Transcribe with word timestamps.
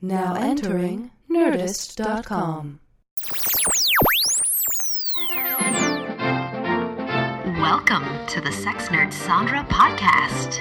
Now 0.00 0.36
entering 0.36 1.10
Nerdist.com. 1.28 2.78
Welcome 7.60 8.04
to 8.28 8.40
the 8.40 8.52
Sex 8.52 8.86
Nerd 8.90 9.12
Sandra 9.12 9.64
podcast. 9.64 10.58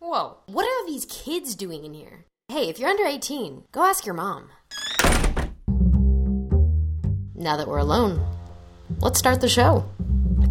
Whoa, 0.00 0.36
what 0.48 0.66
are 0.66 0.86
these 0.86 1.06
kids 1.06 1.54
doing 1.54 1.84
in 1.86 1.94
here? 1.94 2.26
Hey, 2.48 2.68
if 2.68 2.78
you're 2.78 2.90
under 2.90 3.06
18, 3.06 3.62
go 3.72 3.84
ask 3.84 4.04
your 4.04 4.14
mom. 4.14 4.50
Now 7.34 7.56
that 7.56 7.66
we're 7.66 7.78
alone, 7.78 8.22
let's 9.00 9.18
start 9.18 9.40
the 9.40 9.48
show. 9.48 9.82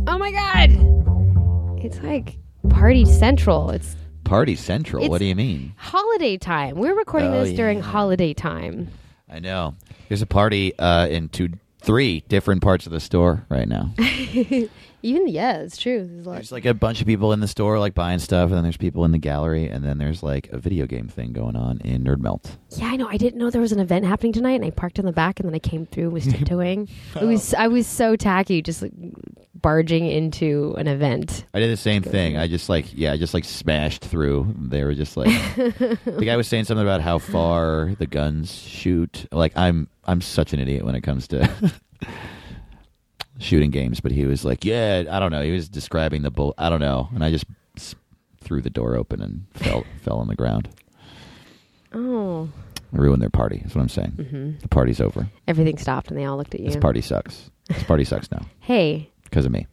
Oh 0.08 0.18
my 0.18 0.32
god! 0.32 1.86
It's 1.86 2.02
like 2.02 2.40
party 2.70 3.06
central. 3.06 3.70
It's 3.70 3.96
Party 4.26 4.55
Central. 4.55 5.07
what 5.07 5.20
do 5.20 5.26
you 5.26 5.36
mean? 5.36 5.73
holiday 5.78 6.38
time. 6.38 6.76
We're 6.76 6.96
recording 6.96 7.34
Oh, 7.34 7.44
this 7.45 7.55
during 7.55 7.80
holiday 7.81 8.34
time. 8.34 8.90
I 9.31 9.40
know. 9.40 9.76
There's 10.09 10.22
a 10.22 10.26
party 10.27 10.77
uh, 10.77 11.08
in 11.08 11.30
two, 11.30 11.50
three 11.81 12.22
different 12.27 12.62
parts 12.62 12.86
of 12.86 12.91
the 12.91 13.00
store 13.00 13.45
right 13.50 13.67
now. 13.67 13.94
Even 15.05 15.27
yeah, 15.27 15.58
it's 15.59 15.77
true. 15.77 16.04
There's 16.05 16.26
a 16.26 16.30
lot- 16.30 16.36
There's 16.36 16.52
like 16.52 16.66
a 16.66 16.73
bunch 16.73 17.00
of 17.02 17.08
people 17.08 17.32
in 17.34 17.40
the 17.40 17.48
store 17.48 17.80
like 17.80 17.94
buying 17.94 18.20
stuff, 18.20 18.50
and 18.50 18.58
then 18.58 18.64
there's 18.64 18.77
people 18.77 19.05
in 19.05 19.12
the 19.12 19.18
gallery, 19.18 19.68
and 19.68 19.84
then 19.84 19.98
there's 19.98 20.23
like 20.23 20.50
a 20.52 20.58
video 20.58 20.86
game 20.88 21.08
thing 21.08 21.31
going 21.34 21.55
on 21.55 21.80
in 21.81 22.04
Nerd 22.04 22.20
Melt. 22.20 22.58
yeah, 22.78 22.88
I 22.88 22.95
know. 22.95 23.08
I 23.08 23.18
didn't 23.18 23.38
know 23.40 23.50
there 23.50 23.62
was 23.62 23.72
an 23.72 23.80
event 23.80 24.05
happening 24.05 24.34
tonight, 24.34 24.54
and 24.55 24.66
I 24.66 24.72
parked 24.72 24.98
in 25.00 25.05
the 25.05 25.12
back, 25.14 25.40
and 25.40 25.48
then 25.48 25.54
I 25.55 25.59
came 25.59 25.86
through 25.86 26.05
and 26.05 26.14
was 26.14 26.26
tiptoeing. 26.31 26.90
It 27.20 27.26
was 27.26 27.54
I 27.54 27.68
was 27.68 27.86
so 27.88 28.16
tacky, 28.16 28.62
just 28.62 28.81
like 28.81 28.91
barging 29.62 30.05
into 30.08 30.76
an 30.78 30.88
event. 30.88 31.45
I 31.53 31.59
did 31.59 31.72
the 31.72 31.78
same 31.78 32.02
thing. 32.03 32.38
I 32.38 32.48
just 32.48 32.67
like 32.70 32.88
yeah, 32.94 33.12
I 33.14 33.17
just 33.17 33.34
like 33.34 33.45
smashed 33.45 34.03
through. 34.06 34.53
They 34.58 34.84
were 34.84 34.94
just 34.95 35.17
like 35.17 35.28
the 35.56 36.23
guy 36.26 36.36
was 36.36 36.48
saying 36.48 36.66
something 36.66 36.86
about 36.86 37.02
how 37.02 37.20
far 37.20 37.94
the 37.98 38.06
guns 38.08 38.53
shoot. 38.53 39.28
Like 39.31 39.53
I'm 39.56 39.88
I'm 40.03 40.22
such 40.22 40.53
an 40.53 40.59
idiot 40.59 40.83
when 40.86 40.95
it 40.95 41.02
comes 41.02 41.28
to 41.30 41.50
shooting 43.46 43.72
games, 43.72 44.00
but 44.02 44.12
he 44.12 44.26
was 44.26 44.44
like, 44.44 44.66
yeah, 44.66 45.04
I 45.10 45.20
don't 45.20 45.32
know. 45.32 45.42
He 45.44 45.52
was 45.52 45.70
describing 45.70 46.22
the 46.24 46.32
bull. 46.32 46.54
I 46.58 46.70
don't 46.70 46.80
know, 46.82 47.10
and 47.14 47.24
I 47.24 47.32
just 47.32 47.46
threw 48.42 48.62
the 48.62 48.70
door 48.70 48.96
open 48.96 49.22
and 49.22 49.46
fell 49.54 49.84
fell 50.02 50.18
on 50.18 50.28
the 50.28 50.36
ground. 50.36 50.70
Oh, 51.94 52.50
ruined 52.92 53.22
their 53.22 53.30
party. 53.30 53.60
That's 53.64 53.76
what 53.76 53.82
I'm 53.82 53.90
saying. 53.90 54.12
hmm 54.12 54.52
The 54.62 54.68
party's 54.68 55.00
over. 55.02 55.28
everything 55.48 55.78
stopped, 55.78 56.10
and 56.10 56.18
they 56.20 56.26
all 56.26 56.38
looked 56.38 56.54
at 56.56 56.60
you. 56.62 56.68
This 56.68 56.76
party 56.78 57.02
sucks. 57.02 57.50
This 57.70 57.84
party 57.84 58.04
sucks 58.04 58.30
now 58.32 58.46
hey, 58.60 59.10
because 59.23 59.46
of 59.46 59.52
me. 59.52 59.68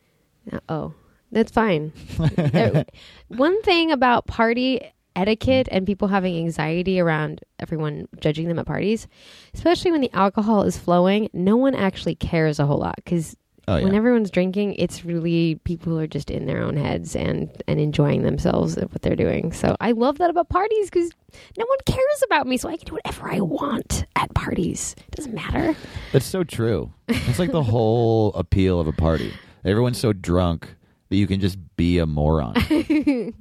Uh, 0.53 0.59
Oh, 0.69 0.95
that's 1.31 1.50
fine. 1.53 1.93
One 3.28 3.62
thing 3.62 3.91
about 3.93 4.27
party 4.27 4.81
etiquette 5.15 5.69
and 5.70 5.87
people 5.87 6.09
having 6.09 6.37
anxiety 6.39 6.98
around 7.00 7.41
everyone 7.59 8.09
judging 8.20 8.48
them 8.48 8.59
at 8.59 8.67
parties, 8.67 9.06
especially 9.55 9.91
when 9.91 10.00
the 10.00 10.11
alcohol 10.15 10.62
is 10.62 10.78
flowing, 10.78 11.28
no 11.33 11.56
one 11.56 11.75
actually 11.75 12.15
cares 12.15 12.59
a 12.59 12.67
whole 12.67 12.78
lot 12.78 12.97
because 12.97 13.37
Oh 13.68 13.77
yeah. 13.77 13.84
when 13.84 13.94
everyone's 13.94 14.30
drinking, 14.30 14.74
it's 14.74 15.05
really 15.05 15.55
people 15.64 15.98
are 15.98 16.08
just 16.08 16.30
in 16.30 16.46
their 16.46 16.62
own 16.62 16.77
heads 16.77 17.14
and 17.14 17.48
and 17.69 17.78
enjoying 17.78 18.22
themselves 18.22 18.77
at 18.77 18.91
what 18.91 19.02
they're 19.02 19.14
doing. 19.16 19.52
So 19.52 19.77
I 19.80 19.92
love 19.92 20.19
that 20.19 20.30
about 20.30 20.48
parties 20.48 20.91
because 20.91 21.10
no 21.56 21.64
one 21.66 21.78
cares 21.86 22.22
about 22.24 22.46
me, 22.46 22.56
so 22.56 22.69
I 22.69 22.77
can 22.77 22.86
do 22.86 22.94
whatever 22.94 23.30
I 23.30 23.41
want 23.41 24.04
at 24.16 24.34
parties. 24.34 24.96
It 24.98 25.16
doesn't 25.16 25.34
matter. 25.34 25.77
That's 26.12 26.27
so 26.27 26.42
true. 26.42 26.92
It's 27.08 27.38
like 27.38 27.52
the 27.52 27.62
whole 27.74 28.32
appeal 28.34 28.80
of 28.80 28.88
a 28.88 28.92
party. 28.92 29.32
Everyone's 29.64 29.98
so 29.98 30.12
drunk 30.12 30.74
that 31.08 31.16
you 31.16 31.26
can 31.28 31.41
just 31.41 31.56
be 31.76 31.98
a 31.98 32.06
moron. 32.06 32.54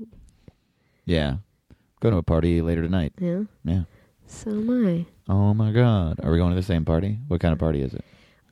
yeah. 1.05 1.37
Go 1.99 2.09
to 2.11 2.17
a 2.17 2.23
party 2.23 2.61
later 2.61 2.81
tonight. 2.83 3.13
Yeah. 3.19 3.43
Yeah. 3.63 3.83
So 4.27 4.51
am 4.51 4.87
I. 4.87 5.05
Oh 5.27 5.53
my 5.53 5.71
god. 5.71 6.19
Are 6.23 6.31
we 6.31 6.37
going 6.37 6.51
to 6.51 6.55
the 6.55 6.63
same 6.63 6.85
party? 6.85 7.17
What 7.27 7.41
kind 7.41 7.53
of 7.53 7.59
party 7.59 7.81
is 7.81 7.93
it? 7.93 8.03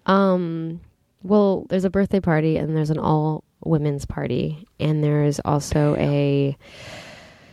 Um, 0.06 0.82
well, 1.24 1.66
there's 1.70 1.86
a 1.86 1.90
birthday 1.90 2.20
party 2.20 2.58
and 2.58 2.76
there's 2.76 2.90
an 2.90 3.00
all 3.00 3.44
women's 3.64 4.06
party, 4.06 4.68
and 4.80 5.04
there's 5.04 5.40
also 5.46 5.96
a 5.98 6.58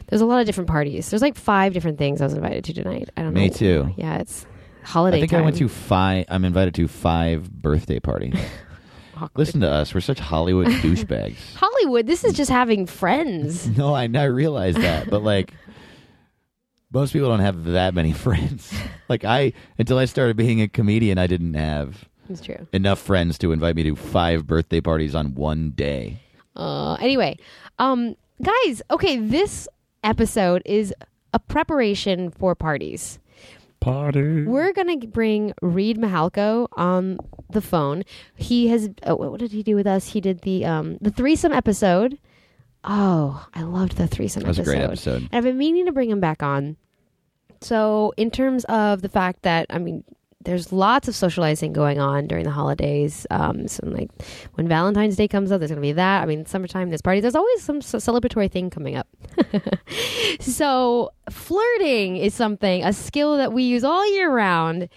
there's 0.08 0.20
a 0.20 0.26
lot 0.26 0.40
of 0.40 0.46
different 0.46 0.68
parties. 0.70 1.10
There's 1.10 1.22
like 1.22 1.34
five 1.36 1.72
different 1.72 1.98
things 1.98 2.20
I 2.20 2.24
was 2.24 2.34
invited 2.34 2.64
to 2.64 2.72
tonight. 2.74 3.10
I 3.16 3.22
don't 3.22 3.34
know. 3.34 3.40
Me 3.40 3.50
too. 3.50 3.92
Yeah, 3.96 4.18
it's 4.18 4.46
holiday 4.84 5.16
I 5.16 5.20
think 5.20 5.32
time. 5.32 5.40
I 5.40 5.44
went 5.44 5.56
to 5.56 5.68
five 5.68 6.26
I'm 6.28 6.44
invited 6.44 6.74
to 6.76 6.88
five 6.88 7.50
birthday 7.50 7.98
parties. 8.00 8.34
Listen 9.34 9.62
to 9.62 9.70
us. 9.70 9.94
We're 9.94 10.00
such 10.02 10.18
Hollywood 10.18 10.66
douchebags. 10.82 11.54
Hollywood. 11.54 12.06
This 12.06 12.22
is 12.24 12.34
just 12.34 12.50
having 12.50 12.86
friends. 12.86 13.66
No, 13.76 13.94
I, 13.94 14.08
I 14.14 14.24
realize 14.24 14.74
that, 14.74 15.10
but 15.10 15.22
like 15.22 15.52
most 16.92 17.12
people 17.12 17.28
don't 17.28 17.40
have 17.40 17.64
that 17.64 17.94
many 17.94 18.12
friends. 18.12 18.72
Like 19.08 19.24
I 19.24 19.52
until 19.78 19.98
I 19.98 20.04
started 20.04 20.36
being 20.36 20.60
a 20.60 20.68
comedian, 20.68 21.18
I 21.18 21.26
didn't 21.26 21.54
have 21.54 22.04
It's 22.28 22.40
true. 22.40 22.66
enough 22.72 22.98
friends 23.00 23.38
to 23.38 23.52
invite 23.52 23.76
me 23.76 23.82
to 23.84 23.96
five 23.96 24.46
birthday 24.46 24.80
parties 24.80 25.14
on 25.14 25.34
one 25.34 25.70
day. 25.70 26.20
Uh, 26.54 26.94
anyway, 26.94 27.36
um, 27.78 28.16
guys. 28.42 28.82
Okay, 28.90 29.18
this 29.18 29.68
episode 30.04 30.62
is 30.64 30.94
a 31.32 31.38
preparation 31.38 32.30
for 32.30 32.54
parties. 32.54 33.18
Party. 33.80 34.42
We're 34.44 34.72
gonna 34.72 34.96
bring 35.06 35.52
Reid 35.62 35.98
Mihalko 35.98 36.66
on 36.72 37.18
the 37.50 37.60
phone. 37.60 38.02
He 38.34 38.68
has. 38.68 38.88
Oh, 39.04 39.14
what 39.16 39.38
did 39.38 39.52
he 39.52 39.62
do 39.62 39.76
with 39.76 39.86
us? 39.86 40.08
He 40.08 40.20
did 40.20 40.40
the 40.42 40.64
um 40.64 40.98
the 41.00 41.10
threesome 41.10 41.52
episode. 41.52 42.18
Oh, 42.82 43.46
I 43.54 43.62
loved 43.62 43.96
the 43.96 44.06
threesome 44.06 44.42
That 44.42 44.48
was 44.48 44.58
a 44.58 44.62
episode. 44.62 44.72
great 44.76 44.84
episode. 44.84 45.22
And 45.24 45.34
I've 45.34 45.44
been 45.44 45.58
meaning 45.58 45.86
to 45.86 45.92
bring 45.92 46.08
him 46.10 46.20
back 46.20 46.42
on. 46.42 46.76
So, 47.60 48.12
in 48.16 48.30
terms 48.30 48.64
of 48.64 49.02
the 49.02 49.08
fact 49.08 49.42
that, 49.42 49.66
I 49.70 49.78
mean, 49.78 50.04
there's 50.46 50.72
lots 50.72 51.08
of 51.08 51.14
socializing 51.16 51.72
going 51.72 51.98
on 51.98 52.28
during 52.28 52.44
the 52.44 52.52
holidays. 52.52 53.26
Um, 53.30 53.66
so, 53.66 53.84
like, 53.84 54.10
when 54.54 54.68
Valentine's 54.68 55.16
Day 55.16 55.26
comes 55.26 55.50
up, 55.50 55.58
there's 55.58 55.72
going 55.72 55.82
to 55.82 55.86
be 55.86 55.92
that. 55.92 56.22
I 56.22 56.26
mean, 56.26 56.46
summertime, 56.46 56.88
there's 56.88 57.02
parties. 57.02 57.22
There's 57.22 57.34
always 57.34 57.62
some 57.62 57.80
celebratory 57.80 58.50
thing 58.50 58.70
coming 58.70 58.94
up. 58.94 59.08
so, 60.40 61.10
flirting 61.28 62.16
is 62.16 62.32
something, 62.32 62.84
a 62.84 62.92
skill 62.92 63.36
that 63.36 63.52
we 63.52 63.64
use 63.64 63.82
all 63.82 64.06
year 64.14 64.30
round. 64.30 64.88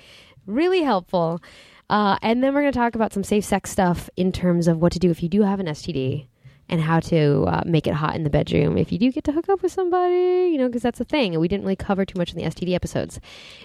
Really 0.46 0.84
helpful. 0.84 1.42
Uh, 1.90 2.18
and 2.22 2.44
then 2.44 2.54
we're 2.54 2.62
going 2.62 2.72
to 2.72 2.80
talk 2.80 2.94
about 2.94 3.12
some 3.12 3.24
safe 3.24 3.44
sex 3.44 3.72
stuff 3.72 4.08
in 4.16 4.32
terms 4.32 4.68
of 4.68 4.78
what 4.78 4.92
to 4.92 5.00
do 5.00 5.10
if 5.10 5.24
you 5.24 5.30
do 5.30 5.42
have 5.42 5.60
an 5.60 5.66
STD 5.66 6.29
and 6.70 6.82
how 6.82 7.00
to 7.00 7.44
uh, 7.48 7.64
make 7.66 7.88
it 7.88 7.94
hot 7.94 8.16
in 8.16 8.24
the 8.24 8.30
bedroom 8.30 8.78
if 8.78 8.92
you 8.92 8.98
do 8.98 9.12
get 9.12 9.24
to 9.26 9.32
hook 9.32 9.50
up 9.50 9.62
with 9.62 9.72
somebody, 9.72 10.50
you 10.52 10.58
know, 10.58 10.68
because 10.68 10.84
that's 10.84 11.00
a 11.00 11.06
thing. 11.06 11.34
And 11.34 11.42
we 11.42 11.48
didn't 11.48 11.64
really 11.64 11.76
cover 11.76 12.06
too 12.06 12.18
much 12.18 12.32
in 12.32 12.38
the 12.38 12.44
STD 12.44 12.74
episodes. 12.74 13.20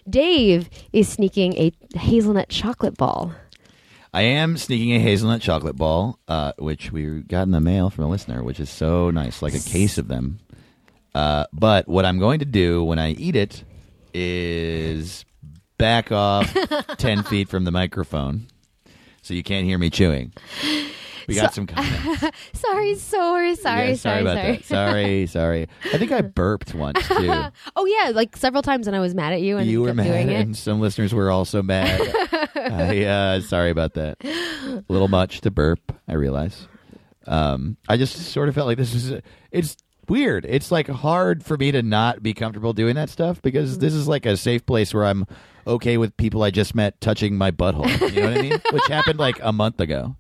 Dave 0.09 0.71
is 0.93 1.09
sneaking 1.09 1.55
a 1.55 1.73
hazelnut 1.97 2.49
chocolate 2.49 2.97
ball. 2.97 3.33
I 4.13 4.23
am 4.23 4.57
sneaking 4.57 4.95
a 4.95 5.01
hazelnut 5.01 5.43
chocolate 5.43 5.77
ball, 5.77 6.19
uh, 6.29 6.53
which 6.59 6.93
we 6.93 7.23
got 7.23 7.43
in 7.43 7.51
the 7.51 7.61
mail 7.61 7.91
from 7.91 8.05
a 8.05 8.09
listener, 8.09 8.43
which 8.43 8.61
is 8.61 8.71
so 8.71 9.11
nice, 9.11 9.43
like 9.43 9.55
a 9.55 9.61
case 9.61 9.99
of 9.99 10.09
them. 10.09 10.39
Uh, 11.15 11.47
but 11.53 11.89
what 11.89 12.05
I'm 12.05 12.19
going 12.19 12.39
to 12.39 12.45
do 12.45 12.83
when 12.85 12.99
I 12.99 13.11
eat 13.11 13.37
it 13.37 13.65
is 14.13 15.25
back 15.79 16.13
off 16.13 16.57
10 16.99 17.25
feet 17.25 17.49
from 17.49 17.65
the 17.65 17.73
microphone 17.73 18.47
so 19.23 19.35
you 19.35 19.43
can't 19.43 19.67
hear 19.67 19.79
me 19.79 19.91
chewing. 19.91 20.33
We 21.29 21.35
got 21.35 21.55
some 21.55 21.67
comments. 21.67 22.39
Sorry, 22.55 22.95
sorry, 22.97 23.55
sorry, 23.57 23.89
Yeah, 23.91 23.95
sorry, 23.95 24.21
about 24.23 24.37
sorry. 24.37 24.53
that. 24.57 24.65
Sorry, 24.65 25.27
sorry. 25.29 25.69
I 25.93 25.99
think 25.99 26.13
I 26.13 26.21
burped 26.21 26.75
once 26.75 27.07
too. 27.07 27.33
oh 27.77 27.87
yeah, 27.87 28.11
like 28.15 28.37
several 28.37 28.63
times 28.63 28.87
when 28.87 28.95
I 28.95 29.01
was 29.01 29.15
mad 29.15 29.33
at 29.33 29.41
you 29.43 29.59
and 29.59 29.69
you 29.69 29.83
were 29.83 29.95
mad, 29.95 30.29
and 30.29 30.57
some 30.57 30.81
listeners 30.81 31.15
were 31.15 31.31
also 31.31 31.63
mad. 31.63 32.01
I, 32.57 33.05
uh, 33.05 33.41
sorry 33.41 33.71
about 33.71 33.95
that. 33.95 34.19
A 34.25 34.85
little 34.89 35.09
much 35.09 35.41
to 35.43 35.51
burp. 35.51 35.93
I 36.09 36.15
realize. 36.15 36.67
Um, 37.27 37.77
I 37.89 37.97
just 37.97 38.17
sort 38.17 38.49
of 38.49 38.55
felt 38.55 38.67
like 38.67 38.79
this 38.79 38.95
is. 38.95 39.21
It's 39.51 39.77
weird. 40.09 40.45
It's 40.47 40.71
like 40.71 40.89
hard 40.89 41.45
for 41.45 41.57
me 41.57 41.73
to 41.73 41.83
not 41.83 42.23
be 42.23 42.35
comfortable 42.35 42.73
doing 42.73 42.95
that 42.97 43.09
stuff 43.11 43.41
because 43.41 43.79
this 43.79 43.95
is 43.95 44.07
like 44.07 44.27
a 44.27 44.37
safe 44.37 44.67
place 44.67 44.93
where 44.93 45.05
I'm 45.05 45.27
okay 45.67 45.97
with 45.97 46.17
people 46.17 46.43
I 46.43 46.51
just 46.51 46.75
met 46.75 47.01
touching 47.01 47.37
my 47.37 47.51
butthole. 47.51 47.89
You 48.13 48.21
know 48.21 48.29
what 48.29 48.39
I 48.39 48.43
mean? 48.43 48.61
Which 48.71 48.87
happened 48.89 49.19
like 49.19 49.39
a 49.43 49.53
month 49.53 49.81
ago. 49.81 50.17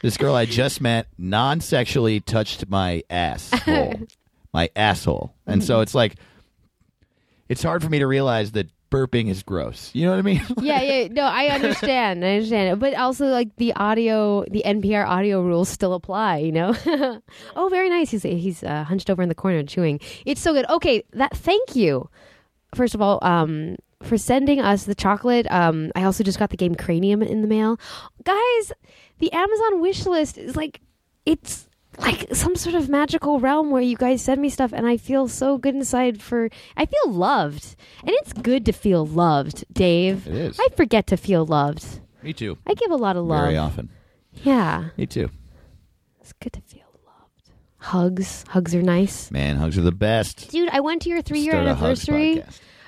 This 0.00 0.16
girl 0.16 0.34
I 0.34 0.46
just 0.46 0.80
met 0.80 1.06
non-sexually 1.18 2.20
touched 2.20 2.68
my 2.68 3.02
asshole, 3.10 3.94
my 4.54 4.70
asshole, 4.74 5.34
and 5.46 5.62
so 5.62 5.80
it's 5.80 5.94
like 5.94 6.16
it's 7.48 7.62
hard 7.62 7.82
for 7.82 7.90
me 7.90 7.98
to 7.98 8.06
realize 8.06 8.52
that 8.52 8.68
burping 8.90 9.28
is 9.28 9.42
gross. 9.42 9.90
You 9.94 10.06
know 10.06 10.12
what 10.12 10.18
I 10.18 10.22
mean? 10.22 10.42
yeah, 10.60 10.82
yeah. 10.82 11.08
No, 11.08 11.22
I 11.22 11.46
understand. 11.46 12.24
I 12.24 12.34
understand. 12.34 12.80
But 12.80 12.94
also, 12.94 13.26
like 13.26 13.54
the 13.56 13.72
audio, 13.74 14.44
the 14.50 14.62
NPR 14.66 15.06
audio 15.06 15.42
rules 15.42 15.68
still 15.68 15.94
apply. 15.94 16.38
You 16.38 16.52
know. 16.52 16.74
oh, 17.56 17.68
very 17.68 17.88
nice. 17.88 18.10
He's 18.10 18.22
he's 18.22 18.62
uh, 18.62 18.84
hunched 18.84 19.10
over 19.10 19.22
in 19.22 19.28
the 19.28 19.34
corner 19.34 19.62
chewing. 19.62 20.00
It's 20.26 20.40
so 20.40 20.52
good. 20.52 20.68
Okay, 20.68 21.04
that. 21.12 21.36
Thank 21.36 21.76
you. 21.76 22.08
First 22.74 22.94
of 22.94 23.02
all, 23.02 23.18
um, 23.22 23.76
for 24.02 24.16
sending 24.18 24.60
us 24.60 24.84
the 24.84 24.94
chocolate. 24.94 25.50
Um, 25.50 25.92
I 25.94 26.04
also 26.04 26.24
just 26.24 26.38
got 26.38 26.50
the 26.50 26.56
game 26.56 26.74
Cranium 26.74 27.22
in 27.22 27.42
the 27.42 27.48
mail, 27.48 27.78
guys. 28.24 28.72
The 29.18 29.32
Amazon 29.32 29.80
wish 29.80 30.06
list 30.06 30.38
is 30.38 30.56
like, 30.56 30.80
it's 31.26 31.68
like 31.98 32.34
some 32.34 32.56
sort 32.56 32.74
of 32.74 32.88
magical 32.88 33.40
realm 33.40 33.70
where 33.70 33.82
you 33.82 33.96
guys 33.96 34.22
send 34.22 34.40
me 34.40 34.48
stuff 34.48 34.72
and 34.72 34.86
I 34.86 34.96
feel 34.96 35.28
so 35.28 35.58
good 35.58 35.74
inside 35.74 36.22
for 36.22 36.48
I 36.76 36.86
feel 36.86 37.12
loved. 37.12 37.76
And 38.00 38.10
it's 38.10 38.32
good 38.32 38.64
to 38.66 38.72
feel 38.72 39.04
loved, 39.04 39.64
Dave. 39.72 40.26
It 40.26 40.34
is. 40.34 40.58
I 40.58 40.68
forget 40.76 41.06
to 41.08 41.16
feel 41.16 41.44
loved. 41.44 42.00
Me 42.22 42.32
too. 42.32 42.56
I 42.66 42.74
give 42.74 42.90
a 42.90 42.96
lot 42.96 43.16
of 43.16 43.24
love. 43.24 43.44
Very 43.44 43.56
often. 43.58 43.90
Yeah. 44.32 44.88
Me 44.96 45.06
too. 45.06 45.28
It's 46.20 46.32
good 46.34 46.52
to 46.54 46.60
feel 46.62 46.84
loved. 47.04 47.50
Hugs. 47.78 48.44
Hugs 48.48 48.74
are 48.74 48.82
nice. 48.82 49.30
Man, 49.30 49.56
hugs 49.56 49.76
are 49.76 49.82
the 49.82 49.92
best. 49.92 50.50
Dude, 50.50 50.70
I 50.70 50.80
went 50.80 51.02
to 51.02 51.10
your 51.10 51.20
3 51.22 51.40
year 51.40 51.52
Start 51.52 51.66
a 51.66 51.74
hugs 51.74 52.08
anniversary. 52.08 52.44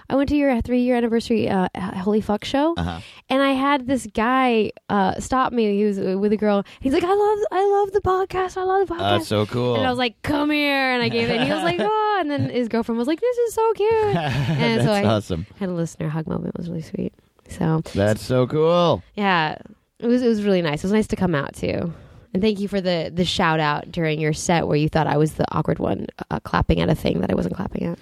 I 0.08 0.16
went 0.16 0.28
to 0.30 0.36
your 0.36 0.60
three 0.62 0.80
year 0.82 0.96
anniversary 0.96 1.48
uh, 1.48 1.68
Holy 1.74 2.20
Fuck 2.20 2.44
show, 2.44 2.74
Uh-huh. 2.76 3.00
and 3.28 3.42
I 3.42 3.52
had 3.52 3.86
this 3.86 4.06
guy 4.14 4.72
uh, 4.88 5.18
stop 5.20 5.52
me. 5.52 5.76
He 5.76 5.84
was 5.84 5.98
uh, 5.98 6.18
with 6.18 6.32
a 6.32 6.36
girl. 6.36 6.64
He's 6.80 6.92
like, 6.92 7.04
"I 7.04 7.14
love, 7.14 7.38
I 7.52 7.66
love 7.80 7.92
the 7.92 8.00
podcast. 8.00 8.56
I 8.56 8.64
love 8.64 8.88
the 8.88 8.94
podcast." 8.94 8.98
That's 9.18 9.28
so 9.28 9.46
cool. 9.46 9.76
And 9.76 9.86
I 9.86 9.90
was 9.90 9.98
like, 9.98 10.20
"Come 10.22 10.50
here!" 10.50 10.92
And 10.92 11.02
I 11.02 11.08
gave 11.08 11.28
it. 11.30 11.36
And 11.36 11.44
he 11.48 11.52
was 11.54 11.62
like, 11.62 11.78
"Oh!" 11.80 12.08
And 12.22 12.30
then 12.30 12.50
his 12.50 12.68
girlfriend 12.68 12.98
was 12.98 13.08
like, 13.08 13.20
"This 13.20 13.36
is 13.38 13.54
so 13.54 13.72
cute." 13.72 13.90
And 14.16 14.80
That's 14.80 14.84
so 14.84 14.92
I 14.92 15.04
awesome. 15.04 15.46
had 15.58 15.68
a 15.68 15.72
listener 15.72 16.08
hug 16.08 16.26
moment. 16.28 16.54
It 16.54 16.58
was 16.58 16.68
really 16.68 16.82
sweet. 16.82 17.12
So 17.48 17.82
That's 17.94 18.22
so 18.22 18.46
cool. 18.46 19.02
yeah, 19.14 19.56
it 19.98 20.06
was 20.06 20.22
it 20.22 20.28
was 20.28 20.42
really 20.44 20.62
nice. 20.62 20.80
It 20.84 20.86
was 20.86 20.92
nice 20.92 21.08
to 21.08 21.16
come 21.16 21.34
out 21.34 21.54
too. 21.54 21.92
And 22.34 22.42
thank 22.42 22.60
you 22.60 22.68
for 22.68 22.80
the 22.80 23.10
the 23.12 23.24
shout 23.24 23.60
out 23.60 23.90
during 23.90 24.20
your 24.20 24.32
set 24.32 24.66
where 24.68 24.76
you 24.76 24.88
thought 24.88 25.06
I 25.06 25.16
was 25.16 25.32
the 25.34 25.44
awkward 25.52 25.78
one 25.80 26.06
uh, 26.30 26.38
clapping 26.40 26.80
at 26.80 26.88
a 26.88 26.94
thing 26.94 27.20
that 27.20 27.30
I 27.30 27.34
wasn't 27.34 27.56
clapping 27.56 27.84
at. 27.86 27.98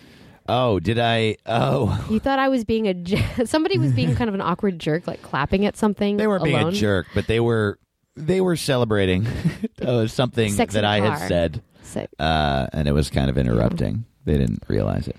Oh, 0.52 0.80
did 0.80 0.98
I? 0.98 1.36
Oh, 1.46 2.06
You 2.10 2.18
thought 2.18 2.38
I 2.40 2.48
was 2.48 2.64
being 2.64 2.88
a 2.88 2.94
j- 3.10 3.24
somebody 3.44 3.78
was 3.78 3.92
being 3.92 4.14
kind 4.16 4.28
of 4.28 4.34
an 4.34 4.40
awkward 4.40 4.78
jerk, 4.78 5.06
like 5.06 5.22
clapping 5.22 5.64
at 5.66 5.76
something. 5.76 6.16
they 6.16 6.26
weren't 6.26 6.42
being 6.44 6.56
alone. 6.58 6.72
a 6.72 6.76
jerk, 6.76 7.06
but 7.14 7.26
they 7.26 7.38
were 7.40 7.78
they 8.16 8.40
were 8.40 8.56
celebrating 8.56 9.26
uh, 9.82 10.06
something 10.08 10.50
Sex 10.52 10.74
in 10.74 10.82
that 10.82 10.88
the 10.88 10.92
I 10.92 11.00
car. 11.08 11.18
had 11.18 11.28
said, 11.28 11.62
So, 11.84 12.06
uh, 12.18 12.66
and 12.72 12.88
it 12.88 12.92
was 12.92 13.08
kind 13.10 13.30
of 13.30 13.38
interrupting. 13.38 14.04
They 14.24 14.36
didn't 14.36 14.64
realize 14.68 15.06
it. 15.08 15.16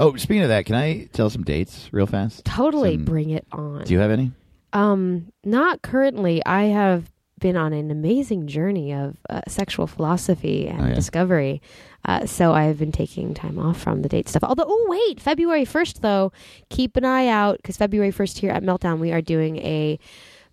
Oh, 0.00 0.14
speaking 0.16 0.42
of 0.42 0.48
that, 0.48 0.66
can 0.66 0.74
I 0.74 1.04
tell 1.12 1.30
some 1.30 1.42
dates 1.44 1.88
real 1.92 2.06
fast? 2.06 2.44
totally 2.44 2.96
Some- 2.96 3.04
bring 3.04 3.30
it 3.30 3.46
on. 3.52 3.84
Do 3.84 3.92
you 3.94 4.00
have 4.00 4.10
any? 4.10 4.32
um, 4.72 5.32
not 5.44 5.80
currently. 5.82 6.42
I 6.44 6.64
have 6.64 7.10
been 7.38 7.56
on 7.56 7.72
an 7.72 7.90
amazing 7.90 8.46
journey 8.46 8.92
of 8.92 9.16
uh, 9.30 9.40
sexual 9.48 9.86
philosophy 9.86 10.66
and 10.68 10.80
Oh, 10.80 10.86
yeah. 10.88 10.94
discovery. 10.94 11.62
Uh, 12.04 12.26
so 12.26 12.52
I've 12.52 12.78
been 12.78 12.92
taking 12.92 13.34
time 13.34 13.58
off 13.58 13.80
from 13.80 14.02
the 14.02 14.08
date 14.08 14.28
stuff. 14.28 14.42
Although, 14.44 14.64
oh 14.66 14.86
wait, 14.88 15.20
February 15.20 15.64
first 15.64 16.00
though, 16.02 16.32
keep 16.70 16.96
an 16.96 17.04
eye 17.04 17.26
out 17.26 17.56
because 17.58 17.76
February 17.76 18.10
first 18.10 18.38
here 18.38 18.50
at 18.50 18.62
Meltdown 18.62 18.98
we 18.98 19.12
are 19.12 19.20
doing 19.20 19.56
a 19.58 19.98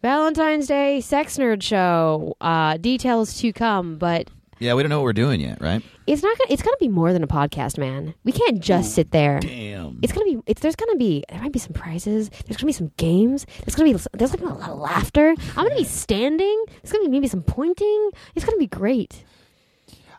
Valentine's 0.01 0.67
Day 0.67 1.01
sex 1.01 1.37
nerd 1.37 1.61
show. 1.63 2.35
Uh, 2.41 2.77
details 2.77 3.39
to 3.39 3.51
come, 3.53 3.97
but 3.97 4.29
Yeah, 4.59 4.73
we 4.73 4.83
don't 4.83 4.89
know 4.89 4.99
what 4.99 5.03
we're 5.05 5.13
doing 5.13 5.41
yet, 5.41 5.59
right? 5.61 5.83
it's 6.07 6.23
not. 6.23 6.37
Gonna, 6.37 6.51
it's 6.53 6.61
gonna 6.61 6.77
be 6.77 6.87
more 6.87 7.11
than 7.11 7.23
a 7.23 7.27
podcast, 7.27 7.77
man. 7.77 8.13
We 8.23 8.31
can't 8.31 8.61
just 8.61 8.93
sit 8.95 9.11
there. 9.11 9.39
Damn. 9.39 9.99
It's 10.01 10.13
gonna 10.13 10.25
be. 10.25 10.39
It's 10.45 10.61
there's 10.61 10.75
gonna 10.75 10.95
be. 10.95 11.23
There 11.29 11.41
might 11.41 11.51
be 11.51 11.59
some 11.59 11.73
prizes. 11.73 12.29
There's 12.29 12.57
gonna 12.57 12.67
be 12.67 12.73
some 12.73 12.91
games. 12.97 13.45
There's 13.65 13.75
gonna 13.75 13.91
be. 13.91 13.99
There's 14.13 14.31
gonna 14.31 14.43
be 14.43 14.51
a 14.51 14.53
lot 14.53 14.69
of 14.69 14.79
laughter. 14.79 15.35
I'm 15.57 15.65
gonna 15.67 15.75
be 15.75 15.83
standing. 15.83 16.63
There's 16.81 16.91
gonna 16.91 17.05
be 17.05 17.09
maybe 17.09 17.27
some 17.27 17.43
pointing. 17.43 18.11
It's 18.35 18.45
gonna 18.45 18.57
be 18.57 18.67
great. 18.67 19.23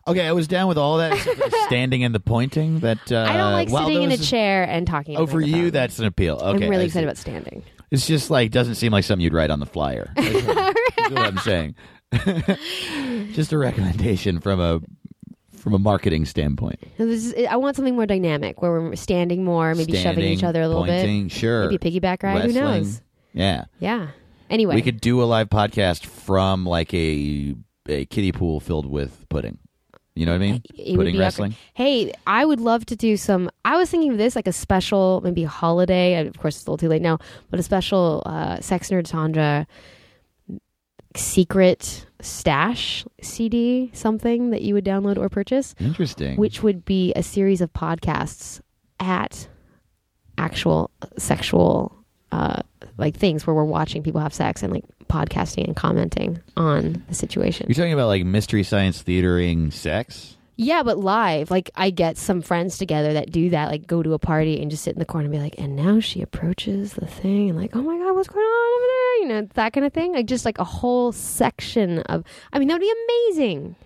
Okay, 0.09 0.27
I 0.27 0.33
was 0.33 0.47
down 0.47 0.69
with 0.69 0.79
all 0.79 0.99
that 0.99 1.15
except 1.15 1.37
for 1.39 1.49
the 1.49 1.63
standing 1.67 2.05
and 2.05 2.15
the 2.15 2.21
pointing. 2.21 2.81
That 2.81 3.11
uh, 3.11 3.27
I 3.29 3.37
don't 3.37 3.53
like 3.53 3.69
sitting 3.69 4.03
in 4.03 4.13
a 4.13 4.17
chair 4.19 4.65
and 4.65 4.87
talking. 4.87 5.17
Oh, 5.17 5.27
for 5.27 5.41
you, 5.41 5.71
that's 5.71 5.99
an 5.99 6.05
appeal. 6.05 6.37
Okay, 6.37 6.65
I'm 6.65 6.71
really 6.71 6.85
excited 6.85 7.07
about 7.07 7.17
standing. 7.17 7.65
It's 7.91 8.07
just 8.07 8.31
like 8.31 8.51
doesn't 8.51 8.75
seem 8.77 8.93
like 8.93 9.05
something 9.05 9.23
you'd 9.23 9.33
write 9.33 9.51
on 9.51 9.61
the 9.61 9.67
flyer. 9.67 10.13
That's 10.17 10.47
what, 10.47 10.77
that's 10.97 11.11
what 11.11 11.19
I'm 11.19 11.39
saying. 11.39 11.75
just 13.33 13.53
a 13.53 13.59
recommendation 13.59 14.41
from 14.41 14.61
a 14.61 14.81
from 15.57 15.75
a 15.75 15.79
marketing 15.79 16.25
standpoint. 16.27 16.79
Is, 16.99 17.35
I 17.51 17.57
want 17.57 17.75
something 17.75 17.97
more 17.97 18.07
dynamic, 18.07 18.63
where 18.63 18.71
we're 18.71 18.95
standing 18.95 19.43
more, 19.45 19.75
maybe 19.75 19.97
shoving 19.97 20.25
each 20.25 20.45
other 20.45 20.63
a 20.63 20.69
little 20.69 20.85
pointing, 20.85 21.29
Sure. 21.29 21.69
bit. 21.69 21.83
Maybe 21.83 21.99
a 21.99 22.01
piggyback 22.01 22.23
ride. 22.23 22.45
Who 22.45 22.53
knows? 22.53 23.01
Yeah. 23.33 23.65
Yeah. 23.81 24.09
Anyway, 24.49 24.77
We 24.77 24.83
could 24.83 25.01
do 25.01 25.21
a 25.23 25.25
live 25.25 25.49
podcast 25.51 26.05
from 26.07 26.65
like 26.65 26.95
a 26.95 27.55
a 27.89 28.05
kiddie 28.07 28.33
pool 28.33 28.61
filled 28.61 28.87
with 28.87 29.27
pudding. 29.29 29.59
You 30.15 30.25
know 30.25 30.33
what 30.33 30.37
I 30.37 30.53
mean? 30.53 30.63
it 30.75 30.97
pudding 30.97 31.19
wrestling. 31.19 31.53
awkward. 31.53 31.61
Hey, 31.75 32.13
I 32.27 32.45
would 32.45 32.61
love 32.61 32.87
to 32.87 32.97
do 32.97 33.17
some. 33.19 33.51
I 33.67 33.77
was 33.77 33.91
thinking 33.91 34.13
of 34.13 34.19
this 34.19 34.35
like 34.35 34.47
a 34.47 34.53
special, 34.53 35.21
maybe 35.23 35.43
holiday. 35.45 36.27
Of 36.27 36.39
course, 36.39 36.57
it's 36.57 36.67
a 36.67 36.71
little 36.71 36.79
too 36.79 36.89
late 36.89 37.03
now, 37.03 37.19
but 37.51 37.61
a 37.61 37.63
special 37.63 38.23
uh, 38.25 38.61
Sex 38.61 38.89
Nerd 38.89 39.07
Sandra 39.07 39.67
secret 41.17 42.07
stash 42.21 43.05
CD, 43.21 43.91
something 43.93 44.51
that 44.51 44.63
you 44.63 44.75
would 44.75 44.85
download 44.85 45.19
or 45.19 45.29
purchase, 45.29 45.75
Interesting. 45.79 46.37
which 46.37 46.63
would 46.63 46.85
be 46.85 47.13
a 47.15 47.23
series 47.23 47.61
of 47.61 47.73
podcasts 47.73 48.61
at 49.01 49.49
actual 50.39 50.91
sexual 51.19 51.97
uh, 52.33 52.61
like 52.99 53.17
things 53.17 53.47
where 53.47 53.55
we're 53.55 53.65
watching 53.65 54.03
people 54.03 54.21
have 54.21 54.35
sex 54.35 54.63
and 54.63 54.73
like 54.73 54.85
podcasting 55.09 55.65
and 55.65 55.77
commenting 55.77 56.41
on 56.57 57.05
the 57.09 57.15
situation. 57.15 57.67
You're 57.69 57.75
talking 57.75 57.93
about 57.93 58.09
like 58.09 58.25
mystery 58.25 58.63
science 58.63 59.03
theatering 59.03 59.71
sex? 59.71 60.36
Yeah, 60.59 60.83
but 60.83 60.99
live. 60.99 61.51
Like 61.51 61.71
I 61.75 61.91
get 61.91 62.17
some 62.17 62.41
friends 62.41 62.79
together 62.79 63.13
that 63.13 63.31
do 63.31 63.51
that, 63.51 63.71
like 63.71 63.87
go 63.87 64.03
to 64.03 64.15
a 64.15 64.19
party 64.19 64.61
and 64.61 64.71
just 64.71 64.85
sit 64.85 64.95
in 64.95 64.99
the 64.99 65.05
corner 65.05 65.27
and 65.27 65.33
be 65.33 65.39
like, 65.39 65.55
and 65.59 65.77
now 65.77 66.01
she 66.01 66.23
approaches 66.23 66.95
the 66.95 67.07
thing 67.07 67.51
and 67.51 67.59
like, 67.59 67.77
oh 67.77 67.83
my 67.83 67.99
god, 67.99 68.15
what's 68.15 68.29
going 68.29 68.45
on 68.45 68.75
over 68.75 68.87
there? 68.87 69.19
You 69.21 69.29
know, 69.29 69.49
that 69.55 69.73
kind 69.75 69.85
of 69.85 69.93
thing. 69.93 70.15
Like 70.15 70.27
just 70.27 70.47
like 70.47 70.59
a 70.59 70.65
whole 70.65 71.13
section 71.13 71.99
of 72.01 72.25
I 72.53 72.59
mean, 72.59 72.69
that 72.69 72.75
would 72.75 72.81
be 72.81 72.95
amazing. 73.09 73.77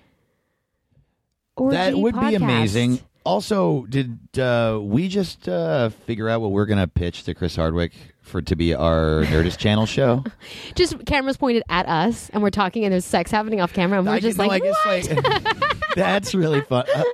Orgy 1.56 1.76
that 1.76 1.94
would 1.96 2.18
be 2.18 2.34
amazing. 2.36 3.00
Also, 3.24 3.84
did 3.86 4.38
uh, 4.38 4.78
we 4.80 5.08
just 5.08 5.48
uh, 5.48 5.90
figure 5.90 6.28
out 6.28 6.40
what 6.40 6.52
we're 6.52 6.64
going 6.66 6.78
to 6.78 6.86
pitch 6.86 7.24
to 7.24 7.34
Chris 7.34 7.54
Hardwick 7.54 7.92
for 8.30 8.40
to 8.42 8.56
be 8.56 8.74
our 8.74 9.24
Nerdist 9.26 9.58
Channel 9.58 9.84
show? 9.86 10.24
Just 10.74 11.04
cameras 11.04 11.36
pointed 11.36 11.62
at 11.68 11.86
us 11.88 12.30
and 12.30 12.42
we're 12.42 12.50
talking 12.50 12.84
and 12.84 12.92
there's 12.92 13.04
sex 13.04 13.30
happening 13.30 13.60
off 13.60 13.72
camera 13.72 13.98
and 13.98 14.06
we're 14.06 14.14
I 14.14 14.20
just 14.20 14.38
no, 14.38 14.46
like, 14.46 14.62
I 14.62 14.66
guess 14.66 14.76
"What?" 14.84 15.54
like 15.66 15.76
that's 15.96 16.34
really 16.34 16.60
fun. 16.62 16.84
Uh, 16.94 17.04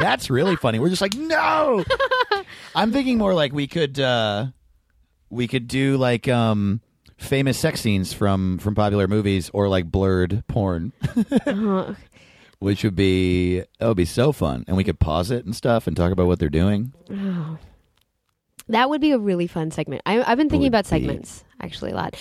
that's 0.00 0.28
really 0.30 0.56
funny. 0.56 0.78
We're 0.78 0.88
just 0.88 1.02
like, 1.02 1.14
no. 1.14 1.84
I'm 2.74 2.92
thinking 2.92 3.16
more 3.18 3.32
like 3.34 3.52
we 3.52 3.66
could 3.66 3.98
uh, 4.00 4.46
we 5.30 5.46
could 5.48 5.68
do 5.68 5.96
like 5.96 6.26
um, 6.28 6.80
famous 7.16 7.58
sex 7.58 7.80
scenes 7.80 8.12
from 8.12 8.58
from 8.58 8.74
popular 8.74 9.06
movies 9.08 9.50
or 9.52 9.68
like 9.68 9.90
blurred 9.90 10.42
porn, 10.48 10.92
Uh, 11.46 11.94
which 12.58 12.84
would 12.84 12.96
be 12.96 13.60
that 13.78 13.86
would 13.88 13.96
be 13.96 14.04
so 14.04 14.32
fun, 14.32 14.64
and 14.68 14.76
we 14.76 14.84
could 14.84 14.98
pause 15.00 15.30
it 15.30 15.44
and 15.44 15.54
stuff 15.54 15.86
and 15.86 15.96
talk 15.96 16.12
about 16.12 16.26
what 16.26 16.38
they're 16.38 16.48
doing. 16.48 16.92
oh. 17.10 17.58
That 18.72 18.88
would 18.90 19.00
be 19.00 19.12
a 19.12 19.18
really 19.18 19.46
fun 19.46 19.70
segment. 19.70 20.02
I, 20.06 20.22
I've 20.22 20.38
been 20.38 20.48
thinking 20.48 20.68
about 20.68 20.86
segments 20.86 21.44
actually 21.60 21.92
a 21.92 21.94
lot. 21.94 22.16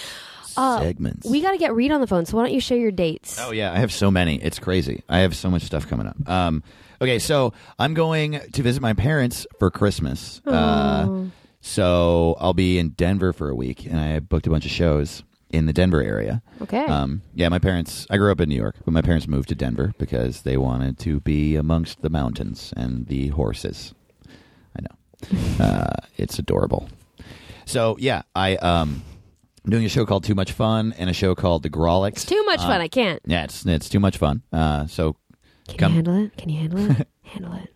Uh, 0.58 0.79
Segments. 0.82 1.25
We 1.29 1.41
got 1.41 1.51
to 1.51 1.58
get 1.58 1.74
Reid 1.74 1.91
on 1.91 2.01
the 2.01 2.08
phone, 2.08 2.25
so 2.25 2.36
why 2.36 2.44
don't 2.44 2.53
you 2.53 2.60
share 2.60 2.77
your 2.77 2.91
dates? 2.91 3.39
Oh 3.39 3.51
yeah, 3.51 3.72
I 3.72 3.77
have 3.77 3.91
so 3.94 4.12
many. 4.12 4.41
It's 4.41 4.60
crazy. 4.60 5.03
I 5.08 5.20
have 5.20 5.36
so 5.36 5.50
much 5.50 5.62
stuff 5.63 5.88
coming 5.88 6.08
up. 6.08 6.18
Um, 6.27 6.63
okay, 7.00 7.18
so 7.20 7.53
I'm 7.77 7.94
going 7.94 8.39
to 8.51 8.62
visit 8.63 8.82
my 8.82 8.94
parents 8.94 9.48
for 9.60 9.70
Christmas. 9.72 10.41
Uh, 10.46 11.06
Oh. 11.08 11.32
so 11.62 12.36
I'll 12.39 12.53
be 12.56 12.77
in 12.79 12.89
Denver 12.89 13.32
for 13.32 13.48
a 13.50 13.56
week, 13.56 13.86
and 13.86 13.98
I 14.00 14.20
booked 14.20 14.48
a 14.48 14.50
bunch 14.50 14.65
of 14.65 14.72
shows 14.72 15.24
in 15.50 15.65
the 15.65 15.74
Denver 15.74 16.01
area. 16.01 16.41
Okay. 16.62 16.84
Um, 16.86 17.22
yeah, 17.36 17.48
my 17.50 17.60
parents. 17.60 18.06
I 18.10 18.18
grew 18.18 18.32
up 18.32 18.41
in 18.41 18.50
New 18.50 18.56
York, 18.56 18.75
but 18.84 18.91
my 18.91 19.01
parents 19.01 19.27
moved 19.27 19.50
to 19.50 19.56
Denver 19.56 19.94
because 19.98 20.41
they 20.41 20.58
wanted 20.58 20.98
to 21.00 21.22
be 21.22 21.56
amongst 21.56 22.01
the 22.01 22.10
mountains 22.10 22.74
and 22.75 23.08
the 23.08 23.29
horses. 23.29 23.94
Uh, 25.60 25.94
it's 26.18 26.40
adorable. 26.40 26.88
So 27.66 27.98
yeah, 28.00 28.22
I 28.34 28.56
um, 28.58 29.04
I'm 29.66 29.72
doing 29.72 29.84
a 29.86 29.90
show 29.90 30.06
called 30.06 30.24
Too 30.24 30.36
Much 30.36 30.54
Fun 30.54 30.94
and 30.98 31.10
a 31.10 31.14
show 31.14 31.36
called 31.36 31.64
The 31.64 31.70
Grawlix. 31.70 32.12
it's 32.14 32.26
too 32.26 32.44
much 32.46 32.62
Um, 32.62 32.68
fun. 32.68 32.82
I 32.82 32.88
can't. 32.88 33.22
yeah, 33.26 33.44
it's 33.44 33.66
it's 33.66 33.90
too 33.90 34.00
much 34.00 34.18
fun. 34.18 34.42
Uh, 34.54 34.88
so 34.88 35.18
Can 35.68 35.78
come- 35.78 35.92
you 35.92 35.96
handle 35.98 36.16
it? 36.26 36.38
Can 36.38 36.50
you 36.50 36.60
handle 36.62 36.92
it? 36.92 37.08
handle 37.24 37.54
it. 37.56 37.74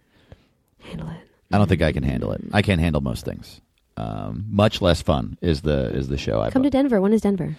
Handle 0.80 1.10
it. 1.10 1.18
I 1.52 1.58
don't 1.58 1.68
think 1.68 1.82
I 1.82 1.92
can 1.92 2.04
handle 2.04 2.32
it. 2.32 2.42
I 2.54 2.62
can't 2.62 2.80
handle 2.80 3.02
most 3.02 3.26
things. 3.26 3.60
Um, 3.98 4.46
much 4.50 4.82
less 4.82 5.02
fun 5.02 5.38
is 5.42 5.62
the 5.62 5.90
is 5.94 6.08
the 6.08 6.18
show. 6.18 6.42
I 6.42 6.50
Come 6.50 6.64
to. 6.64 6.70
Denver. 6.70 7.00
When 7.02 7.12
is 7.14 7.22
Denver? 7.22 7.58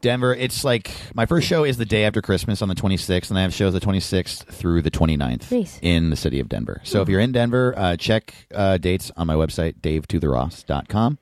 Denver. 0.00 0.34
It's 0.34 0.64
like 0.64 0.90
my 1.14 1.26
first 1.26 1.46
show 1.46 1.64
is 1.64 1.76
the 1.78 1.84
day 1.86 2.04
after 2.04 2.20
Christmas 2.22 2.62
on 2.62 2.68
the 2.68 2.74
26th, 2.74 3.30
and 3.30 3.38
I 3.38 3.42
have 3.42 3.54
shows 3.54 3.72
the 3.72 3.80
26th 3.80 4.44
through 4.46 4.82
the 4.82 4.90
29th 4.90 5.50
Nice. 5.50 5.78
in 5.82 6.10
the 6.10 6.16
city 6.16 6.38
of 6.40 6.48
Denver. 6.48 6.80
So 6.84 7.02
if 7.02 7.08
you're 7.08 7.20
in 7.20 7.32
Denver, 7.32 7.74
uh, 7.76 7.96
check 7.96 8.34
uh, 8.54 8.76
dates 8.78 9.10
on 9.16 9.26
my 9.26 9.34
website, 9.34 9.80
davetotheross.com, 9.80 11.18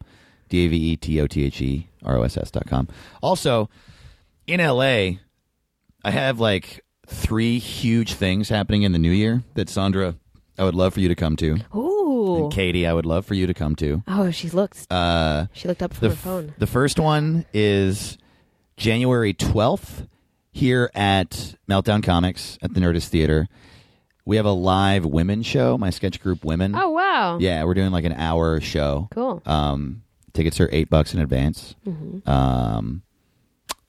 D 0.49 0.65
A 0.65 0.69
V 0.69 0.77
E 0.93 0.97
T 0.97 1.21
O 1.21 1.27
T 1.27 1.45
H 1.45 1.61
E 1.61 1.89
R 2.05 2.19
O 2.19 2.23
S 2.23 2.37
S 2.37 2.51
dot 2.51 2.67
com. 2.67 2.89
Also, 3.23 3.69
in 4.47 4.61
LA, 4.61 5.19
I 6.05 6.11
have 6.11 6.41
like 6.41 6.85
three 7.07 7.59
huge 7.59 8.15
things 8.15 8.49
happening 8.49 8.83
in 8.83 8.93
the 8.93 8.99
new 8.99 9.11
year 9.11 9.43
that 9.55 9.69
Sandra, 9.69 10.15
I 10.59 10.65
would 10.65 10.75
love 10.75 10.95
for 10.95 11.01
you 11.01 11.09
to 11.09 11.15
come 11.15 11.37
to. 11.37 11.59
Ooh. 11.75 12.45
And 12.45 12.53
Katie, 12.53 12.87
I 12.87 12.93
would 12.93 13.07
love 13.07 13.27
for 13.27 13.35
you 13.35 13.47
to 13.47 13.55
come 13.55 13.75
to. 13.77 14.03
Oh, 14.09 14.31
she 14.31 14.49
looked. 14.51 14.87
Uh, 14.91 15.47
She 15.53 15.69
looked 15.69 15.83
up 15.83 15.95
from 15.95 16.09
the, 16.09 16.15
her 16.15 16.21
phone. 16.21 16.55
the 16.59 16.67
first 16.67 16.99
one 16.99 17.45
is 17.53 18.17
January 18.77 19.35
12th 19.35 20.09
here 20.53 20.91
at 20.95 21.57
Meltdown 21.69 22.03
Comics 22.03 22.59
at 22.63 22.75
the 22.75 22.81
Nerdist 22.81 23.09
Theater, 23.09 23.49
we 24.25 24.37
have 24.37 24.47
a 24.47 24.53
live 24.53 25.05
women 25.05 25.43
show. 25.43 25.77
My 25.77 25.91
sketch 25.91 26.21
group, 26.21 26.45
Women. 26.45 26.75
Oh 26.75 26.91
wow. 26.91 27.39
Yeah, 27.39 27.65
we're 27.65 27.75
doing 27.75 27.91
like 27.91 28.05
an 28.05 28.13
hour 28.13 28.61
show. 28.61 29.09
Cool. 29.13 29.43
Um, 29.45 30.03
tickets 30.33 30.61
are 30.61 30.69
eight 30.73 30.89
bucks 30.89 31.15
in 31.15 31.21
advance. 31.21 31.75
Mm-hmm. 31.87 32.29
Um, 32.29 33.03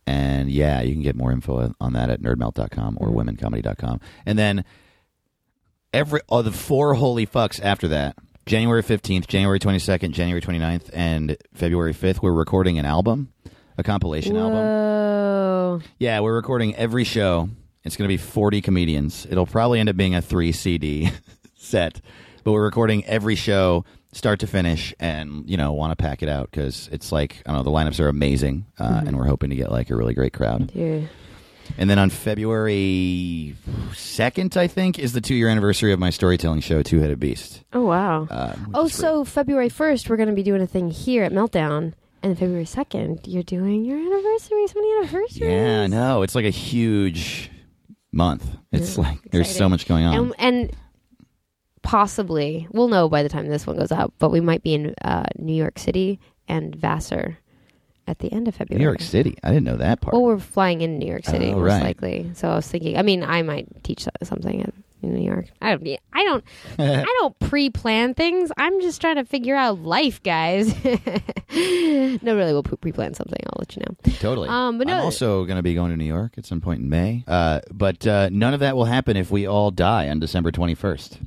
and 0.08 0.51
yeah, 0.51 0.82
you 0.82 0.94
can 0.94 1.01
get 1.01 1.15
more 1.15 1.32
info 1.32 1.74
on 1.80 1.94
that 1.94 2.10
at 2.10 2.22
nerdmelt.com 2.22 2.98
or 3.00 3.10
womencomedy.com. 3.10 4.01
And 4.25 4.38
then 4.38 4.65
every 5.94 6.22
oh, 6.30 6.42
the 6.42 6.51
four 6.51 6.96
holy 6.96 7.25
fucks 7.25 7.62
after 7.63 7.88
that 7.88 8.18
January 8.46 8.84
15th, 8.84 9.27
January 9.27 9.60
22nd, 9.60 10.12
January 10.12 10.42
29th, 10.42 10.89
and 10.94 11.36
February 11.54 11.94
5th, 11.94 12.22
we're 12.22 12.32
recording 12.32 12.77
an 12.77 12.86
album, 12.86 13.34
a 13.77 13.84
compilation 13.84 14.38
album. 14.38 14.60
Whoa. 14.60 15.82
Yeah, 16.00 16.20
we're 16.22 16.36
recording 16.36 16.75
every 16.75 17.03
show. 17.03 17.50
It's 17.84 17.96
going 17.96 18.08
to 18.08 18.13
be 18.13 18.17
40 18.17 18.62
comedians. 18.62 19.27
It'll 19.29 19.46
probably 19.46 19.79
end 19.79 19.89
up 19.89 19.98
being 19.98 20.15
a 20.15 20.22
three 20.22 20.51
CD 20.51 21.10
set, 21.55 22.01
but 22.44 22.51
we're 22.51 22.63
recording 22.63 23.05
every 23.05 23.36
show 23.36 23.86
start 24.12 24.39
to 24.39 24.48
finish 24.48 24.94
and, 25.00 25.48
you 25.50 25.58
know, 25.58 25.74
want 25.74 25.91
to 25.91 26.01
pack 26.01 26.24
it 26.24 26.29
out 26.29 26.50
because 26.50 26.89
it's 26.91 27.12
like, 27.12 27.44
I 27.46 27.51
don't 27.51 27.58
know, 27.58 27.63
the 27.63 27.77
lineups 27.77 28.00
are 28.00 28.08
amazing 28.08 28.65
uh, 28.79 29.03
and 29.05 29.17
we're 29.17 29.27
hoping 29.27 29.50
to 29.50 29.55
get 29.55 29.72
like 29.72 29.89
a 29.89 29.96
really 29.96 30.13
great 30.13 30.34
crowd. 30.34 30.72
Dude. 30.74 31.10
And 31.77 31.89
then 31.89 32.00
on 32.00 32.10
February 32.10 33.55
2nd, 33.91 34.55
I 34.55 34.67
think, 34.67 35.00
is 35.00 35.13
the 35.13 35.22
two 35.22 35.36
year 35.36 35.50
anniversary 35.50 35.91
of 35.91 36.00
my 36.00 36.10
storytelling 36.10 36.62
show, 36.62 36.82
Two 36.82 37.00
Headed 37.00 37.20
Beast. 37.20 37.63
Oh 37.74 37.84
wow. 37.84 38.27
Uh, 38.29 38.55
oh, 38.74 38.88
so 38.88 39.24
February 39.25 39.70
first, 39.70 40.10
we're 40.10 40.17
going 40.17 40.29
to 40.29 40.36
be 40.36 40.44
doing 40.44 40.62
a 40.62 40.67
thing 40.67 40.91
here 40.91 41.24
at 41.24 41.32
Meltdown, 41.32 41.94
and 42.25 42.38
February 42.38 42.65
second, 42.65 43.22
you're 43.25 43.44
doing 43.44 43.86
your 43.86 43.98
anniversary. 43.98 44.67
So 44.67 44.74
many 44.75 44.98
anniversaries. 44.98 45.38
Yeah, 45.38 45.88
no, 45.88 46.22
it's 46.24 46.36
like 46.36 46.46
a 46.46 46.50
huge 46.50 47.51
month. 48.12 48.46
It's 48.72 48.98
Yeah, 48.98 49.03
like 49.03 49.20
there's 49.32 49.55
so 49.55 49.70
much 49.70 49.88
going 49.88 50.05
on. 50.05 50.15
and 50.15 50.36
and 50.39 50.72
possibly 51.84 52.67
we'll 52.72 52.88
know 52.88 53.08
by 53.10 53.24
the 53.24 53.29
time 53.29 53.48
this 53.48 53.67
one 53.67 53.77
goes 53.77 53.91
out, 53.91 54.13
but 54.20 54.29
we 54.32 54.39
might 54.41 54.63
be 54.63 54.74
in 54.74 54.96
uh, 55.03 55.25
New 55.38 55.53
York 55.55 55.77
City 55.79 56.20
and 56.48 56.75
Vassar 56.75 57.38
at 58.08 58.20
the 58.20 58.32
end 58.32 58.48
of 58.48 58.55
February. 58.55 58.79
New 58.79 58.86
York 58.86 59.01
City. 59.01 59.38
I 59.44 59.50
didn't 59.50 59.63
know 59.65 59.77
that 59.77 60.01
part. 60.01 60.13
Well, 60.13 60.24
we're 60.24 60.39
flying 60.39 60.82
in 60.82 60.98
New 61.00 61.08
York 61.08 61.25
City 61.25 61.48
Oh, 61.51 61.60
most 61.60 61.70
right. 61.72 61.84
likely. 61.84 62.32
So 62.34 62.50
I 62.50 62.55
was 62.55 62.67
thinking. 62.67 62.98
I 62.98 63.01
mean, 63.01 63.24
I 63.24 63.41
might 63.41 63.84
teach 63.84 64.08
something 64.24 64.60
in 64.62 64.72
in 65.05 65.15
New 65.15 65.25
York. 65.25 65.45
I 65.62 65.75
don't. 65.75 66.00
I 66.13 66.24
don't. 66.24 66.43
I 66.79 67.03
don't 67.19 67.39
pre-plan 67.50 68.13
things. 68.13 68.51
I'm 68.57 68.81
just 68.81 69.00
trying 69.01 69.15
to 69.15 69.25
figure 69.25 69.55
out 69.55 69.79
life, 69.79 70.21
guys. 70.24 70.74
no, 70.85 72.35
really, 72.35 72.53
we'll 72.53 72.63
pre- 72.63 72.77
pre-plan 72.77 73.13
something. 73.13 73.39
I'll 73.47 73.57
let 73.59 73.75
you 73.75 73.83
know. 73.88 74.13
Totally. 74.19 74.50
Um, 74.50 74.77
but 74.77 74.88
no- 74.88 74.93
I'm 74.97 75.01
also 75.03 75.45
going 75.45 75.57
to 75.57 75.63
be 75.63 75.74
going 75.74 75.91
to 75.91 75.97
New 75.97 76.05
York 76.05 76.33
at 76.38 76.45
some 76.45 76.62
point 76.62 76.81
in 76.81 76.89
May. 76.89 77.24
Uh, 77.27 77.62
but 77.71 78.05
uh, 78.07 78.29
none 78.31 78.53
of 78.53 78.59
that 78.62 78.75
will 78.75 78.85
happen 78.85 79.17
if 79.17 79.31
we 79.31 79.47
all 79.47 79.71
die 79.71 80.09
on 80.09 80.19
December 80.19 80.51
21st. 80.51 81.17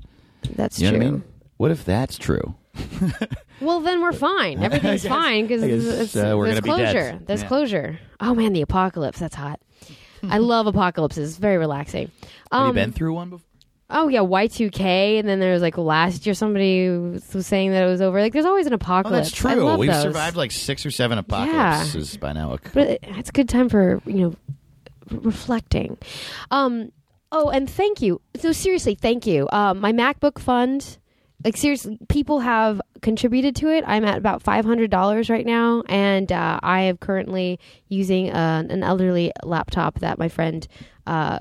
That's 0.55 0.79
You 0.81 0.87
know 0.87 0.91
true. 0.93 0.99
what 0.99 1.07
I 1.07 1.11
mean? 1.11 1.25
What 1.57 1.71
if 1.71 1.85
that's 1.85 2.19
true? 2.19 2.55
Well, 3.61 3.81
then 3.81 4.01
we're 4.01 4.13
fine. 4.13 4.63
Everything's 4.63 5.03
guess- 5.03 5.11
fine 5.11 5.49
because 5.49 5.65
it's, 5.65 6.15
uh, 6.15 6.37
there's 6.37 6.61
gonna 6.61 6.63
be 6.63 6.69
dead. 6.71 6.93
closure. 6.93 7.21
There's 7.27 7.43
Yeah. 7.43 7.49
closure. 7.49 7.99
Oh 8.21 8.33
man, 8.33 8.53
the 8.53 8.63
apocalypse. 8.63 9.19
That's 9.19 9.35
hot. 9.35 9.59
I 10.23 10.39
love 10.39 10.69
apocalypses. 10.69 11.39
Very 11.39 11.59
relaxing. 11.59 12.13
Have 12.53 12.61
Um, 12.61 12.67
you 12.69 12.73
been 12.75 12.93
through 12.93 13.15
one 13.15 13.31
before? 13.31 13.48
Oh 13.91 14.09
yeah, 14.09 14.21
Y 14.21 14.47
two 14.49 14.71
K, 14.71 15.17
and 15.19 15.27
then 15.29 15.41
there 15.41 15.53
was 15.55 15.63
like 15.63 15.79
last 15.79 16.27
year 16.27 16.35
somebody 16.35 16.91
was 16.91 17.33
was 17.33 17.47
saying 17.47 17.71
that 17.73 17.83
it 17.83 17.87
was 17.87 18.03
over. 18.03 18.21
Like 18.21 18.33
there's 18.35 18.45
always 18.45 18.67
an 18.67 18.75
Oh, 18.75 18.77
apocalypse. 18.77 19.31
that's 19.31 19.45
I 19.47 19.55
true. 19.55 19.65
love 19.65 19.79
We've 19.79 19.91
those. 19.91 20.03
survived 20.03 20.37
like 20.37 20.51
six 20.51 20.85
or 20.85 20.91
seven 20.91 21.17
apocalypses 21.19 22.17
by 22.19 22.33
now. 22.35 22.59
but 22.75 22.87
it, 22.89 23.01
it's 23.03 23.31
a 23.31 23.33
good 23.33 23.49
time 23.49 23.69
for 23.71 24.03
you 24.05 24.15
know 24.15 24.35
r- 25.11 25.19
reflecting. 25.21 25.97
Um. 26.51 26.93
Oh, 27.31 27.51
and 27.51 27.69
thank 27.69 28.01
you. 28.01 28.21
So 28.41 28.53
seriously, 28.53 28.95
thank 28.95 29.27
you. 29.27 29.49
Um, 29.53 29.81
my 29.81 29.93
MacBook 29.93 30.39
fund. 30.39 30.99
Like 31.45 31.57
seriously, 31.57 31.99
people 32.09 32.41
have 32.41 32.81
contributed 33.01 33.55
to 33.57 33.69
it. 33.69 33.85
I'm 33.87 34.05
at 34.05 34.19
about 34.19 34.43
five 34.43 34.65
hundred 34.65 34.91
dollars 34.91 35.31
right 35.31 35.47
now, 35.47 35.83
and 35.89 36.31
uh, 36.33 36.59
I 36.63 36.81
am 36.81 36.97
currently 36.99 37.61
using 37.89 38.31
uh, 38.33 38.65
an 38.69 38.83
elderly 38.83 39.33
laptop 39.45 40.01
that 40.01 40.19
my 40.19 40.29
friend. 40.29 40.67
Uh, 41.07 41.39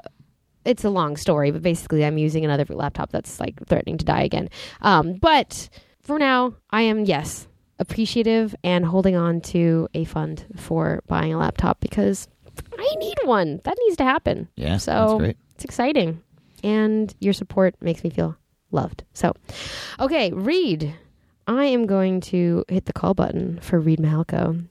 it's 0.68 0.84
a 0.84 0.90
long 0.90 1.18
story, 1.18 1.52
but 1.52 1.62
basically, 1.62 2.06
I'm 2.06 2.18
using 2.18 2.44
another 2.46 2.66
laptop 2.70 3.12
that's 3.12 3.40
like 3.40 3.66
threatening 3.68 3.98
to 3.98 4.06
die 4.06 4.24
again. 4.24 4.50
Um, 4.82 5.14
but 5.14 5.70
for 6.02 6.20
now, 6.20 6.54
I 6.70 6.82
am 6.84 7.06
yes 7.06 7.48
appreciative 7.80 8.56
and 8.64 8.86
holding 8.86 9.16
on 9.16 9.40
to 9.40 9.88
a 9.94 10.04
fund 10.04 10.46
for 10.56 11.04
buying 11.08 11.34
a 11.34 11.38
laptop 11.38 11.80
because 11.80 12.28
I 12.78 12.96
need 12.98 13.18
one. 13.24 13.62
That 13.64 13.78
needs 13.86 13.98
to 13.98 14.04
happen. 14.04 14.50
Yeah, 14.56 14.78
so 14.78 15.20
it's 15.22 15.64
exciting, 15.64 16.22
and 16.64 17.14
your 17.20 17.34
support 17.34 17.76
makes 17.82 18.04
me 18.04 18.10
feel 18.10 18.36
loved. 18.72 19.04
So, 19.14 19.34
okay, 20.00 20.32
Reid. 20.32 20.94
I 21.50 21.64
am 21.64 21.86
going 21.86 22.20
to 22.22 22.66
hit 22.68 22.88
the 22.88 22.94
call 22.94 23.14
button 23.14 23.60
for 23.62 23.80
Reid 23.80 24.00
Mihalko. 24.00 24.66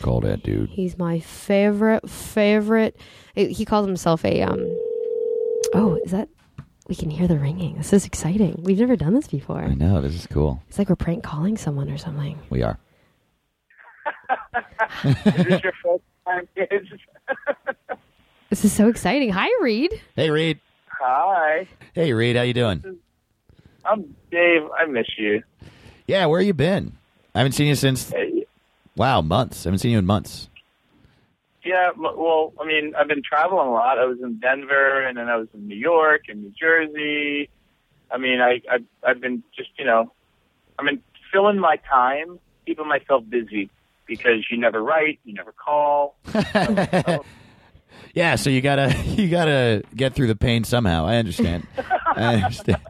Call 0.00 0.20
that 0.20 0.42
dude. 0.42 0.70
He's 0.70 0.96
my 0.98 1.20
favorite, 1.20 2.08
favorite. 2.08 2.96
He 3.34 3.64
calls 3.64 3.86
himself 3.86 4.24
a 4.24 4.42
um. 4.42 4.60
Oh, 5.74 5.98
is 6.04 6.12
that? 6.12 6.28
We 6.88 6.94
can 6.94 7.10
hear 7.10 7.26
the 7.28 7.38
ringing. 7.38 7.76
This 7.76 7.92
is 7.92 8.06
exciting. 8.06 8.60
We've 8.62 8.78
never 8.78 8.96
done 8.96 9.14
this 9.14 9.28
before. 9.28 9.60
I 9.60 9.74
know. 9.74 10.00
This 10.00 10.14
is 10.14 10.26
cool. 10.26 10.62
It's 10.68 10.78
like 10.78 10.88
we're 10.88 10.96
prank 10.96 11.22
calling 11.22 11.58
someone 11.58 11.90
or 11.90 11.98
something. 11.98 12.38
We 12.48 12.62
are. 12.62 12.78
Is 15.04 15.14
this 15.24 15.62
your 15.62 15.72
first 15.82 16.02
time, 16.26 16.48
kids? 16.54 16.88
This 18.50 18.64
is 18.64 18.72
so 18.72 18.88
exciting. 18.88 19.28
Hi, 19.28 19.46
Reid. 19.60 20.00
Hey, 20.16 20.30
Reid. 20.30 20.58
Hi. 20.86 21.68
Hey, 21.92 22.14
Reid. 22.14 22.34
How 22.34 22.40
you 22.42 22.54
doing? 22.54 22.98
I'm 23.84 24.16
Dave. 24.30 24.62
I 24.74 24.86
miss 24.86 25.06
you. 25.18 25.42
Yeah, 26.06 26.24
where 26.24 26.40
you 26.40 26.54
been? 26.54 26.96
I 27.34 27.40
haven't 27.40 27.52
seen 27.52 27.66
you 27.66 27.74
since 27.74 28.08
Hey, 28.08 28.37
wow 28.98 29.20
months. 29.22 29.64
I 29.64 29.68
haven't 29.68 29.78
seen 29.78 29.92
you 29.92 29.98
in 29.98 30.06
months. 30.06 30.48
Yeah, 31.64 31.90
well, 31.96 32.52
I 32.60 32.66
mean, 32.66 32.94
I've 32.98 33.08
been 33.08 33.22
traveling 33.22 33.68
a 33.68 33.72
lot. 33.72 33.98
I 33.98 34.04
was 34.06 34.18
in 34.22 34.38
Denver, 34.38 35.06
and 35.06 35.18
then 35.18 35.28
I 35.28 35.36
was 35.36 35.48
in 35.52 35.68
New 35.68 35.76
York 35.76 36.22
and 36.28 36.42
New 36.42 36.52
Jersey. 36.58 37.50
I 38.10 38.16
mean, 38.16 38.40
I, 38.40 38.60
I 38.70 38.78
I've 39.06 39.20
been 39.20 39.42
just, 39.56 39.70
you 39.78 39.84
know, 39.84 40.12
I 40.78 40.82
mean, 40.82 41.02
filling 41.32 41.58
my 41.58 41.76
time, 41.90 42.38
keeping 42.66 42.88
myself 42.88 43.24
busy 43.28 43.70
because 44.06 44.46
you 44.50 44.56
never 44.58 44.82
write, 44.82 45.20
you 45.24 45.34
never 45.34 45.52
call. 45.52 46.16
Yeah, 48.14 48.34
so 48.36 48.50
you 48.50 48.60
gotta 48.60 48.94
you 49.04 49.28
gotta 49.28 49.82
get 49.94 50.14
through 50.14 50.28
the 50.28 50.36
pain 50.36 50.64
somehow. 50.64 51.06
I 51.06 51.16
understand. 51.16 51.66
I 52.16 52.34
understand. 52.42 52.80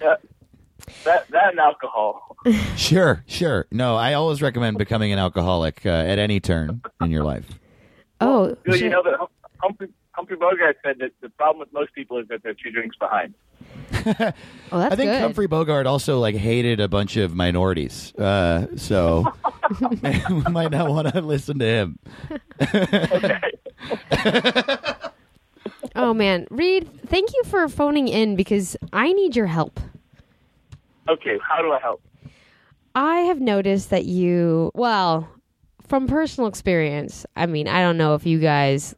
That 0.00 0.20
that 1.30 1.50
and 1.50 1.58
alcohol. 1.58 2.31
Sure, 2.76 3.22
sure. 3.26 3.66
No, 3.70 3.96
I 3.96 4.14
always 4.14 4.42
recommend 4.42 4.78
becoming 4.78 5.12
an 5.12 5.18
alcoholic 5.18 5.84
uh, 5.86 5.90
at 5.90 6.18
any 6.18 6.40
turn 6.40 6.80
in 7.00 7.10
your 7.10 7.22
life. 7.24 7.46
Oh, 8.20 8.56
You, 8.66 8.72
shit. 8.72 8.82
you 8.82 8.90
know 8.90 9.02
that 9.04 9.18
Humphrey, 9.58 9.88
Humphrey 10.12 10.36
Bogart 10.36 10.76
said 10.84 10.96
that 10.98 11.12
the 11.20 11.28
problem 11.30 11.60
with 11.60 11.72
most 11.72 11.94
people 11.94 12.18
is 12.18 12.26
that 12.28 12.42
they're 12.42 12.54
two 12.54 12.70
drinks 12.70 12.96
behind. 12.96 13.34
oh, 13.94 14.04
that's 14.06 14.34
I 14.72 14.96
think 14.96 15.10
good. 15.10 15.20
Humphrey 15.20 15.46
Bogart 15.46 15.86
also 15.86 16.18
like 16.18 16.34
hated 16.34 16.80
a 16.80 16.88
bunch 16.88 17.16
of 17.16 17.34
minorities, 17.34 18.12
uh, 18.16 18.66
so 18.76 19.24
we 19.80 20.42
might 20.50 20.70
not 20.72 20.88
want 20.90 21.12
to 21.12 21.20
listen 21.20 21.58
to 21.60 21.64
him. 21.66 21.98
oh 25.94 26.14
man, 26.14 26.46
Reid, 26.50 26.90
thank 27.06 27.32
you 27.32 27.42
for 27.44 27.68
phoning 27.68 28.08
in 28.08 28.34
because 28.36 28.76
I 28.92 29.12
need 29.12 29.36
your 29.36 29.46
help. 29.46 29.78
Okay, 31.08 31.38
how 31.46 31.62
do 31.62 31.72
I 31.72 31.78
help? 31.80 32.00
I 32.94 33.20
have 33.20 33.40
noticed 33.40 33.90
that 33.90 34.04
you, 34.04 34.70
well, 34.74 35.28
from 35.86 36.06
personal 36.06 36.48
experience, 36.48 37.26
I 37.36 37.46
mean, 37.46 37.68
I 37.68 37.80
don't 37.80 37.96
know 37.96 38.14
if 38.14 38.26
you 38.26 38.38
guys 38.38 38.94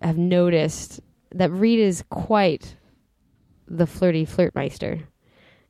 have 0.00 0.18
noticed 0.18 1.00
that 1.34 1.50
Reid 1.50 1.78
is 1.78 2.04
quite 2.10 2.76
the 3.66 3.86
flirty 3.86 4.26
flirtmeister. 4.26 5.02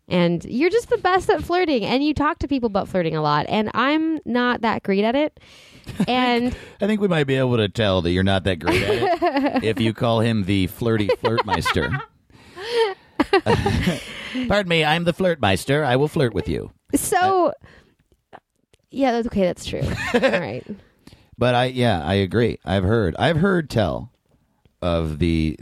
And 0.09 0.45
you're 0.45 0.71
just 0.71 0.91
the 0.91 0.99
best 0.99 1.31
at 1.31 1.43
flirting, 1.43 1.85
and 1.85 2.05
you 2.05 2.13
talk 2.13 2.41
to 2.41 2.49
people 2.49 2.67
about 2.67 2.89
flirting 2.89 3.17
a 3.17 3.23
lot, 3.23 3.47
and 3.49 3.71
I'm 3.73 4.19
not 4.25 4.63
that 4.63 4.83
great 4.83 5.05
at 5.05 5.15
it. 5.15 5.39
And 6.07 6.57
I 6.81 6.87
think 6.87 7.01
we 7.01 7.09
might 7.09 7.25
be 7.25 7.35
able 7.35 7.57
to 7.57 7.69
tell 7.69 8.03
that 8.03 8.11
you're 8.13 8.23
not 8.23 8.45
that 8.45 8.61
great 8.61 8.83
at 8.83 9.25
it 9.57 9.65
if 9.65 9.81
you 9.81 9.93
call 9.93 10.21
him 10.21 10.45
the 10.45 10.69
flirty 10.69 11.09
flirtmeister. 11.09 12.01
Pardon 14.49 14.69
me, 14.69 14.85
I'm 14.85 15.03
the 15.03 15.13
flirtmeister. 15.13 15.85
I 15.85 15.97
will 15.97 16.07
flirt 16.07 16.35
with 16.35 16.49
you. 16.49 16.71
So, 16.95 17.53
yeah, 18.91 19.13
that's 19.13 19.27
okay. 19.29 19.43
That's 19.43 19.65
true. 19.65 19.81
All 20.15 20.21
right. 20.21 20.65
But 21.39 21.55
I, 21.55 21.65
yeah, 21.67 22.05
I 22.05 22.15
agree. 22.15 22.59
I've 22.65 22.85
heard, 22.85 23.17
I've 23.19 23.39
heard 23.39 23.71
tell 23.71 24.13
of 24.81 25.19
the 25.19 25.59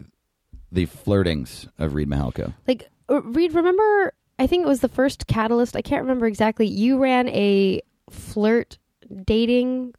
the 0.72 0.86
flirtings 0.86 1.68
of 1.78 1.94
Reid 1.94 2.08
Mihalko. 2.08 2.54
like 2.66 2.88
uh, 3.08 3.22
Reid, 3.22 3.54
remember? 3.54 4.12
I 4.38 4.46
think 4.46 4.64
it 4.64 4.68
was 4.68 4.80
the 4.80 4.88
first 4.88 5.26
catalyst. 5.26 5.76
I 5.76 5.82
can't 5.82 6.02
remember 6.02 6.26
exactly. 6.26 6.66
You 6.66 6.98
ran 6.98 7.28
a 7.28 7.80
flirt 8.08 8.78
dating, 9.24 9.94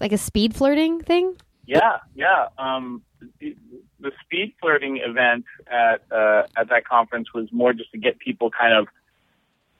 like 0.00 0.12
a 0.12 0.18
speed 0.18 0.54
flirting 0.54 1.00
thing. 1.00 1.36
Yeah, 1.66 1.98
yeah. 2.14 2.48
Um, 2.58 3.02
the, 3.40 3.56
the 4.00 4.12
speed 4.24 4.54
flirting 4.60 4.98
event 4.98 5.44
at 5.70 6.02
uh, 6.10 6.44
at 6.56 6.68
that 6.68 6.84
conference 6.84 7.28
was 7.34 7.48
more 7.52 7.72
just 7.72 7.90
to 7.92 7.98
get 7.98 8.18
people 8.18 8.50
kind 8.50 8.74
of 8.74 8.88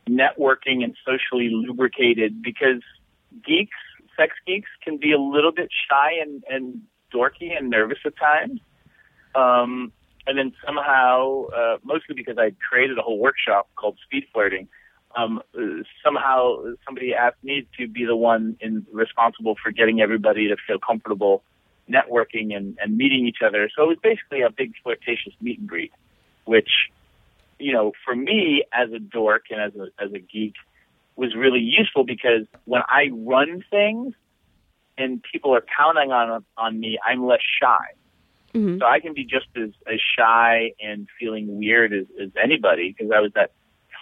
networking 0.08 0.82
and 0.84 0.96
socially 1.04 1.50
lubricated 1.50 2.42
because 2.42 2.82
geeks, 3.44 3.76
sex 4.16 4.34
geeks, 4.46 4.70
can 4.82 4.96
be 4.96 5.12
a 5.12 5.18
little 5.18 5.52
bit 5.52 5.68
shy 5.88 6.12
and, 6.20 6.42
and 6.48 6.82
dorky 7.14 7.56
and 7.56 7.70
nervous 7.70 7.98
at 8.04 8.14
times. 8.16 8.60
Um, 9.34 9.92
and 10.26 10.36
then 10.38 10.52
somehow, 10.64 11.46
uh, 11.46 11.78
mostly 11.84 12.14
because 12.14 12.36
I 12.38 12.52
created 12.68 12.98
a 12.98 13.02
whole 13.02 13.18
workshop 13.18 13.68
called 13.76 13.98
speed 14.04 14.24
flirting, 14.32 14.68
um, 15.16 15.40
somehow 16.04 16.56
somebody 16.84 17.14
asked 17.14 17.42
me 17.42 17.66
to 17.78 17.88
be 17.88 18.04
the 18.04 18.16
one 18.16 18.56
in, 18.60 18.86
responsible 18.92 19.56
for 19.62 19.72
getting 19.72 20.00
everybody 20.00 20.48
to 20.48 20.56
feel 20.66 20.78
comfortable 20.78 21.42
networking 21.90 22.54
and, 22.54 22.76
and 22.80 22.96
meeting 22.96 23.26
each 23.26 23.38
other. 23.44 23.70
So 23.74 23.84
it 23.84 23.86
was 23.86 23.98
basically 24.02 24.42
a 24.42 24.50
big 24.50 24.74
flirtatious 24.82 25.32
meet 25.40 25.58
and 25.58 25.68
greet, 25.68 25.92
which, 26.44 26.68
you 27.58 27.72
know, 27.72 27.92
for 28.04 28.14
me 28.14 28.64
as 28.72 28.90
a 28.92 28.98
dork 28.98 29.44
and 29.50 29.60
as 29.60 29.72
a, 29.74 30.02
as 30.02 30.12
a 30.12 30.18
geek 30.18 30.54
was 31.16 31.34
really 31.34 31.60
useful 31.60 32.04
because 32.04 32.46
when 32.64 32.82
I 32.88 33.10
run 33.12 33.64
things 33.70 34.14
and 34.96 35.22
people 35.32 35.54
are 35.54 35.64
counting 35.76 36.12
on, 36.12 36.44
on 36.56 36.80
me, 36.80 36.98
I'm 37.04 37.26
less 37.26 37.40
shy. 37.60 37.86
Mhm. 38.54 38.78
So 38.78 38.86
I 38.86 39.00
can 39.00 39.12
be 39.14 39.24
just 39.24 39.46
as, 39.56 39.70
as 39.86 40.00
shy 40.16 40.72
and 40.80 41.06
feeling 41.18 41.58
weird 41.58 41.92
as, 41.92 42.06
as 42.20 42.30
anybody 42.42 42.94
because 42.96 43.12
I 43.14 43.20
was 43.20 43.32
that 43.34 43.52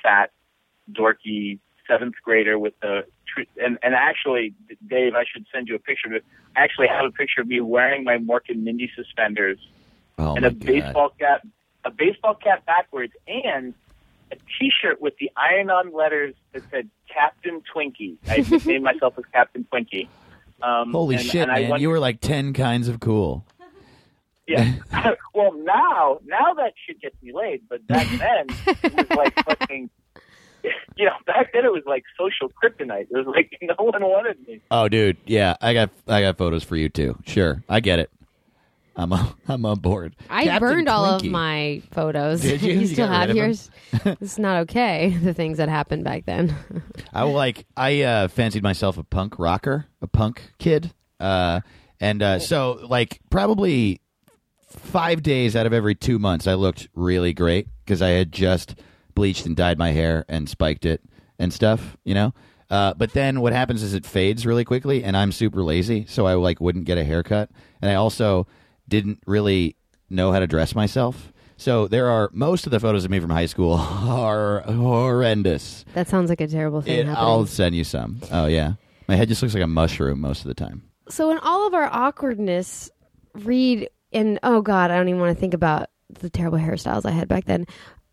fat, 0.02 0.30
dorky 0.92 1.58
seventh 1.88 2.14
grader 2.22 2.58
with 2.58 2.74
the 2.80 3.04
tr- 3.26 3.64
and 3.64 3.78
and 3.82 3.94
actually, 3.94 4.54
Dave, 4.86 5.14
I 5.14 5.24
should 5.30 5.46
send 5.52 5.68
you 5.68 5.74
a 5.74 5.78
picture 5.78 6.08
of 6.08 6.14
it. 6.14 6.24
I 6.56 6.60
actually 6.60 6.88
have 6.88 7.04
a 7.04 7.10
picture 7.10 7.40
of 7.40 7.48
me 7.48 7.60
wearing 7.60 8.04
my 8.04 8.18
Mork 8.18 8.48
and 8.48 8.62
Mindy 8.64 8.90
suspenders 8.94 9.58
Oh 10.18 10.34
and 10.36 10.44
a 10.44 10.50
God. 10.50 10.64
baseball 10.64 11.10
cap, 11.18 11.46
a 11.86 11.90
baseball 11.90 12.34
cap 12.34 12.66
backwards, 12.66 13.12
and 13.26 13.72
a 14.30 14.36
T-shirt 14.58 15.00
with 15.00 15.16
the 15.18 15.30
iron-on 15.36 15.94
letters 15.94 16.34
that 16.52 16.62
said 16.70 16.90
Captain 17.08 17.62
Twinkie. 17.74 18.16
I 18.28 18.38
nicknamed 18.50 18.84
myself 18.84 19.14
as 19.18 19.24
Captain 19.32 19.64
Twinkie. 19.72 20.08
Um, 20.60 20.90
Holy 20.92 21.14
and- 21.16 21.24
shit, 21.24 21.48
and 21.48 21.52
man! 21.52 21.70
went- 21.70 21.80
You 21.82 21.88
were 21.90 22.00
like 22.00 22.20
ten 22.20 22.52
kinds 22.52 22.88
of 22.88 23.00
cool. 23.00 23.44
Yeah. 24.48 24.74
well, 25.34 25.52
now, 25.54 26.20
now 26.24 26.54
that 26.54 26.74
shit 26.86 27.00
gets 27.00 27.20
me 27.20 27.32
laid, 27.32 27.62
but 27.68 27.84
back 27.88 28.06
then 28.16 28.46
it 28.84 28.94
was 28.96 29.10
like 29.16 29.34
fucking. 29.44 29.90
You 30.96 31.06
know, 31.06 31.12
back 31.26 31.52
then 31.52 31.64
it 31.64 31.72
was 31.72 31.82
like 31.84 32.04
social 32.16 32.52
kryptonite. 32.62 33.08
It 33.10 33.12
was 33.12 33.26
like 33.26 33.58
no 33.60 33.74
one 33.84 34.00
wanted 34.04 34.38
me. 34.46 34.60
Oh, 34.70 34.88
dude, 34.88 35.16
yeah, 35.26 35.56
I 35.60 35.74
got 35.74 35.90
I 36.06 36.20
got 36.22 36.38
photos 36.38 36.62
for 36.62 36.76
you 36.76 36.88
too. 36.88 37.18
Sure, 37.26 37.64
I 37.68 37.80
get 37.80 37.98
it. 37.98 38.08
I'm 38.96 39.12
on, 39.12 39.34
I'm 39.48 39.64
on 39.66 39.78
board. 39.80 40.16
I 40.30 40.44
Captain 40.44 40.68
burned 40.68 40.88
all 40.88 41.04
of 41.04 41.24
my 41.24 41.82
photos. 41.92 42.40
Did 42.40 42.62
you? 42.62 42.72
You 42.76 42.86
still 42.86 43.06
got 43.06 43.12
have 43.12 43.28
rid 43.28 43.30
of 43.30 43.36
yours? 43.36 43.70
it's 44.20 44.38
not 44.38 44.62
okay. 44.62 45.16
The 45.22 45.34
things 45.34 45.58
that 45.58 45.68
happened 45.68 46.04
back 46.04 46.24
then. 46.26 46.54
I 47.12 47.22
like 47.22 47.66
I 47.76 48.02
uh, 48.02 48.28
fancied 48.28 48.62
myself 48.62 48.98
a 48.98 49.04
punk 49.04 49.38
rocker, 49.38 49.86
a 50.00 50.06
punk 50.06 50.42
kid, 50.58 50.92
uh, 51.20 51.60
and 52.00 52.22
uh, 52.22 52.38
so 52.38 52.80
like 52.88 53.20
probably 53.30 54.00
five 54.68 55.22
days 55.22 55.56
out 55.56 55.66
of 55.66 55.72
every 55.72 55.94
two 55.94 56.18
months, 56.18 56.46
I 56.46 56.54
looked 56.54 56.88
really 56.94 57.32
great 57.32 57.68
because 57.84 58.02
I 58.02 58.10
had 58.10 58.32
just 58.32 58.74
bleached 59.14 59.46
and 59.46 59.56
dyed 59.56 59.78
my 59.78 59.90
hair 59.92 60.24
and 60.28 60.48
spiked 60.48 60.84
it 60.84 61.02
and 61.38 61.52
stuff, 61.52 61.96
you 62.04 62.14
know. 62.14 62.34
Uh, 62.68 62.92
but 62.94 63.12
then 63.12 63.40
what 63.40 63.52
happens 63.52 63.82
is 63.82 63.94
it 63.94 64.04
fades 64.04 64.44
really 64.44 64.64
quickly, 64.64 65.04
and 65.04 65.16
I'm 65.16 65.32
super 65.32 65.62
lazy, 65.62 66.04
so 66.08 66.26
I 66.26 66.34
like 66.34 66.60
wouldn't 66.60 66.84
get 66.84 66.98
a 66.98 67.04
haircut, 67.04 67.50
and 67.80 67.90
I 67.90 67.94
also 67.94 68.46
didn't 68.88 69.20
really 69.26 69.76
know 70.10 70.32
how 70.32 70.38
to 70.38 70.46
dress 70.46 70.74
myself. 70.74 71.32
So 71.56 71.88
there 71.88 72.08
are 72.08 72.28
most 72.32 72.66
of 72.66 72.70
the 72.70 72.78
photos 72.80 73.04
of 73.04 73.10
me 73.10 73.18
from 73.18 73.30
high 73.30 73.46
school 73.46 73.74
are 73.78 74.60
horrendous. 74.60 75.84
that 75.94 76.08
sounds 76.08 76.28
like 76.28 76.40
a 76.40 76.46
terrible 76.46 76.82
thing 76.82 77.08
It. 77.08 77.12
I'll 77.12 77.46
send 77.46 77.74
you 77.74 77.84
some. 77.84 78.20
Oh 78.30 78.46
yeah, 78.46 78.74
my 79.08 79.16
head 79.16 79.28
just 79.28 79.42
looks 79.42 79.54
like 79.54 79.62
a 79.62 79.66
mushroom 79.68 80.20
most 80.20 80.40
of 80.40 80.48
the 80.48 80.54
time. 80.54 80.82
So 81.08 81.30
in 81.30 81.38
all 81.38 81.66
of 81.66 81.74
our 81.74 81.88
awkwardness, 81.90 82.90
Reid 83.34 83.88
and 84.12 84.38
oh 84.42 84.60
god, 84.62 84.90
I 84.90 84.96
don't 84.96 85.08
even 85.08 85.20
want 85.20 85.34
to 85.36 85.40
think 85.40 85.54
about 85.54 85.88
the 86.20 86.30
terrible 86.30 86.58
hairstyles 86.58 87.04
I 87.06 87.10
had 87.10 87.28
back 87.28 87.44
then. 87.46 87.66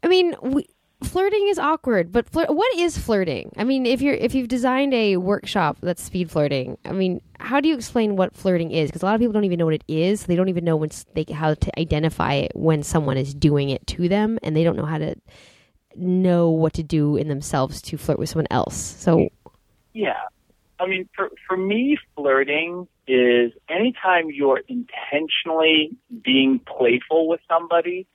I 0.03 0.07
mean, 0.07 0.36
we, 0.41 0.65
flirting 1.03 1.47
is 1.47 1.59
awkward, 1.59 2.11
but 2.11 2.29
flir- 2.31 2.53
what 2.53 2.75
is 2.77 2.97
flirting? 2.97 3.51
I 3.57 3.63
mean, 3.63 3.85
if 3.85 4.01
you're 4.01 4.15
if 4.15 4.33
you've 4.33 4.47
designed 4.47 4.93
a 4.93 5.17
workshop 5.17 5.77
that's 5.81 6.03
speed 6.03 6.31
flirting, 6.31 6.77
I 6.85 6.91
mean, 6.91 7.21
how 7.39 7.59
do 7.59 7.69
you 7.69 7.75
explain 7.75 8.15
what 8.15 8.35
flirting 8.35 8.71
is? 8.71 8.89
Because 8.89 9.03
a 9.03 9.05
lot 9.05 9.15
of 9.15 9.19
people 9.19 9.33
don't 9.33 9.43
even 9.43 9.59
know 9.59 9.65
what 9.65 9.75
it 9.75 9.83
is. 9.87 10.25
They 10.25 10.35
don't 10.35 10.49
even 10.49 10.63
know 10.65 10.75
when 10.75 10.89
they 11.13 11.25
how 11.31 11.53
to 11.53 11.79
identify 11.79 12.33
it 12.33 12.51
when 12.55 12.83
someone 12.83 13.17
is 13.17 13.33
doing 13.33 13.69
it 13.69 13.85
to 13.87 14.07
them, 14.07 14.39
and 14.43 14.55
they 14.55 14.63
don't 14.63 14.75
know 14.75 14.85
how 14.85 14.97
to 14.97 15.15
know 15.95 16.49
what 16.49 16.73
to 16.73 16.83
do 16.83 17.17
in 17.17 17.27
themselves 17.27 17.81
to 17.83 17.97
flirt 17.97 18.19
with 18.19 18.29
someone 18.29 18.47
else. 18.49 18.75
So 18.75 19.29
Yeah. 19.93 20.19
I 20.79 20.87
mean, 20.87 21.07
for, 21.15 21.29
for 21.47 21.55
me, 21.55 21.97
flirting 22.15 22.87
is 23.07 23.51
anytime 23.69 24.29
you're 24.31 24.61
intentionally 24.67 25.95
being 26.23 26.59
playful 26.59 27.27
with 27.27 27.39
somebody 27.47 28.07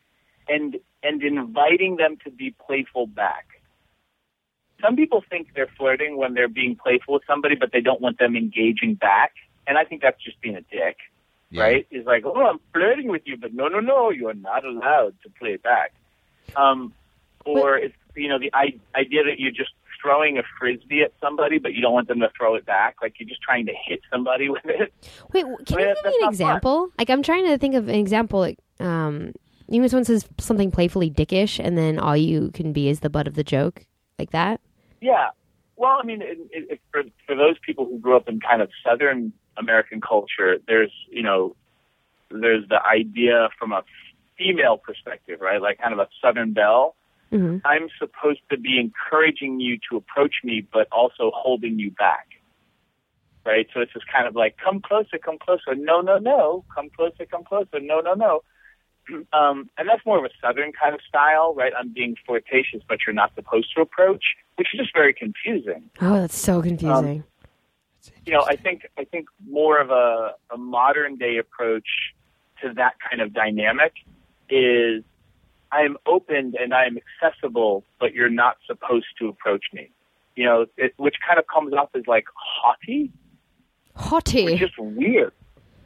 and, 0.48 0.76
and 1.02 1.22
inviting 1.22 1.96
them 1.96 2.16
to 2.24 2.30
be 2.30 2.54
playful 2.66 3.06
back. 3.06 3.46
Some 4.82 4.94
people 4.96 5.24
think 5.28 5.48
they're 5.54 5.70
flirting 5.76 6.16
when 6.16 6.34
they're 6.34 6.48
being 6.48 6.76
playful 6.76 7.14
with 7.14 7.22
somebody, 7.26 7.56
but 7.56 7.72
they 7.72 7.80
don't 7.80 8.00
want 8.00 8.18
them 8.18 8.36
engaging 8.36 8.94
back. 8.94 9.32
And 9.66 9.76
I 9.76 9.84
think 9.84 10.02
that's 10.02 10.22
just 10.22 10.40
being 10.40 10.54
a 10.56 10.60
dick, 10.62 10.96
Yeah. 11.50 11.62
right? 11.62 11.86
It's 11.90 12.06
like, 12.06 12.24
oh, 12.24 12.34
I'm 12.46 12.60
flirting 12.72 13.08
with 13.08 13.22
you, 13.26 13.36
but 13.36 13.52
no, 13.52 13.66
no, 13.68 13.80
no, 13.80 14.10
you 14.10 14.28
are 14.28 14.34
not 14.34 14.64
allowed 14.64 15.14
to 15.24 15.30
play 15.30 15.56
back. 15.56 15.92
Um, 16.56 16.92
or 17.44 17.76
it's, 17.76 17.94
you 18.14 18.28
know, 18.28 18.38
the 18.38 18.50
I- 18.54 18.78
idea 18.94 19.24
that 19.24 19.38
you're 19.40 19.50
just 19.50 19.70
throwing 20.00 20.38
a 20.38 20.42
frisbee 20.60 21.02
at 21.02 21.12
somebody, 21.20 21.58
but 21.58 21.74
you 21.74 21.82
don't 21.82 21.92
want 21.92 22.06
them 22.06 22.20
to 22.20 22.30
throw 22.36 22.54
it 22.54 22.64
back. 22.64 22.96
Like 23.02 23.14
you're 23.18 23.28
just 23.28 23.42
trying 23.42 23.66
to 23.66 23.72
hit 23.86 24.00
somebody 24.12 24.48
with 24.54 24.64
it. 24.64 24.92
Wait, 25.32 25.40
w- 25.42 25.58
can 25.66 25.74
I 25.74 25.76
mean, 25.80 25.88
you 25.88 25.94
give 25.96 26.04
me 26.04 26.10
an 26.10 26.20
not 26.20 26.20
fun. 26.20 26.28
example? 26.32 26.88
Like, 26.98 27.10
I'm 27.10 27.22
trying 27.24 27.46
to 27.46 27.58
think 27.58 27.74
of 27.74 27.88
an 27.88 27.96
example. 27.96 28.38
Like, 28.38 28.58
um, 28.78 29.32
you 29.68 29.80
know, 29.80 29.88
someone 29.88 30.04
says 30.04 30.26
something 30.38 30.70
playfully 30.70 31.10
dickish, 31.10 31.62
and 31.62 31.76
then 31.76 31.98
all 31.98 32.16
you 32.16 32.50
can 32.52 32.72
be 32.72 32.88
is 32.88 33.00
the 33.00 33.10
butt 33.10 33.26
of 33.26 33.34
the 33.34 33.44
joke, 33.44 33.84
like 34.18 34.30
that. 34.30 34.60
Yeah. 35.00 35.28
Well, 35.76 35.98
I 36.02 36.04
mean, 36.06 36.22
it, 36.22 36.38
it, 36.50 36.70
it, 36.70 36.80
for 36.90 37.02
for 37.26 37.36
those 37.36 37.56
people 37.64 37.84
who 37.84 37.98
grew 37.98 38.16
up 38.16 38.28
in 38.28 38.40
kind 38.40 38.62
of 38.62 38.70
Southern 38.84 39.32
American 39.56 40.00
culture, 40.00 40.58
there's 40.66 40.92
you 41.10 41.22
know, 41.22 41.54
there's 42.30 42.66
the 42.68 42.80
idea 42.84 43.48
from 43.58 43.72
a 43.72 43.82
female 44.36 44.78
perspective, 44.78 45.40
right? 45.40 45.60
Like 45.60 45.78
kind 45.78 45.92
of 45.92 45.98
a 45.98 46.08
Southern 46.22 46.52
belle. 46.52 46.96
hmm 47.30 47.58
I'm 47.64 47.88
supposed 47.98 48.40
to 48.50 48.58
be 48.58 48.78
encouraging 48.80 49.60
you 49.60 49.78
to 49.90 49.96
approach 49.96 50.36
me, 50.44 50.66
but 50.72 50.88
also 50.90 51.30
holding 51.34 51.78
you 51.78 51.90
back. 51.90 52.26
Right? 53.44 53.66
So 53.72 53.80
it's 53.80 53.92
just 53.92 54.06
kind 54.12 54.26
of 54.26 54.36
like, 54.36 54.56
come 54.62 54.80
closer, 54.80 55.16
come 55.16 55.38
closer. 55.38 55.74
No, 55.74 56.00
no, 56.02 56.18
no. 56.18 56.64
Come 56.74 56.90
closer, 56.90 57.24
come 57.24 57.44
closer. 57.44 57.80
No, 57.80 58.00
no, 58.00 58.12
no. 58.12 58.42
Um, 59.32 59.70
and 59.78 59.88
that's 59.88 60.04
more 60.04 60.18
of 60.18 60.24
a 60.24 60.30
Southern 60.40 60.72
kind 60.72 60.94
of 60.94 61.00
style, 61.08 61.54
right? 61.54 61.72
I'm 61.78 61.92
being 61.92 62.16
flirtatious, 62.26 62.82
but 62.88 62.98
you're 63.06 63.14
not 63.14 63.34
supposed 63.34 63.74
to 63.74 63.80
approach, 63.80 64.24
which 64.56 64.68
is 64.74 64.80
just 64.80 64.92
very 64.94 65.14
confusing. 65.14 65.90
Oh, 66.00 66.14
that's 66.14 66.36
so 66.36 66.60
confusing. 66.62 67.24
You 68.24 68.32
know, 68.32 68.44
I 68.46 68.56
think 68.56 68.86
I 68.98 69.04
think 69.04 69.28
more 69.46 69.80
of 69.80 69.90
a, 69.90 70.34
a 70.52 70.56
modern 70.56 71.16
day 71.16 71.38
approach 71.38 71.86
to 72.62 72.72
that 72.74 72.94
kind 73.08 73.22
of 73.22 73.32
dynamic 73.32 73.92
is 74.50 75.02
I 75.70 75.82
am 75.82 75.96
open 76.06 76.54
and 76.58 76.72
I 76.72 76.84
am 76.86 76.98
accessible, 76.98 77.84
but 78.00 78.14
you're 78.14 78.30
not 78.30 78.56
supposed 78.66 79.06
to 79.18 79.28
approach 79.28 79.66
me. 79.72 79.90
You 80.36 80.44
know, 80.44 80.66
it, 80.76 80.94
which 80.96 81.16
kind 81.26 81.38
of 81.38 81.46
comes 81.46 81.72
off 81.74 81.90
as 81.94 82.06
like 82.06 82.26
haughty, 82.34 83.10
Haughty. 83.94 84.56
just 84.56 84.78
weird. 84.78 85.32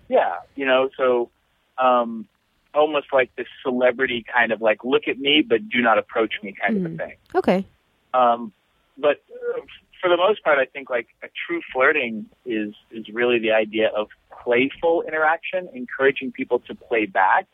Yeah, 0.08 0.36
you 0.54 0.66
know, 0.66 0.90
so 0.96 1.30
um, 1.78 2.28
almost 2.74 3.06
like 3.12 3.34
this 3.36 3.46
celebrity 3.62 4.24
kind 4.34 4.52
of 4.52 4.60
like 4.60 4.84
look 4.84 5.08
at 5.08 5.18
me, 5.18 5.42
but 5.46 5.68
do 5.68 5.80
not 5.82 5.98
approach 5.98 6.34
me 6.42 6.54
kind 6.60 6.76
of 6.78 6.84
a 6.86 6.88
Mm. 6.88 6.98
thing. 6.98 7.16
Okay. 7.34 7.66
Um, 8.14 8.52
but 8.98 9.22
uh, 9.56 9.60
for 10.00 10.08
the 10.10 10.16
most 10.16 10.42
part, 10.42 10.58
I 10.58 10.64
think 10.66 10.90
like 10.90 11.08
a 11.22 11.28
true 11.46 11.60
flirting 11.72 12.26
is 12.46 12.74
is 12.90 13.08
really 13.12 13.38
the 13.38 13.52
idea 13.52 13.88
of 13.88 14.08
playful 14.42 15.02
interaction, 15.02 15.68
encouraging 15.74 16.32
people 16.32 16.58
to 16.60 16.74
play 16.74 17.06
back, 17.06 17.46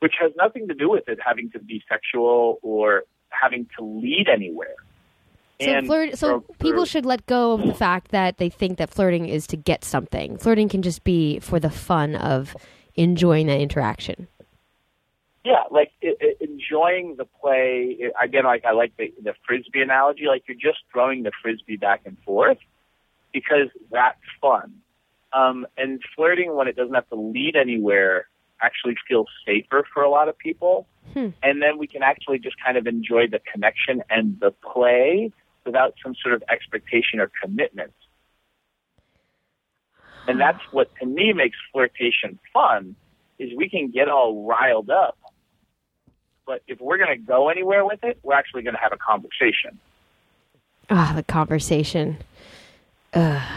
which 0.00 0.14
has 0.20 0.32
nothing 0.36 0.68
to 0.68 0.74
do 0.74 0.90
with 0.90 1.08
it 1.08 1.18
having 1.24 1.50
to 1.50 1.58
be 1.58 1.82
sexual 1.88 2.58
or 2.62 3.04
having 3.30 3.66
to 3.78 3.84
lead 3.84 4.28
anywhere. 4.28 4.74
So 5.60 5.82
flirt. 5.82 6.18
So 6.18 6.40
for- 6.40 6.54
people 6.56 6.84
should 6.84 7.06
let 7.06 7.24
go 7.26 7.52
of 7.52 7.62
the 7.64 7.74
fact 7.74 8.10
that 8.10 8.38
they 8.38 8.48
think 8.50 8.78
that 8.78 8.90
flirting 8.90 9.26
is 9.28 9.46
to 9.48 9.56
get 9.56 9.84
something. 9.84 10.36
Flirting 10.36 10.68
can 10.68 10.82
just 10.82 11.04
be 11.04 11.38
for 11.38 11.60
the 11.60 11.70
fun 11.70 12.16
of 12.16 12.56
enjoying 12.96 13.46
that 13.46 13.60
interaction. 13.60 14.26
Yeah, 15.44 15.64
like 15.70 15.92
i 16.02 16.14
i 16.20 16.34
enjoying 16.40 17.16
the 17.16 17.26
play. 17.40 17.98
I- 18.18 18.24
Again, 18.24 18.44
like 18.44 18.64
I 18.64 18.72
like 18.72 18.96
the 18.96 19.12
the 19.22 19.34
frisbee 19.46 19.82
analogy. 19.82 20.26
Like 20.26 20.44
you're 20.48 20.56
just 20.56 20.80
throwing 20.92 21.22
the 21.22 21.32
frisbee 21.42 21.76
back 21.76 22.02
and 22.06 22.16
forth 22.24 22.58
because 23.32 23.68
that's 23.90 24.18
fun. 24.40 24.74
Um, 25.32 25.66
and 25.76 26.00
flirting 26.14 26.54
when 26.54 26.68
it 26.68 26.76
doesn't 26.76 26.94
have 26.94 27.08
to 27.08 27.16
lead 27.16 27.56
anywhere 27.56 28.28
actually 28.62 28.94
feels 29.06 29.26
safer 29.44 29.84
for 29.92 30.02
a 30.02 30.08
lot 30.08 30.28
of 30.28 30.38
people. 30.38 30.86
Hmm. 31.12 31.30
And 31.42 31.60
then 31.60 31.76
we 31.76 31.86
can 31.86 32.02
actually 32.02 32.38
just 32.38 32.56
kind 32.64 32.76
of 32.78 32.86
enjoy 32.86 33.26
the 33.26 33.40
connection 33.52 34.02
and 34.08 34.38
the 34.40 34.52
play 34.52 35.32
without 35.66 35.94
some 36.02 36.14
sort 36.22 36.34
of 36.34 36.42
expectation 36.48 37.20
or 37.20 37.30
commitment. 37.42 37.92
And 40.26 40.40
that's 40.40 40.60
what 40.70 40.88
to 41.00 41.06
me 41.06 41.32
makes 41.32 41.56
flirtation 41.72 42.38
fun 42.52 42.96
is 43.38 43.50
we 43.56 43.68
can 43.68 43.90
get 43.90 44.08
all 44.08 44.46
riled 44.46 44.88
up. 44.88 45.18
But 46.46 46.62
if 46.66 46.80
we're 46.80 46.98
going 46.98 47.16
to 47.16 47.22
go 47.22 47.48
anywhere 47.48 47.84
with 47.84 48.04
it, 48.04 48.18
we're 48.22 48.34
actually 48.34 48.62
going 48.62 48.74
to 48.74 48.80
have 48.80 48.92
a 48.92 48.98
conversation. 48.98 49.78
Ah, 50.90 51.12
the 51.16 51.22
conversation. 51.22 52.18
Better 53.12 53.48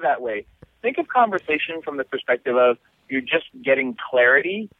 that 0.00 0.20
way. 0.20 0.46
Think 0.82 0.98
of 0.98 1.08
conversation 1.08 1.82
from 1.82 1.96
the 1.96 2.04
perspective 2.04 2.56
of 2.56 2.78
you're 3.08 3.20
just 3.20 3.46
getting 3.62 3.96
clarity 4.10 4.70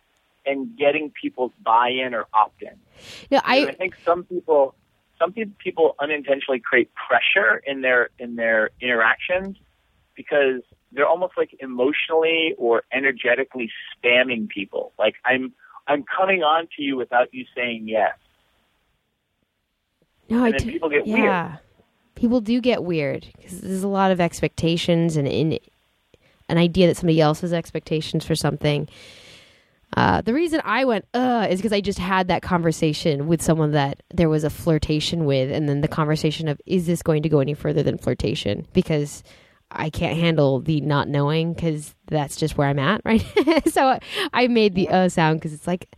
and 0.46 0.76
getting 0.76 1.10
people's 1.10 1.52
buy-in 1.62 2.14
or 2.14 2.26
opt-in. 2.32 2.74
No, 3.30 3.40
I, 3.44 3.66
I 3.66 3.68
I 3.68 3.74
think 3.74 3.94
some 4.04 4.24
people, 4.24 4.74
some 5.18 5.32
people 5.32 5.94
unintentionally 6.00 6.60
create 6.60 6.90
pressure 6.94 7.62
in 7.66 7.82
their 7.82 8.08
in 8.18 8.36
their 8.36 8.70
interactions 8.80 9.58
because 10.14 10.62
they're 10.92 11.08
almost 11.08 11.34
like 11.36 11.56
emotionally 11.60 12.54
or 12.58 12.82
energetically 12.92 13.70
spamming 13.94 14.48
people. 14.48 14.92
Like 14.98 15.14
I'm 15.24 15.52
I'm 15.86 16.04
coming 16.04 16.42
on 16.42 16.68
to 16.76 16.82
you 16.82 16.96
without 16.96 17.32
you 17.32 17.44
saying 17.54 17.88
yes. 17.88 18.16
no, 20.28 20.44
I 20.44 20.48
and 20.48 20.54
then 20.54 20.66
do- 20.66 20.72
people 20.72 20.88
get 20.88 21.06
weird. 21.06 21.18
yeah. 21.18 21.56
People 22.14 22.40
do 22.40 22.60
get 22.60 22.84
weird 22.84 23.26
because 23.36 23.60
there's 23.60 23.82
a 23.82 23.88
lot 23.88 24.10
of 24.10 24.20
expectations 24.20 25.16
and 25.16 25.26
in 25.26 25.58
an 26.48 26.58
idea 26.58 26.86
that 26.86 26.96
somebody 26.96 27.20
else 27.20 27.40
has 27.40 27.52
expectations 27.52 28.24
for 28.24 28.34
something. 28.34 28.88
Uh, 29.96 30.20
the 30.20 30.34
reason 30.34 30.60
I 30.64 30.84
went 30.84 31.04
uh 31.14 31.48
is 31.50 31.58
because 31.58 31.72
I 31.72 31.80
just 31.80 31.98
had 31.98 32.28
that 32.28 32.42
conversation 32.42 33.26
with 33.26 33.42
someone 33.42 33.72
that 33.72 34.02
there 34.10 34.28
was 34.28 34.44
a 34.44 34.50
flirtation 34.50 35.24
with, 35.24 35.50
and 35.50 35.68
then 35.68 35.80
the 35.80 35.88
conversation 35.88 36.46
of 36.46 36.60
is 36.66 36.86
this 36.86 37.02
going 37.02 37.22
to 37.22 37.28
go 37.28 37.40
any 37.40 37.54
further 37.54 37.82
than 37.82 37.98
flirtation? 37.98 38.66
Because 38.72 39.24
I 39.72 39.90
can't 39.90 40.18
handle 40.18 40.60
the 40.60 40.80
not 40.80 41.08
knowing 41.08 41.54
because 41.54 41.94
that's 42.06 42.36
just 42.36 42.58
where 42.58 42.68
I'm 42.68 42.78
at, 42.78 43.02
right? 43.04 43.24
so 43.68 43.98
I 44.32 44.48
made 44.48 44.74
the 44.74 44.88
uh 44.88 45.08
sound 45.08 45.40
because 45.40 45.52
it's 45.52 45.66
like 45.66 45.88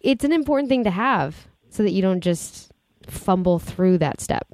it's 0.00 0.24
an 0.24 0.32
important 0.32 0.68
thing 0.68 0.84
to 0.84 0.90
have 0.90 1.48
so 1.70 1.82
that 1.82 1.90
you 1.90 2.02
don't 2.02 2.20
just 2.20 2.72
fumble 3.06 3.58
through 3.58 3.98
that 3.98 4.20
step. 4.20 4.46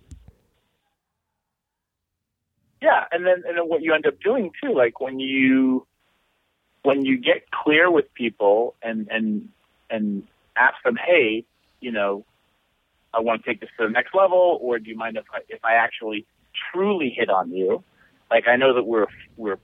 Yeah, 2.82 3.04
and 3.12 3.24
then 3.24 3.42
and 3.46 3.56
then 3.56 3.68
what 3.68 3.82
you 3.82 3.94
end 3.94 4.06
up 4.06 4.20
doing 4.20 4.50
too, 4.62 4.74
like 4.74 5.00
when 5.00 5.18
you 5.18 5.86
when 6.82 7.04
you 7.04 7.16
get 7.16 7.50
clear 7.50 7.90
with 7.90 8.12
people 8.14 8.74
and 8.82 9.08
and 9.10 9.48
and 9.90 10.22
ask 10.56 10.74
them, 10.84 10.96
hey, 10.96 11.44
you 11.80 11.92
know, 11.92 12.24
I 13.12 13.20
want 13.20 13.42
to 13.42 13.50
take 13.50 13.60
this 13.60 13.70
to 13.78 13.86
the 13.86 13.90
next 13.90 14.14
level, 14.14 14.58
or 14.60 14.78
do 14.78 14.90
you 14.90 14.96
mind 14.96 15.16
if 15.16 15.24
I 15.32 15.38
if 15.48 15.64
I 15.64 15.74
actually 15.74 16.26
truly 16.72 17.10
hit 17.10 17.30
on 17.30 17.50
you? 17.50 17.82
Like 18.30 18.48
I 18.48 18.56
know 18.56 18.74
that 18.74 18.84
we're 18.84 19.06
we're 19.36 19.58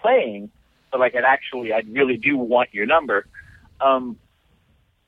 playing, 0.00 0.50
but 0.90 1.00
like 1.00 1.14
it 1.14 1.24
actually 1.24 1.72
I 1.72 1.82
really 1.88 2.16
do 2.16 2.36
want 2.36 2.72
your 2.72 2.86
number. 2.86 3.26
Um, 3.80 4.16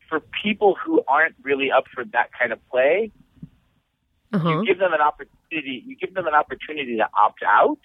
for 0.09 0.21
people 0.43 0.77
who 0.83 1.03
aren't 1.09 1.35
really 1.43 1.71
up 1.71 1.85
for 1.95 2.05
that 2.07 2.31
kind 2.39 2.53
of 2.53 2.59
play, 2.71 3.11
Uh 4.33 4.39
huh. 4.39 4.49
you 4.51 4.67
give 4.67 4.79
them 4.79 4.93
an 4.93 5.01
opportunity 5.01 5.83
you 5.87 5.97
give 5.97 6.15
them 6.15 6.27
an 6.27 6.35
opportunity 6.35 6.97
to 6.97 7.07
opt 7.19 7.43
out 7.43 7.79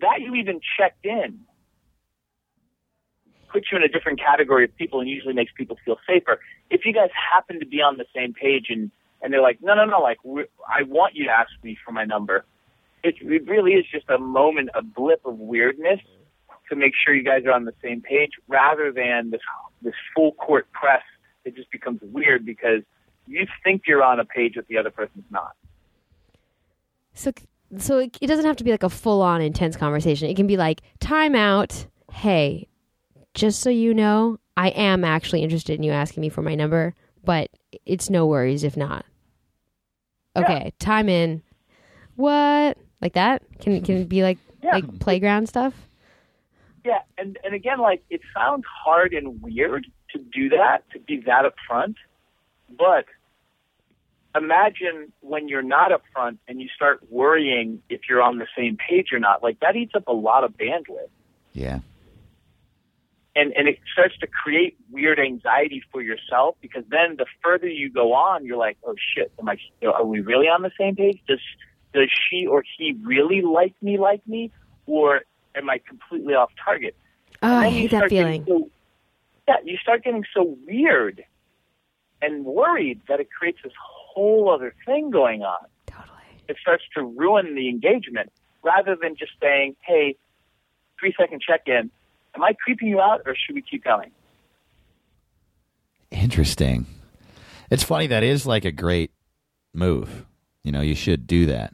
that 0.00 0.20
you 0.20 0.34
even 0.34 0.60
checked 0.78 1.04
in 1.04 1.40
puts 3.52 3.66
you 3.72 3.78
in 3.78 3.82
a 3.84 3.88
different 3.88 4.20
category 4.20 4.64
of 4.64 4.76
people 4.76 5.00
and 5.00 5.08
usually 5.08 5.34
makes 5.34 5.52
people 5.56 5.76
feel 5.84 5.96
safer 6.06 6.38
if 6.70 6.84
you 6.84 6.92
guys 6.92 7.10
happen 7.32 7.58
to 7.60 7.66
be 7.66 7.80
on 7.80 7.96
the 7.96 8.04
same 8.14 8.32
page 8.32 8.66
and 8.70 8.90
and 9.22 9.32
they're 9.32 9.42
like 9.42 9.58
no 9.62 9.74
no 9.74 9.84
no 9.84 10.00
like 10.00 10.18
i 10.68 10.82
want 10.84 11.14
you 11.14 11.24
to 11.24 11.30
ask 11.30 11.50
me 11.62 11.76
for 11.84 11.92
my 11.92 12.04
number 12.04 12.44
it, 13.06 13.14
it 13.20 13.48
really 13.48 13.72
is 13.72 13.84
just 13.90 14.08
a 14.10 14.18
moment 14.18 14.70
a 14.74 14.82
blip 14.82 15.20
of 15.24 15.38
weirdness 15.38 16.00
to 16.68 16.76
make 16.76 16.92
sure 17.04 17.14
you 17.14 17.22
guys 17.22 17.44
are 17.46 17.52
on 17.52 17.64
the 17.64 17.74
same 17.82 18.00
page 18.00 18.30
rather 18.48 18.92
than 18.92 19.30
this 19.30 19.40
this 19.82 19.94
full 20.14 20.32
court 20.32 20.66
press 20.72 21.02
it 21.44 21.54
just 21.54 21.70
becomes 21.70 22.00
weird 22.02 22.44
because 22.44 22.82
you 23.26 23.46
think 23.64 23.82
you're 23.86 24.02
on 24.02 24.20
a 24.20 24.24
page 24.24 24.54
that 24.56 24.66
the 24.68 24.78
other 24.78 24.90
person's 24.90 25.24
not. 25.30 25.52
So, 27.14 27.32
so 27.78 27.98
it, 27.98 28.16
it 28.20 28.26
doesn't 28.26 28.44
have 28.44 28.56
to 28.56 28.64
be 28.64 28.70
like 28.70 28.82
a 28.82 28.90
full 28.90 29.22
on 29.22 29.40
intense 29.40 29.76
conversation. 29.76 30.28
It 30.28 30.36
can 30.36 30.46
be 30.46 30.56
like, 30.56 30.82
time 31.00 31.34
out. 31.34 31.86
Hey, 32.12 32.68
just 33.34 33.60
so 33.60 33.70
you 33.70 33.94
know, 33.94 34.38
I 34.56 34.68
am 34.70 35.04
actually 35.04 35.42
interested 35.42 35.74
in 35.74 35.82
you 35.82 35.92
asking 35.92 36.20
me 36.20 36.28
for 36.28 36.42
my 36.42 36.54
number, 36.54 36.94
but 37.24 37.50
it's 37.84 38.10
no 38.10 38.26
worries 38.26 38.64
if 38.64 38.76
not. 38.76 39.04
Okay, 40.36 40.72
time 40.78 41.08
in. 41.08 41.42
What? 42.16 42.76
Like 43.00 43.14
that? 43.14 43.42
Can 43.60 43.80
can 43.82 43.96
it 43.98 44.08
be 44.08 44.22
like 44.22 44.38
Yeah. 44.62 44.72
like 44.76 44.98
playground 45.00 45.48
stuff? 45.48 45.74
Yeah, 46.84 47.00
and 47.18 47.38
and 47.44 47.54
again, 47.54 47.78
like 47.78 48.02
it 48.10 48.20
sounds 48.34 48.64
hard 48.84 49.12
and 49.12 49.42
weird 49.42 49.86
to 50.12 50.18
do 50.18 50.48
that, 50.50 50.88
to 50.92 51.00
be 51.00 51.20
that 51.26 51.44
upfront, 51.44 51.96
but 52.78 53.04
imagine 54.34 55.12
when 55.20 55.48
you're 55.48 55.62
not 55.62 55.90
upfront 55.90 56.38
and 56.46 56.60
you 56.60 56.68
start 56.74 57.00
worrying 57.10 57.82
if 57.88 58.02
you're 58.08 58.22
on 58.22 58.38
the 58.38 58.46
same 58.56 58.76
page 58.76 59.08
or 59.12 59.18
not. 59.18 59.42
Like 59.42 59.60
that 59.60 59.76
eats 59.76 59.94
up 59.94 60.06
a 60.08 60.12
lot 60.12 60.44
of 60.44 60.52
bandwidth. 60.56 61.08
Yeah. 61.52 61.80
and 63.34 63.52
and 63.52 63.66
it 63.68 63.78
starts 63.92 64.16
to 64.18 64.26
create 64.26 64.76
weird 64.90 65.18
anxiety 65.18 65.82
for 65.90 66.02
yourself 66.02 66.56
because 66.60 66.84
then 66.88 67.16
the 67.16 67.26
further 67.42 67.66
you 67.68 67.90
go 67.90 68.12
on, 68.12 68.44
you're 68.46 68.56
like, 68.58 68.76
oh 68.84 68.94
shit, 69.14 69.32
am 69.40 69.48
I? 69.48 69.56
Are 69.86 70.04
we 70.04 70.20
really 70.20 70.46
on 70.46 70.62
the 70.62 70.70
same 70.78 70.96
page? 70.96 71.18
Does 71.26 71.40
does 71.96 72.10
she 72.30 72.46
or 72.46 72.62
he 72.76 72.94
really 73.02 73.40
like 73.40 73.74
me, 73.80 73.98
like 73.98 74.26
me, 74.28 74.52
or 74.86 75.22
am 75.54 75.70
I 75.70 75.78
completely 75.78 76.34
off 76.34 76.50
target? 76.62 76.94
Oh, 77.42 77.54
I 77.54 77.70
hate 77.70 77.90
that 77.90 78.10
feeling. 78.10 78.44
So, 78.46 78.70
yeah, 79.48 79.56
you 79.64 79.78
start 79.78 80.04
getting 80.04 80.24
so 80.34 80.56
weird 80.66 81.24
and 82.20 82.44
worried 82.44 83.00
that 83.08 83.18
it 83.18 83.28
creates 83.30 83.58
this 83.64 83.72
whole 83.82 84.50
other 84.52 84.74
thing 84.84 85.10
going 85.10 85.42
on. 85.42 85.66
Totally. 85.86 86.08
It 86.48 86.56
starts 86.60 86.84
to 86.94 87.02
ruin 87.02 87.54
the 87.54 87.68
engagement 87.70 88.30
rather 88.62 88.94
than 89.00 89.16
just 89.16 89.32
saying, 89.40 89.76
hey, 89.80 90.16
three 91.00 91.14
second 91.18 91.40
check 91.40 91.62
in. 91.66 91.90
Am 92.34 92.42
I 92.42 92.52
creeping 92.62 92.88
you 92.88 93.00
out 93.00 93.22
or 93.24 93.34
should 93.34 93.54
we 93.54 93.62
keep 93.62 93.84
going? 93.84 94.10
Interesting. 96.10 96.86
It's 97.70 97.82
funny 97.82 98.06
that 98.08 98.22
is 98.22 98.46
like 98.46 98.66
a 98.66 98.72
great 98.72 99.12
move. 99.72 100.26
You 100.62 100.72
know, 100.72 100.80
you 100.80 100.94
should 100.94 101.26
do 101.26 101.46
that. 101.46 101.72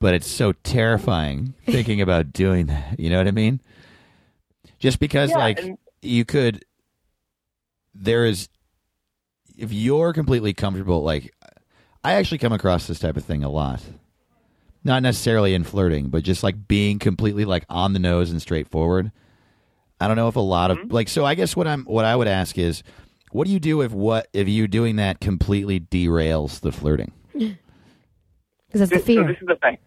But 0.00 0.14
it's 0.14 0.28
so 0.28 0.52
terrifying 0.52 1.54
thinking 1.66 2.00
about 2.00 2.32
doing 2.32 2.66
that. 2.66 2.98
You 2.98 3.10
know 3.10 3.18
what 3.18 3.28
I 3.28 3.32
mean? 3.32 3.60
Just 4.78 5.00
because 5.00 5.30
Yeah, 5.30 5.38
like 5.38 5.60
and- 5.60 5.78
you 6.02 6.24
could 6.24 6.64
there 7.94 8.24
is 8.24 8.48
if 9.56 9.72
you're 9.72 10.12
completely 10.12 10.54
comfortable 10.54 11.02
like 11.02 11.34
I 12.04 12.14
actually 12.14 12.38
come 12.38 12.52
across 12.52 12.86
this 12.86 13.00
type 13.00 13.16
of 13.16 13.24
thing 13.24 13.42
a 13.42 13.50
lot. 13.50 13.82
Not 14.84 15.02
necessarily 15.02 15.54
in 15.54 15.64
flirting, 15.64 16.08
but 16.08 16.22
just 16.22 16.44
like 16.44 16.68
being 16.68 17.00
completely 17.00 17.44
like 17.44 17.64
on 17.68 17.92
the 17.92 17.98
nose 17.98 18.30
and 18.30 18.40
straightforward. 18.40 19.10
I 20.00 20.06
don't 20.06 20.16
know 20.16 20.28
if 20.28 20.36
a 20.36 20.40
lot 20.40 20.70
of 20.70 20.78
mm-hmm. 20.78 20.92
like 20.92 21.08
so 21.08 21.24
I 21.24 21.34
guess 21.34 21.56
what 21.56 21.66
I'm 21.66 21.84
what 21.84 22.04
I 22.04 22.14
would 22.14 22.28
ask 22.28 22.56
is 22.56 22.82
what 23.32 23.46
do 23.46 23.52
you 23.52 23.60
do 23.60 23.82
if 23.82 23.92
what 23.92 24.28
if 24.32 24.48
you 24.48 24.68
doing 24.68 24.96
that 24.96 25.20
completely 25.20 25.80
derails 25.80 26.60
the 26.60 26.72
flirting? 26.72 27.12
Because 28.68 28.80
that's 28.80 28.90
the 28.90 28.96
This- 28.98 29.06
fear. 29.06 29.22
So 29.22 29.28
this 29.32 29.40
is 29.42 29.46
the 29.48 29.56
thing. 29.56 29.78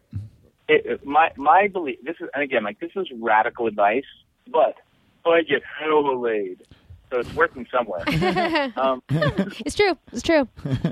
It, 0.68 0.86
it- 0.86 1.06
my 1.06 1.30
my 1.36 1.68
belief. 1.68 1.98
This 2.04 2.16
is 2.20 2.28
and 2.34 2.42
again 2.42 2.64
like 2.64 2.78
this 2.80 2.90
is 2.96 3.06
radical 3.20 3.66
advice, 3.66 4.04
but 4.50 4.76
I 5.24 5.42
get 5.42 5.62
hella 5.78 6.14
laid, 6.18 6.62
so 7.10 7.20
it's 7.20 7.32
working 7.34 7.66
somewhere. 7.70 8.02
um, 8.76 9.02
it's 9.08 9.74
true. 9.76 9.96
It's 10.12 10.22
true. 10.22 10.48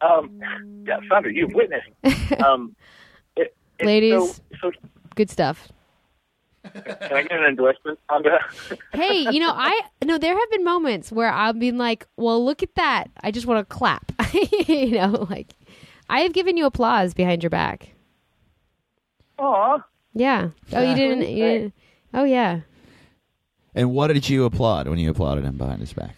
um, 0.00 0.40
yeah, 0.86 0.98
Sandra, 1.08 1.32
you've 1.32 1.52
witnessed. 1.54 1.88
Um, 2.42 2.74
it, 3.36 3.54
it, 3.78 3.86
Ladies. 3.86 4.40
So, 4.60 4.70
so 4.70 4.72
Good 5.14 5.28
stuff. 5.30 5.68
can 6.64 7.12
I 7.12 7.22
get 7.22 7.32
an 7.32 7.44
endorsement, 7.44 7.98
Sandra? 8.10 8.38
hey, 8.94 9.26
you 9.30 9.38
know, 9.40 9.52
I 9.54 9.78
no, 10.04 10.16
there 10.16 10.36
have 10.38 10.50
been 10.50 10.64
moments 10.64 11.12
where 11.12 11.30
I've 11.30 11.58
been 11.58 11.76
like, 11.76 12.06
"Well, 12.16 12.42
look 12.44 12.62
at 12.62 12.74
that! 12.76 13.10
I 13.22 13.30
just 13.30 13.46
want 13.46 13.58
to 13.68 13.74
clap." 13.74 14.12
you 14.32 14.92
know, 14.92 15.26
like 15.28 15.48
I 16.08 16.20
have 16.20 16.32
given 16.32 16.56
you 16.56 16.66
applause 16.66 17.14
behind 17.14 17.42
your 17.42 17.50
back. 17.50 17.90
Aw. 19.38 19.84
Yeah. 20.14 20.50
Oh, 20.72 20.82
you 20.82 20.94
didn't. 20.94 21.28
You 21.28 21.44
didn't 21.44 21.74
oh, 22.14 22.24
yeah. 22.24 22.60
And 23.74 23.92
what 23.92 24.08
did 24.08 24.28
you 24.28 24.44
applaud 24.44 24.88
when 24.88 24.98
you 24.98 25.10
applauded 25.10 25.44
him 25.44 25.56
behind 25.56 25.80
his 25.80 25.92
back? 25.92 26.16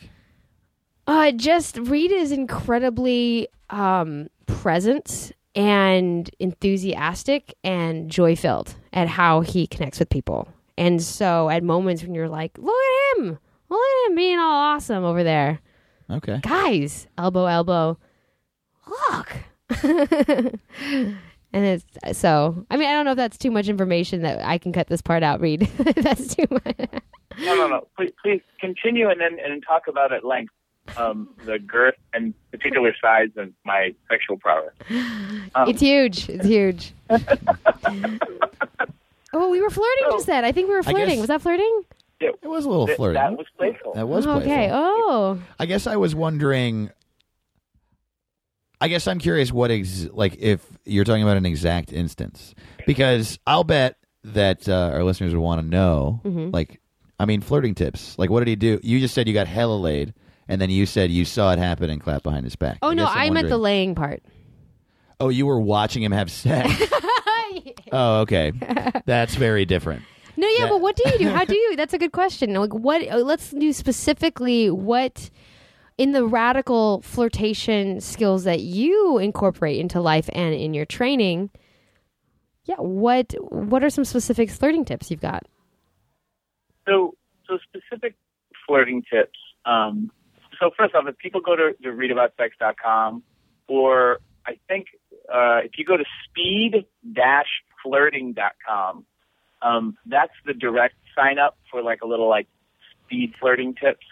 Uh, 1.07 1.31
just 1.33 1.79
Reid 1.79 2.11
is 2.11 2.33
incredibly 2.33 3.49
um, 3.71 4.29
present 4.47 5.33
and 5.55 6.29
enthusiastic 6.41 7.55
and 7.63 8.11
joy 8.11 8.35
filled 8.35 8.75
at 8.93 9.07
how 9.07 9.41
he 9.41 9.67
connects 9.67 9.99
with 9.99 10.09
people. 10.09 10.49
And 10.77 11.01
so 11.01 11.49
at 11.49 11.63
moments 11.63 12.03
when 12.03 12.15
you're 12.15 12.29
like, 12.29 12.59
look 12.59 12.75
at 12.75 13.19
him, 13.19 13.39
look 13.69 13.81
at 13.81 14.11
him 14.11 14.17
being 14.17 14.39
all 14.39 14.75
awesome 14.75 15.05
over 15.05 15.23
there. 15.23 15.61
Okay. 16.11 16.41
Guys, 16.43 17.07
elbow, 17.17 17.47
elbow, 17.47 17.99
look. 18.87 19.37
and 19.83 20.59
it's 21.53 21.85
so, 22.13 22.67
I 22.71 22.77
mean, 22.77 22.89
I 22.89 22.93
don't 22.93 23.05
know 23.05 23.13
if 23.13 23.17
that's 23.17 23.39
too 23.39 23.51
much 23.51 23.69
information 23.69 24.23
that 24.23 24.45
I 24.45 24.59
can 24.59 24.73
cut 24.73 24.89
this 24.89 25.01
part 25.03 25.23
out, 25.23 25.41
Reid. 25.41 25.61
that's 25.97 26.35
too 26.35 26.47
much. 26.51 26.77
No, 27.39 27.55
no, 27.57 27.69
no. 27.69 27.87
Please, 27.97 28.13
please 28.23 28.43
continue 28.61 29.09
and 29.09 29.21
then 29.21 29.39
and 29.45 29.63
talk 29.67 29.89
about 29.89 30.13
at 30.13 30.25
length 30.25 30.53
um, 30.97 31.29
the 31.45 31.59
girth 31.59 31.95
and 32.13 32.35
particular 32.51 32.95
size 33.01 33.31
of 33.37 33.51
my 33.65 33.95
sexual 34.11 34.37
prowess. 34.37 34.73
Um, 35.55 35.69
it's 35.69 35.81
huge. 35.81 36.29
It's 36.29 36.45
huge. 36.47 36.93
oh, 39.33 39.51
we 39.51 39.61
were 39.61 39.71
flirting 39.71 40.05
just 40.11 40.27
then. 40.27 40.45
I 40.45 40.53
think 40.53 40.69
we 40.69 40.75
were 40.75 40.83
flirting. 40.83 41.09
guess- 41.09 41.19
Was 41.21 41.29
that 41.29 41.43
flirting? 41.43 41.83
It 42.21 42.39
was 42.43 42.65
a 42.65 42.69
little 42.69 42.87
Th- 42.87 42.97
flirty. 42.97 43.15
That 43.19 43.37
was 43.37 43.47
playful. 43.59 43.93
That 43.95 44.09
was 44.09 44.25
playful. 44.25 44.43
okay. 44.43 44.71
Oh, 44.73 45.39
I 45.59 45.67
guess 45.67 45.87
I 45.87 45.97
was 45.97 46.15
wondering. 46.15 46.91
I 48.85 48.89
guess 48.89 49.07
I'm 49.09 49.19
curious 49.19 49.51
what 49.53 49.71
ex- 49.71 50.07
like 50.13 50.37
if 50.39 50.61
you're 50.85 51.05
talking 51.05 51.23
about 51.23 51.37
an 51.37 51.47
exact 51.47 51.93
instance 51.93 52.55
because 52.87 53.39
I'll 53.47 53.65
bet 53.65 53.97
that 54.25 54.69
uh, 54.69 54.91
our 54.93 55.03
listeners 55.05 55.33
would 55.35 55.41
want 55.41 55.61
to 55.63 55.67
know 55.67 56.21
Mm-hmm. 56.25 56.51
like 56.53 56.81
I 57.19 57.25
mean 57.27 57.41
flirting 57.41 57.75
tips 57.75 58.19
like 58.19 58.31
what 58.31 58.41
did 58.41 58.49
he 58.49 58.57
do? 58.57 58.81
You 58.83 59.01
just 59.01 59.15
said 59.15 59.27
you 59.29 59.35
got 59.35 59.47
hella 59.47 59.77
laid 59.77 60.15
and 60.49 60.61
then 60.61 60.69
you 60.71 60.85
said 60.87 61.11
you 61.11 61.25
saw 61.25 61.53
it 61.53 61.59
happen 61.59 61.89
and 61.91 62.01
clapped 62.01 62.25
behind 62.25 62.45
his 62.45 62.57
back. 62.57 62.79
oh 62.83 62.91
I 62.91 62.95
no, 62.95 63.07
I'm 63.07 63.33
meant 63.35 63.49
the 63.49 63.57
laying 63.59 63.95
part. 63.95 64.23
Oh, 65.21 65.29
you 65.31 65.47
were 65.47 65.61
watching 65.61 66.03
him 66.03 66.13
have 66.13 66.31
sex. 66.31 66.71
oh, 67.93 68.21
okay. 68.23 68.53
That's 69.07 69.35
very 69.37 69.65
different. 69.65 70.03
No, 70.37 70.49
yeah, 70.49 70.65
That- 70.65 70.71
but 70.71 70.81
what 70.81 70.97
do 70.97 71.05
you 71.11 71.19
do? 71.19 71.29
How 71.31 71.45
do 71.45 71.55
you? 71.65 71.77
That's 71.77 71.95
a 71.95 71.99
good 71.99 72.13
question. 72.13 72.53
Like, 72.55 72.75
what? 72.75 73.07
uh, 73.09 73.19
Let's 73.19 73.51
do 73.51 73.73
specifically 73.73 74.71
what 74.71 75.31
in 75.97 76.13
the 76.13 76.25
radical 76.25 77.01
flirtation 77.03 78.01
skills 78.01 78.45
that 78.45 78.61
you 78.61 79.19
incorporate 79.19 79.79
into 79.79 80.01
life 80.01 80.29
and 80.33 80.55
in 80.55 80.75
your 80.75 80.85
training. 80.85 81.51
Yeah, 82.65 82.77
what 82.77 83.35
what 83.51 83.85
are 83.85 83.91
some 83.91 84.05
specific 84.05 84.51
flirting 84.51 84.85
tips 84.85 85.11
you've 85.11 85.21
got? 85.21 85.45
So, 86.87 87.15
so 87.47 87.59
specific 87.69 88.15
flirting 88.67 89.05
tips. 89.11 89.39
Um, 89.65 90.11
so 90.61 90.71
first 90.77 90.95
off, 90.95 91.05
if 91.07 91.17
people 91.19 91.41
go 91.41 91.57
to, 91.57 91.73
to 91.83 91.89
reidaboutsex.com, 91.89 93.23
or 93.69 94.19
I 94.47 94.59
think 94.69 94.89
uh, 95.33 95.61
if 95.65 95.79
you 95.79 95.85
go 95.85 95.97
to 95.97 96.05
speed-flirting.com, 96.29 99.07
um, 99.63 99.97
that's 100.07 100.33
the 100.45 100.55
direct 100.55 100.97
sign 101.15 101.39
up 101.39 101.57
for 101.71 101.83
like 101.83 102.03
a 102.03 102.07
little 102.07 102.29
like 102.29 102.49
speed 103.05 103.35
flirting 103.41 103.75
tips. 103.75 104.05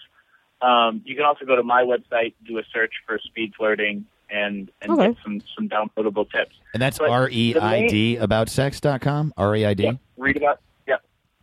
Um, 0.63 1.03
you 1.05 1.17
can 1.17 1.25
also 1.25 1.45
go 1.45 1.57
to 1.57 1.63
my 1.63 1.83
website, 1.83 2.35
do 2.47 2.59
a 2.59 2.63
search 2.73 2.93
for 3.07 3.19
speed 3.19 3.53
flirting, 3.57 4.07
and 4.31 4.71
and 4.81 4.93
Okay. 4.93 5.09
get 5.09 5.17
some 5.23 5.41
some 5.55 5.69
downloadable 5.69 6.31
tips. 6.31 6.55
And 6.73 6.81
that's 6.81 6.99
R 7.01 7.29
E 7.31 7.55
I 7.57 7.89
D 7.89 8.17
about 8.17 8.49
sex.com? 8.49 9.35
R 9.37 9.57
E 9.57 9.67
I 9.67 9.75
D? 9.75 9.99
Read 10.17 10.37
about, 10.37 10.61
Yeah, 10.87 10.97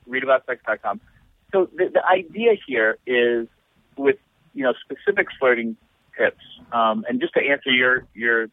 read 0.08 0.24
about 0.24 0.44
yeah, 0.48 0.56
reidaboutsex.com. 0.56 1.02
So 1.52 1.70
the, 1.76 1.90
the 1.94 2.06
idea 2.06 2.52
here 2.66 2.98
is 3.06 3.48
with 3.98 4.18
you 4.54 4.64
know 4.64 4.74
specific 4.84 5.28
flirting 5.38 5.76
tips, 6.18 6.44
um, 6.72 7.06
and 7.10 7.20
just 7.20 7.34
to 7.34 7.42
answer 7.42 7.72
your 7.72 8.06
your 8.14 8.48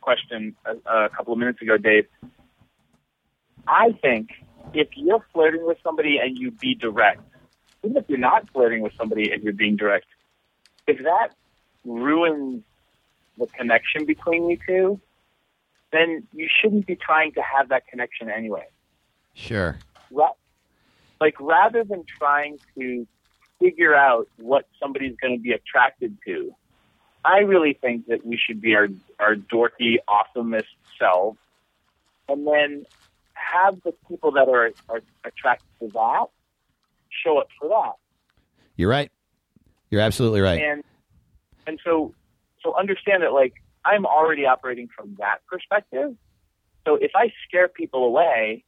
question 0.00 0.54
a, 0.64 0.76
a 1.06 1.08
couple 1.08 1.32
of 1.32 1.38
minutes 1.40 1.60
ago, 1.60 1.76
Dave, 1.76 2.06
I 3.66 3.90
think 4.00 4.28
if 4.72 4.88
you're 4.96 5.24
flirting 5.32 5.66
with 5.66 5.78
somebody 5.82 6.18
and 6.22 6.38
you 6.38 6.50
be 6.52 6.74
direct, 6.74 7.20
even 7.86 7.96
if 7.96 8.08
you're 8.08 8.18
not 8.18 8.50
flirting 8.50 8.82
with 8.82 8.92
somebody 8.94 9.30
and 9.30 9.42
you're 9.42 9.52
being 9.52 9.76
direct, 9.76 10.06
if 10.86 10.98
that 11.04 11.28
ruins 11.84 12.62
the 13.38 13.46
connection 13.46 14.04
between 14.04 14.50
you 14.50 14.58
two, 14.66 15.00
then 15.92 16.26
you 16.32 16.48
shouldn't 16.60 16.86
be 16.86 16.96
trying 16.96 17.32
to 17.32 17.40
have 17.40 17.68
that 17.68 17.86
connection 17.86 18.28
anyway 18.28 18.66
Sure. 19.34 19.78
ra- 20.10 20.32
like 21.20 21.40
rather 21.40 21.84
than 21.84 22.04
trying 22.04 22.58
to 22.76 23.06
figure 23.60 23.94
out 23.94 24.28
what 24.36 24.66
somebody's 24.80 25.16
going 25.20 25.36
to 25.36 25.42
be 25.42 25.52
attracted 25.52 26.16
to, 26.26 26.54
I 27.24 27.38
really 27.38 27.74
think 27.74 28.06
that 28.08 28.26
we 28.26 28.36
should 28.36 28.60
be 28.60 28.74
our 28.74 28.88
our 29.18 29.36
dorky, 29.36 29.96
awesomest 30.08 30.64
selves, 30.98 31.38
and 32.28 32.46
then 32.46 32.84
have 33.34 33.80
the 33.82 33.92
people 34.08 34.32
that 34.32 34.48
are 34.48 34.70
are 34.88 35.02
attracted 35.24 35.68
to 35.80 35.88
that 35.94 36.26
show 37.24 37.38
up 37.38 37.48
for 37.58 37.68
that. 37.68 37.92
You're 38.76 38.90
right. 38.90 39.10
You're 39.90 40.00
absolutely 40.00 40.40
right. 40.40 40.60
And 40.60 40.84
and 41.66 41.80
so 41.84 42.14
so 42.62 42.76
understand 42.76 43.22
that 43.22 43.32
like 43.32 43.54
I'm 43.84 44.06
already 44.06 44.46
operating 44.46 44.88
from 44.88 45.16
that 45.18 45.46
perspective. 45.46 46.16
So 46.84 46.96
if 46.96 47.12
I 47.14 47.32
scare 47.46 47.68
people 47.68 48.04
away, 48.04 48.64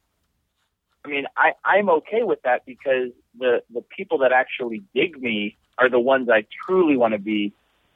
I 1.05 1.07
mean 1.07 1.25
I, 1.37 1.53
I'm 1.63 1.89
okay 1.89 2.23
with 2.23 2.41
that 2.43 2.65
because 2.65 3.09
the, 3.37 3.61
the 3.73 3.81
people 3.95 4.19
that 4.19 4.31
actually 4.31 4.83
dig 4.93 5.21
me 5.21 5.55
are 5.77 5.89
the 5.89 5.99
ones 5.99 6.29
I 6.29 6.45
truly 6.65 6.97
want 6.97 7.13
to 7.13 7.19
be 7.19 7.53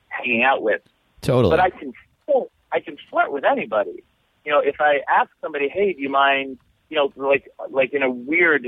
hanging 0.08 0.44
out 0.44 0.62
with. 0.62 0.82
totally. 1.22 1.52
But 1.52 1.60
I 1.60 1.70
can 1.70 1.94
flirt, 2.26 2.50
I 2.72 2.80
can 2.80 2.98
flirt 3.10 3.32
with 3.32 3.44
anybody. 3.44 4.04
You 4.46 4.52
know, 4.52 4.60
if 4.60 4.76
I 4.80 5.00
ask 5.10 5.30
somebody, 5.42 5.70
"Hey, 5.70 5.94
do 5.94 6.02
you 6.02 6.10
mind?" 6.10 6.58
You 6.90 6.98
know, 6.98 7.14
like 7.16 7.48
like 7.70 7.94
in 7.94 8.04
a 8.04 8.10
weird, 8.10 8.68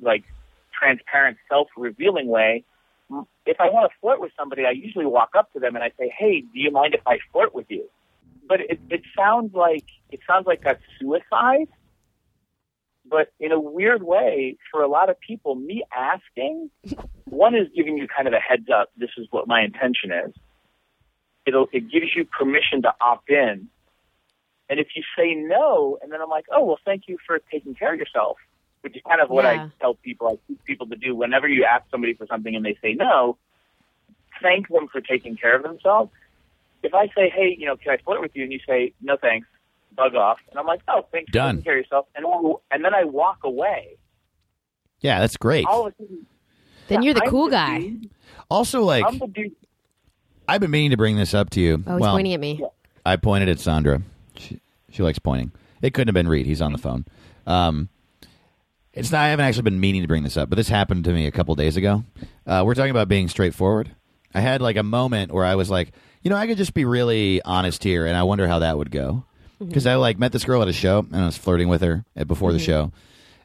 like 0.00 0.24
transparent, 0.78 1.38
self-revealing 1.48 2.28
way. 2.28 2.64
If 3.46 3.60
I 3.60 3.68
want 3.70 3.90
to 3.90 3.96
flirt 4.00 4.20
with 4.20 4.32
somebody, 4.38 4.64
I 4.64 4.70
usually 4.70 5.06
walk 5.06 5.30
up 5.36 5.52
to 5.52 5.60
them 5.60 5.74
and 5.76 5.84
I 5.84 5.90
say, 5.98 6.12
"Hey, 6.16 6.40
do 6.40 6.58
you 6.58 6.70
mind 6.70 6.94
if 6.94 7.02
I 7.06 7.18
flirt 7.32 7.54
with 7.54 7.66
you?" 7.68 7.88
But 8.48 8.60
it, 8.60 8.80
it 8.90 9.02
sounds 9.16 9.54
like 9.54 9.84
it 10.10 10.20
sounds 10.26 10.46
like 10.46 10.62
that's 10.62 10.82
suicide. 10.98 11.68
But 13.06 13.32
in 13.38 13.52
a 13.52 13.60
weird 13.60 14.02
way, 14.02 14.56
for 14.70 14.82
a 14.82 14.88
lot 14.88 15.10
of 15.10 15.20
people, 15.20 15.54
me 15.54 15.84
asking, 15.94 16.70
one 17.26 17.54
is 17.54 17.68
giving 17.76 17.98
you 17.98 18.08
kind 18.08 18.26
of 18.26 18.32
a 18.32 18.40
heads 18.40 18.68
up. 18.74 18.90
This 18.96 19.10
is 19.18 19.26
what 19.30 19.46
my 19.46 19.62
intention 19.62 20.10
is 20.10 20.34
it'll 21.46 21.68
it 21.72 21.90
gives 21.90 22.14
you 22.14 22.24
permission 22.24 22.82
to 22.82 22.94
opt 23.00 23.30
in. 23.30 23.68
And 24.70 24.80
if 24.80 24.88
you 24.96 25.02
say 25.16 25.34
no, 25.34 25.98
and 26.02 26.10
then 26.10 26.20
I'm 26.20 26.30
like, 26.30 26.46
oh 26.52 26.64
well, 26.64 26.78
thank 26.84 27.04
you 27.06 27.18
for 27.26 27.38
taking 27.50 27.74
care 27.74 27.92
of 27.92 27.98
yourself, 27.98 28.38
which 28.84 28.94
is 28.96 29.02
kind 29.08 29.20
of 29.20 29.30
what 29.30 29.44
Yeah. 29.44 29.64
I 29.64 29.70
tell 29.80 29.94
people, 29.94 30.28
I 30.28 30.36
teach 30.46 30.62
people 30.64 30.86
to 30.88 30.96
do 30.96 31.16
whenever 31.16 31.48
you 31.48 31.64
ask 31.64 31.84
somebody 31.90 32.14
for 32.14 32.26
something 32.26 32.54
and 32.54 32.64
they 32.64 32.76
say 32.82 32.92
no, 32.94 33.36
thank 34.42 34.68
them 34.68 34.86
for 34.92 35.00
taking 35.00 35.36
care 35.36 35.56
of 35.56 35.62
themselves. 35.62 36.10
If 36.82 36.92
I 36.94 37.06
say, 37.08 37.30
hey, 37.34 37.56
you 37.58 37.66
know, 37.66 37.76
can 37.76 37.92
I 37.92 37.96
flirt 37.96 38.20
with 38.20 38.32
you, 38.36 38.42
and 38.44 38.52
you 38.52 38.60
say 38.68 38.92
no, 39.00 39.16
thanks, 39.16 39.48
bug 39.96 40.14
off, 40.14 40.38
and 40.50 40.58
I'm 40.58 40.66
like, 40.66 40.82
oh, 40.86 41.06
thanks 41.10 41.30
for 41.30 41.38
taking 41.50 41.62
care 41.62 41.78
of 41.78 41.84
yourself, 41.84 42.06
and 42.14 42.26
and 42.70 42.84
then 42.84 42.94
I 42.94 43.04
walk 43.04 43.38
away. 43.42 43.96
yeah, 45.00 45.18
that's 45.20 45.36
great. 45.38 45.64
All 45.66 45.86
of 45.86 45.94
a 45.98 46.02
sudden, 46.02 46.26
Then 46.88 47.00
yeah, 47.02 47.06
you're 47.06 47.14
the 47.14 47.24
I'm 47.24 47.30
cool 47.30 47.48
guy. 47.48 47.78
dude. 47.80 48.10
Also, 48.50 48.82
like, 48.82 49.04
I'm 49.06 49.18
the 49.18 49.26
dude. 49.28 49.52
I've 50.46 50.60
been 50.60 50.70
meaning 50.70 50.90
to 50.90 50.98
bring 50.98 51.16
this 51.16 51.32
up 51.32 51.48
to 51.50 51.60
you. 51.60 51.82
Oh, 51.86 51.94
he's 51.94 52.00
well, 52.02 52.12
pointing 52.12 52.34
at 52.34 52.40
me. 52.40 52.62
I 53.06 53.16
pointed 53.16 53.48
at 53.48 53.58
Sandra. 53.60 54.02
She, 54.36 54.60
she 54.90 55.02
likes 55.02 55.18
pointing. 55.18 55.52
It 55.80 55.94
couldn't 55.94 56.08
have 56.08 56.14
been 56.14 56.28
Reid. 56.28 56.44
He's 56.44 56.60
on 56.60 56.72
the 56.72 56.78
phone. 56.78 57.06
Um, 57.46 57.88
it's 58.94 59.10
not. 59.12 59.20
I 59.22 59.28
haven't 59.28 59.44
actually 59.44 59.62
been 59.62 59.80
meaning 59.80 60.02
to 60.02 60.08
bring 60.08 60.22
this 60.22 60.36
up, 60.36 60.48
but 60.48 60.56
this 60.56 60.68
happened 60.68 61.04
to 61.04 61.12
me 61.12 61.26
a 61.26 61.30
couple 61.30 61.54
days 61.54 61.76
ago. 61.76 62.04
Uh, 62.46 62.62
we're 62.64 62.74
talking 62.74 62.90
about 62.90 63.08
being 63.08 63.28
straightforward. 63.28 63.90
I 64.34 64.40
had 64.40 64.60
like 64.62 64.76
a 64.76 64.82
moment 64.82 65.32
where 65.32 65.44
I 65.44 65.54
was 65.54 65.70
like, 65.70 65.92
you 66.22 66.30
know, 66.30 66.36
I 66.36 66.46
could 66.46 66.56
just 66.56 66.74
be 66.74 66.84
really 66.84 67.42
honest 67.42 67.84
here, 67.84 68.06
and 68.06 68.16
I 68.16 68.22
wonder 68.22 68.48
how 68.48 68.60
that 68.60 68.78
would 68.78 68.90
go. 68.90 69.24
Because 69.64 69.86
I 69.86 69.94
like 69.94 70.18
met 70.18 70.32
this 70.32 70.44
girl 70.44 70.62
at 70.62 70.68
a 70.68 70.72
show, 70.72 71.00
and 71.00 71.16
I 71.16 71.26
was 71.26 71.36
flirting 71.38 71.68
with 71.68 71.80
her 71.82 72.04
at- 72.16 72.26
before 72.26 72.52
the 72.52 72.58
show, 72.58 72.92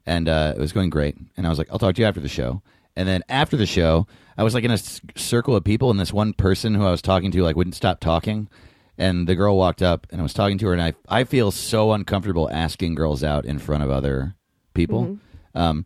and 0.05 0.27
uh, 0.27 0.53
it 0.55 0.59
was 0.59 0.71
going 0.73 0.89
great. 0.89 1.15
And 1.37 1.45
I 1.45 1.49
was 1.49 1.57
like, 1.59 1.67
I'll 1.71 1.79
talk 1.79 1.95
to 1.95 2.01
you 2.01 2.07
after 2.07 2.19
the 2.19 2.27
show. 2.27 2.61
And 2.95 3.07
then 3.07 3.21
after 3.29 3.55
the 3.55 3.65
show, 3.67 4.07
I 4.37 4.43
was 4.43 4.53
like 4.53 4.63
in 4.63 4.71
a 4.71 4.75
s- 4.75 4.99
circle 5.15 5.55
of 5.55 5.63
people, 5.63 5.91
and 5.91 5.99
this 5.99 6.11
one 6.11 6.33
person 6.33 6.73
who 6.73 6.85
I 6.85 6.91
was 6.91 7.01
talking 7.01 7.31
to 7.31 7.43
like 7.43 7.55
wouldn't 7.55 7.75
stop 7.75 7.99
talking. 7.99 8.49
And 8.97 9.27
the 9.27 9.35
girl 9.35 9.55
walked 9.55 9.81
up, 9.81 10.07
and 10.11 10.19
I 10.19 10.23
was 10.23 10.33
talking 10.33 10.57
to 10.57 10.65
her, 10.67 10.73
and 10.73 10.81
I 10.81 10.93
I 11.07 11.23
feel 11.23 11.51
so 11.51 11.91
uncomfortable 11.93 12.49
asking 12.51 12.95
girls 12.95 13.23
out 13.23 13.45
in 13.45 13.59
front 13.59 13.83
of 13.83 13.89
other 13.91 14.35
people. 14.73 15.19
Um, 15.55 15.85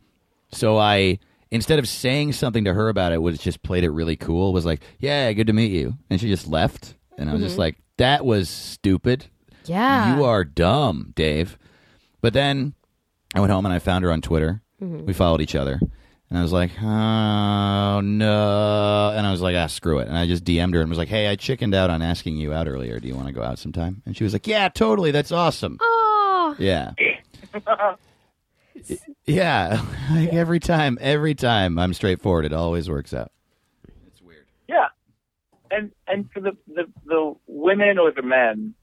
so 0.52 0.78
I 0.78 1.20
instead 1.52 1.80
of 1.80 1.88
saying 1.88 2.34
something 2.34 2.64
to 2.66 2.74
her 2.74 2.90
about 2.90 3.12
it, 3.12 3.22
was 3.22 3.38
just 3.40 3.62
played 3.64 3.84
it 3.84 3.92
really 3.92 4.16
cool. 4.16 4.54
Was 4.54 4.66
like, 4.66 4.82
"Yeah, 5.00 5.32
good 5.34 5.48
to 5.48 5.54
meet 5.54 5.72
you," 5.72 5.96
and 6.10 6.20
she 6.20 6.28
just 6.30 6.48
left, 6.48 6.96
and 7.18 7.30
I 7.30 7.34
was 7.34 7.42
just 7.42 7.58
like, 7.58 7.78
"That 7.98 8.26
was 8.26 8.50
stupid. 8.50 9.26
Yeah. 9.66 10.16
You 10.18 10.26
are 10.26 10.44
dumb, 10.44 11.14
Dave." 11.16 11.58
But 12.22 12.34
then 12.34 12.74
I 13.36 13.40
went 13.40 13.52
home 13.52 13.66
and 13.66 13.74
I 13.74 13.80
found 13.80 14.04
her 14.06 14.12
on 14.12 14.22
Twitter. 14.22 14.62
We 14.80 15.14
followed 15.14 15.40
each 15.42 15.56
other, 15.56 15.80
And 16.30 16.38
I 16.38 16.42
was 16.42 16.52
like, 16.52 16.72
oh 16.82 18.02
no. 18.02 19.14
And 19.16 19.26
I 19.26 19.32
was 19.32 19.42
like, 19.42 19.56
ah, 19.56 19.68
screw 19.68 20.00
it. 20.00 20.08
And 20.10 20.18
I 20.18 20.26
just 20.28 20.44
DM'd 20.44 20.74
her 20.74 20.82
and 20.82 20.90
was 20.90 20.98
like, 20.98 21.08
hey, 21.08 21.28
I 21.30 21.36
chickened 21.38 21.74
out 21.74 21.90
on 21.90 22.02
asking 22.02 22.36
you 22.38 22.52
out 22.54 22.68
earlier. 22.68 23.00
Do 23.00 23.08
you 23.08 23.16
want 23.16 23.28
to 23.28 23.34
go 23.34 23.44
out 23.44 23.60
sometime? 23.60 24.02
And 24.06 24.16
she 24.18 24.24
was 24.26 24.34
like, 24.34 24.46
yeah, 24.46 24.68
totally. 24.70 25.12
That's 25.12 25.32
awesome. 25.32 25.78
Oh, 25.82 26.56
Yeah. 26.60 26.92
yeah. 29.26 29.82
Like 30.12 30.34
every 30.34 30.60
time, 30.60 30.98
every 31.00 31.34
time 31.34 31.80
I'm 31.80 31.94
straightforward, 31.94 32.46
it 32.46 32.52
always 32.52 32.90
works 32.90 33.14
out. 33.14 33.32
It's 34.08 34.22
weird. 34.22 34.46
Yeah, 34.68 34.88
and 35.72 35.92
and 36.08 36.30
for 36.32 36.42
the, 36.42 36.58
the 36.68 36.84
the 37.06 37.34
women 37.48 37.98
or 37.98 38.12
the 38.12 38.22
men, 38.22 38.74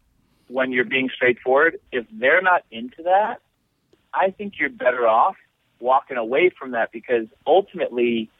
when 0.48 0.72
you're 0.72 0.86
being 0.86 1.10
straightforward, 1.14 1.78
if 1.92 2.06
they're 2.10 2.40
not 2.40 2.64
into 2.70 3.02
that, 3.04 3.42
I 4.14 4.30
think 4.30 4.54
you're 4.58 4.70
better 4.70 5.06
off 5.06 5.36
walking 5.78 6.16
away 6.16 6.50
from 6.58 6.72
that 6.72 6.90
because 6.90 7.26
ultimately, 7.46 8.30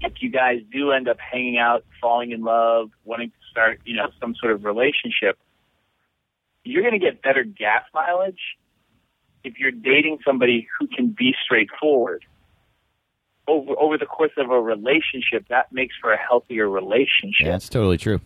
if 0.00 0.14
you 0.20 0.30
guys 0.30 0.60
do 0.72 0.92
end 0.92 1.08
up 1.08 1.18
hanging 1.18 1.58
out, 1.58 1.84
falling 2.00 2.32
in 2.32 2.42
love, 2.42 2.90
wanting 3.04 3.30
to 3.30 3.36
start, 3.50 3.80
you 3.84 3.96
know, 3.96 4.08
some 4.20 4.34
sort 4.34 4.52
of 4.52 4.64
relationship, 4.64 5.38
you're 6.64 6.82
going 6.82 6.98
to 6.98 7.04
get 7.04 7.22
better 7.22 7.44
gas 7.44 7.84
mileage 7.94 8.56
if 9.44 9.58
you're 9.58 9.70
dating 9.70 10.18
somebody 10.24 10.68
who 10.78 10.86
can 10.86 11.08
be 11.16 11.34
straightforward. 11.44 12.24
Over 13.48 13.72
over 13.80 13.98
the 13.98 14.06
course 14.06 14.30
of 14.36 14.50
a 14.50 14.60
relationship, 14.60 15.46
that 15.48 15.72
makes 15.72 15.94
for 16.00 16.12
a 16.12 16.16
healthier 16.18 16.68
relationship. 16.68 17.46
Yeah, 17.46 17.52
that's 17.52 17.68
totally 17.68 17.96
true. 17.98 18.20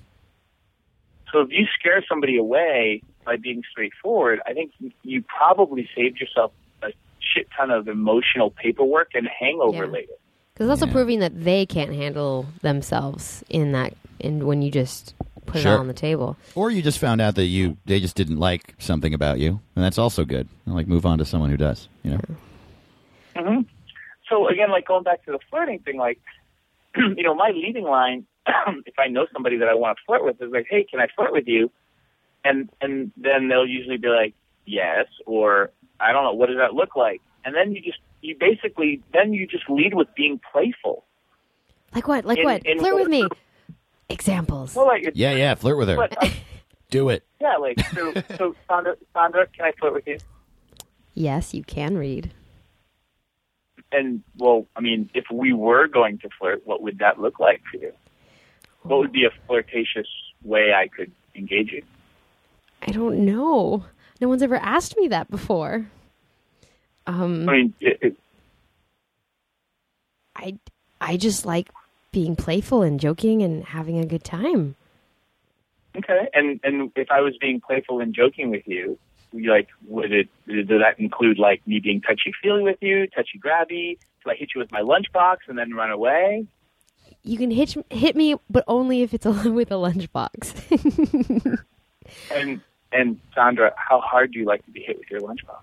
So 1.32 1.40
if 1.40 1.48
you 1.50 1.66
scare 1.78 2.04
somebody 2.08 2.36
away 2.36 3.02
by 3.24 3.36
being 3.36 3.62
straightforward, 3.70 4.40
I 4.46 4.52
think 4.52 4.72
you 5.02 5.22
probably 5.22 5.88
saved 5.96 6.20
yourself 6.20 6.52
a 6.82 6.88
shit 7.20 7.48
ton 7.56 7.70
of 7.70 7.88
emotional 7.88 8.50
paperwork 8.50 9.10
and 9.14 9.26
hangover 9.40 9.84
Yeah. 9.86 9.90
later. 9.90 10.12
because 10.52 10.66
it's 10.66 10.70
also 10.82 10.86
Yeah. 10.86 10.92
proving 10.92 11.18
that 11.20 11.42
they 11.42 11.66
can't 11.66 11.92
handle 11.94 12.46
themselves 12.62 13.42
in 13.50 13.72
that 13.72 13.94
in 14.20 14.46
when 14.46 14.62
you 14.62 14.70
just 14.70 15.12
put 15.46 15.56
it 15.56 15.62
Sure. 15.62 15.72
all 15.74 15.78
on 15.80 15.88
the 15.88 15.92
table. 15.94 16.36
Or 16.54 16.70
you 16.70 16.82
just 16.82 16.98
found 16.98 17.20
out 17.20 17.34
that 17.36 17.46
you 17.46 17.76
they 17.86 18.00
just 18.00 18.16
didn't 18.16 18.38
like 18.38 18.74
something 18.78 19.14
about 19.14 19.38
you, 19.38 19.60
and 19.76 19.84
that's 19.84 19.98
also 19.98 20.24
good. 20.24 20.48
Like 20.66 20.86
move 20.88 21.04
on 21.06 21.18
to 21.18 21.24
someone 21.24 21.50
who 21.50 21.56
does. 21.56 21.88
You 22.02 22.12
know. 22.12 22.20
hmm 23.36 23.60
So 24.28 24.48
again, 24.48 24.70
like 24.70 24.86
going 24.86 25.04
back 25.04 25.24
to 25.26 25.32
the 25.32 25.38
flirting 25.50 25.80
thing, 25.80 25.98
like 25.98 26.18
you 26.96 27.22
know, 27.22 27.34
my 27.34 27.50
leading 27.50 27.84
line, 27.84 28.26
if 28.46 28.94
I 28.98 29.08
know 29.08 29.26
somebody 29.32 29.58
that 29.58 29.68
I 29.68 29.74
want 29.74 29.98
to 29.98 30.02
flirt 30.06 30.24
with, 30.24 30.40
is 30.40 30.52
like, 30.52 30.66
"Hey, 30.70 30.84
can 30.88 31.00
I 31.00 31.06
flirt 31.14 31.32
with 31.32 31.46
you?" 31.46 31.70
And 32.44 32.68
and 32.80 33.12
then 33.16 33.48
they'll 33.48 33.66
usually 33.66 33.96
be 33.96 34.08
like, 34.08 34.34
"Yes," 34.66 35.06
or 35.26 35.70
"I 36.00 36.12
don't 36.12 36.24
know, 36.24 36.32
what 36.34 36.48
does 36.48 36.58
that 36.58 36.74
look 36.74 36.94
like?" 36.96 37.20
And 37.44 37.54
then 37.54 37.72
you 37.72 37.80
just 37.82 37.98
you 38.22 38.36
basically 38.38 39.02
then 39.12 39.32
you 39.34 39.46
just 39.46 39.68
lead 39.68 39.94
with 39.94 40.08
being 40.14 40.40
playful. 40.52 41.04
Like 41.94 42.08
what? 42.08 42.24
Like 42.24 42.38
In- 42.38 42.44
what? 42.44 42.66
in- 42.66 42.78
Flirt 42.78 42.94
with 42.96 43.08
me. 43.08 43.26
Examples. 44.08 44.74
Well, 44.74 44.86
like 44.86 45.10
Yeah, 45.14 45.32
yeah. 45.32 45.54
Flirt 45.54 45.78
with 45.78 45.88
her. 45.88 45.96
but, 45.96 46.22
uh, 46.22 46.28
Do 46.90 47.08
it. 47.08 47.24
yeah, 47.40 47.56
like 47.56 47.80
so. 47.94 48.12
So 48.36 48.54
Sandra, 48.68 48.96
Sandra, 49.12 49.46
can 49.48 49.64
I 49.64 49.72
flirt 49.72 49.94
with 49.94 50.06
you? 50.06 50.18
Yes, 51.14 51.52
you 51.54 51.64
can 51.64 51.96
Reid. 51.96 52.32
And 53.90 54.22
well, 54.38 54.66
I 54.76 54.80
mean, 54.80 55.08
if 55.14 55.24
we 55.32 55.52
were 55.52 55.86
going 55.88 56.18
to 56.18 56.28
flirt, 56.38 56.62
what 56.66 56.82
would 56.82 56.98
that 56.98 57.20
look 57.20 57.38
like 57.40 57.62
for 57.70 57.78
you? 57.78 57.92
What 58.82 58.98
would 58.98 59.12
be 59.12 59.24
a 59.24 59.30
flirtatious 59.46 60.06
way 60.42 60.72
I 60.74 60.88
could 60.88 61.10
engage 61.34 61.70
you? 61.72 61.82
I 62.86 62.90
don't 62.92 63.24
know. 63.24 63.84
No 64.20 64.28
one's 64.28 64.42
ever 64.42 64.56
asked 64.56 64.96
me 64.96 65.08
that 65.08 65.30
before. 65.30 65.86
Um, 67.06 67.48
I 67.48 67.52
mean, 67.52 67.74
it, 67.80 67.98
it, 68.02 68.16
I 70.36 70.58
I 71.00 71.16
just 71.16 71.46
like 71.46 71.70
being 72.14 72.36
playful 72.36 72.82
and 72.82 73.00
joking 73.00 73.42
and 73.42 73.64
having 73.64 73.98
a 73.98 74.06
good 74.06 74.24
time. 74.24 74.76
okay. 75.96 76.28
And 76.32 76.60
and 76.62 76.92
if 76.96 77.10
I 77.10 77.20
was 77.20 77.36
being 77.38 77.60
playful 77.60 78.00
and 78.00 78.14
joking 78.14 78.50
with 78.50 78.66
you, 78.66 78.98
you 79.32 79.50
like, 79.50 79.68
would 79.88 80.12
it? 80.12 80.28
Does 80.46 80.68
that 80.68 80.94
include 80.98 81.38
like 81.38 81.66
me 81.66 81.80
being 81.80 82.00
touchy 82.00 82.32
feely 82.40 82.62
with 82.62 82.78
you, 82.80 83.08
touchy 83.08 83.38
grabby? 83.38 83.98
Do 84.22 84.30
I 84.30 84.36
hit 84.36 84.50
you 84.54 84.60
with 84.60 84.70
my 84.70 84.80
lunchbox 84.80 85.38
and 85.48 85.58
then 85.58 85.74
run 85.74 85.90
away? 85.90 86.46
You 87.24 87.36
can 87.36 87.50
hit 87.50 87.74
hit 87.90 88.14
me, 88.16 88.36
but 88.48 88.64
only 88.68 89.02
if 89.02 89.12
it's 89.12 89.26
a, 89.32 89.50
with 89.50 89.70
a 89.72 89.74
lunchbox. 89.74 91.58
And 92.30 92.60
and 92.92 93.18
Sandra, 93.34 93.72
how 93.76 94.00
hard 94.00 94.32
do 94.32 94.38
you 94.38 94.44
like 94.44 94.64
to 94.66 94.70
be 94.70 94.80
hit 94.80 94.98
with 94.98 95.10
your 95.10 95.20
lunchbox? 95.20 95.58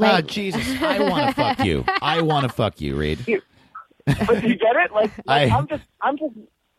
Ah, 0.00 0.20
Jesus! 0.20 0.62
I 0.82 1.00
want 1.08 1.28
to 1.28 1.34
fuck 1.34 1.64
you. 1.64 1.84
I 2.02 2.20
want 2.22 2.44
to 2.44 2.52
fuck 2.52 2.80
you, 2.80 2.96
Reid. 2.96 3.42
But 4.06 4.42
you 4.42 4.54
get 4.56 4.76
it? 4.76 4.92
Like, 4.92 5.10
like 5.26 5.50
I- 5.50 5.56
I'm 5.56 5.66
just, 5.68 5.84
I'm 6.00 6.18
just, 6.18 6.34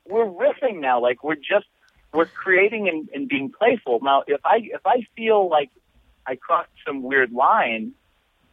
we're 0.08 0.26
riffing 0.26 0.80
now. 0.80 1.00
Like 1.02 1.24
we're 1.24 1.36
just, 1.36 1.66
we're 2.14 2.26
creating 2.26 2.88
and, 2.90 3.10
and 3.14 3.28
being 3.28 3.52
playful. 3.52 4.00
Now, 4.02 4.24
if 4.28 4.42
I, 4.46 4.58
if 4.64 4.82
I 4.86 5.06
feel 5.16 5.50
like 5.50 5.70
I 6.28 6.36
crossed 6.36 6.70
some 6.86 7.02
weird 7.04 7.32
line, 7.32 7.94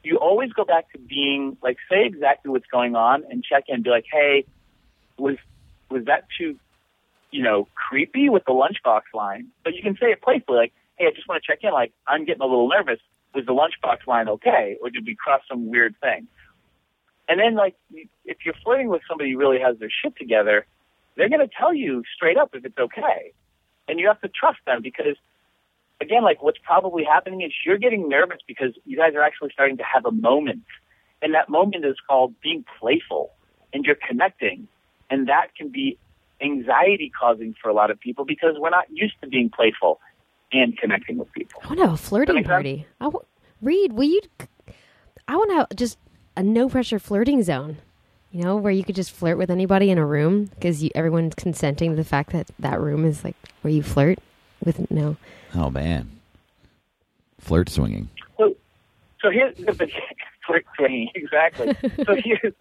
you 0.03 0.17
always 0.17 0.53
go 0.53 0.65
back 0.65 0.91
to 0.93 0.99
being 0.99 1.57
like, 1.63 1.77
say 1.91 2.07
exactly 2.07 2.51
what's 2.51 2.67
going 2.73 2.97
on 2.97 3.25
and 3.29 3.45
check 3.45 3.65
in. 3.69 3.77
and 3.77 3.85
Be 3.85 3.91
like, 3.91 4.07
hey, 4.11 4.45
was, 5.19 5.37
was 5.91 6.07
that 6.07 6.25
too, 6.39 6.57
you 7.31 7.43
know, 7.43 7.69
creepy 7.75 8.29
with 8.31 8.45
the 8.47 8.53
lunchbox 8.53 9.03
line? 9.13 9.49
But 9.63 9.75
you 9.75 9.83
can 9.83 9.95
say 10.01 10.07
it 10.07 10.23
playfully, 10.23 10.57
like, 10.57 10.73
hey, 10.97 11.07
I 11.07 11.11
just 11.11 11.29
want 11.29 11.43
to 11.43 11.47
check 11.47 11.59
in. 11.63 11.73
Like, 11.73 11.93
I'm 12.07 12.25
getting 12.25 12.41
a 12.43 12.47
little 12.47 12.69
nervous. 12.69 12.99
Was 13.35 13.45
the 13.47 13.53
lunchbox 13.53 14.07
line 14.07 14.29
okay, 14.29 14.77
or 14.83 14.91
did 14.91 15.05
we 15.07 15.15
cross 15.15 15.43
some 15.49 15.69
weird 15.71 15.95
thing? 16.01 16.27
And 17.31 17.39
then, 17.39 17.55
like, 17.55 17.77
if 18.25 18.39
you're 18.45 18.57
flirting 18.65 18.89
with 18.89 19.03
somebody 19.09 19.31
who 19.31 19.39
really 19.39 19.61
has 19.61 19.79
their 19.79 19.89
shit 19.89 20.17
together, 20.17 20.67
they're 21.17 21.29
going 21.29 21.47
to 21.47 21.55
tell 21.57 21.73
you 21.73 22.03
straight 22.13 22.37
up 22.37 22.51
if 22.55 22.65
it's 22.65 22.77
okay. 22.77 23.33
And 23.87 24.01
you 24.01 24.09
have 24.09 24.21
to 24.23 24.29
trust 24.29 24.59
them 24.67 24.83
because, 24.83 25.15
again, 26.01 26.25
like, 26.25 26.43
what's 26.43 26.59
probably 26.59 27.05
happening 27.05 27.43
is 27.43 27.53
you're 27.65 27.79
getting 27.79 28.09
nervous 28.09 28.39
because 28.49 28.73
you 28.85 28.97
guys 28.97 29.15
are 29.15 29.23
actually 29.23 29.51
starting 29.53 29.77
to 29.77 29.85
have 29.85 30.05
a 30.07 30.11
moment. 30.11 30.65
And 31.23 31.33
that 31.35 31.49
moment 31.49 31.85
is 31.85 31.97
called 32.09 32.35
being 32.43 32.65
playful 32.81 33.31
and 33.73 33.85
you're 33.85 33.99
connecting. 34.09 34.67
And 35.09 35.29
that 35.29 35.55
can 35.57 35.69
be 35.69 35.99
anxiety 36.41 37.13
causing 37.17 37.55
for 37.63 37.69
a 37.69 37.75
lot 37.75 37.93
of 37.93 38.01
people 38.01 38.25
because 38.25 38.57
we're 38.59 38.71
not 38.71 38.87
used 38.91 39.15
to 39.23 39.29
being 39.29 39.51
playful 39.51 40.01
and 40.53 40.77
connecting 40.77 41.17
with 41.17 41.33
people. 41.33 41.61
I 41.63 41.69
want 41.69 41.79
to 41.79 41.85
have 41.87 41.95
a 41.95 41.97
flirting 41.97 42.43
party. 42.43 42.87
I 43.01 43.05
w- 43.05 43.25
Reid, 43.63 43.93
will 43.93 44.05
you? 44.09 44.21
I 45.29 45.37
want 45.37 45.71
to 45.71 45.77
just 45.77 45.97
a 46.41 46.43
no 46.43 46.71
pressure 46.71 46.99
flirting 46.99 47.43
zone. 47.43 47.77
You 48.33 48.45
know, 48.45 48.57
where 48.57 48.73
you 48.73 48.85
could 48.85 48.95
just 48.95 49.11
flirt 49.11 49.37
with 49.37 49.51
anybody 49.51 49.91
in 49.91 49.99
a 49.99 50.07
room 50.07 50.47
because 50.47 50.89
everyone's 50.95 51.35
consenting 51.35 51.91
to 51.91 51.97
the 51.97 52.05
fact 52.05 52.33
that 52.33 52.49
that 52.61 52.81
room 52.81 53.05
is 53.05 53.25
like 53.25 53.35
where 53.63 53.73
you 53.73 53.83
flirt 53.83 54.19
with 54.65 54.91
no. 54.91 55.17
Oh 55.55 55.69
man, 55.69 56.09
flirt 57.41 57.69
swinging. 57.69 58.09
So, 58.39 58.55
so 59.21 59.31
here's 59.31 59.57
the 59.57 59.73
flirt 60.47 60.65
swinging 60.77 61.11
exactly. 61.15 61.77
so 62.07 62.15
here's 62.25 62.55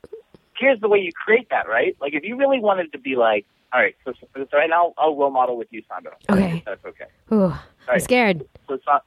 here's 0.58 0.80
the 0.82 0.90
way 0.90 1.00
you 1.00 1.12
create 1.14 1.50
that, 1.52 1.70
right? 1.70 1.96
Like 2.02 2.16
if 2.16 2.24
you 2.24 2.36
really 2.36 2.60
wanted 2.60 2.92
to 2.94 2.98
be 2.98 3.16
like, 3.16 3.46
all 3.72 3.80
right, 3.80 3.96
so, 4.04 4.14
so 4.36 4.46
right 4.54 4.70
now 4.70 4.94
I'll 4.98 5.16
role 5.16 5.30
model 5.30 5.58
with 5.58 5.68
you, 5.72 5.84
Sandra. 5.88 6.16
Okay. 6.30 6.64
That's 6.66 6.84
okay. 6.86 7.06
Ooh, 7.32 7.54
I'm 7.88 8.00
scared. 8.00 8.46
So 8.68 8.80
not 8.88 9.06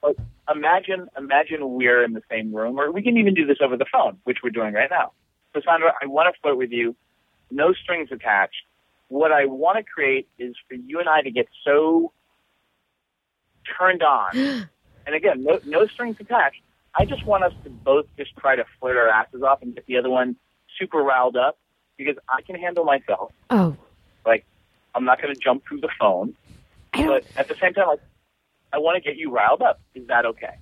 imagine 0.51 1.09
imagine 1.19 1.71
we're 1.71 2.05
in 2.05 2.13
the 2.13 2.23
same 2.31 2.55
room, 2.55 2.79
or 2.79 2.93
we 2.93 3.03
can 3.03 3.17
even 3.17 3.35
do 3.35 3.45
this 3.45 3.59
over 3.61 3.77
the 3.77 3.87
phone, 3.91 4.19
which 4.25 4.39
we're 4.43 4.51
doing 4.51 4.73
right 4.73 4.91
now. 4.91 5.13
So 5.53 5.61
Sandra, 5.65 5.93
I 6.01 6.07
want 6.07 6.33
to 6.33 6.41
flirt 6.41 6.57
with 6.57 6.71
you, 6.71 6.95
no 7.51 7.73
strings 7.73 8.11
attached. 8.13 8.63
What 9.09 9.33
I 9.33 9.47
want 9.47 9.79
to 9.79 9.83
create 9.83 10.29
is 10.39 10.55
for 10.69 10.75
you 10.75 11.01
and 11.01 11.09
I 11.09 11.23
to 11.23 11.31
get 11.31 11.49
so 11.65 12.13
turned 13.79 14.03
on, 14.03 14.31
and 15.07 15.15
again, 15.15 15.43
no, 15.43 15.59
no 15.67 15.87
strings 15.87 16.17
attached. 16.21 16.61
I 16.95 17.05
just 17.05 17.27
want 17.27 17.43
us 17.43 17.53
to 17.65 17.71
both 17.71 18.07
just 18.17 18.37
try 18.37 18.55
to 18.55 18.65
flirt 18.79 18.97
our 18.97 19.09
asses 19.09 19.43
off 19.43 19.63
and 19.63 19.75
get 19.75 19.87
the 19.87 19.97
other 19.97 20.11
one 20.11 20.37
super 20.79 20.99
riled 20.99 21.37
up 21.37 21.59
because 21.97 22.17
I 22.29 22.43
can 22.43 22.57
handle 22.57 22.85
myself. 22.85 23.33
Oh, 23.51 23.77
I'm 24.95 25.05
not 25.05 25.21
going 25.21 25.35
to 25.35 25.41
jump 25.41 25.65
through 25.67 25.81
the 25.81 25.89
phone, 25.99 26.35
but 26.93 27.25
at 27.37 27.49
the 27.49 27.55
same 27.61 27.75
time, 27.75 27.89
like 27.89 28.01
I 28.73 28.79
want 28.79 29.03
to 29.03 29.09
get 29.09 29.19
you 29.19 29.31
riled 29.31 29.63
up. 29.63 29.81
Is 29.95 30.07
that 30.09 30.27
okay? 30.27 30.57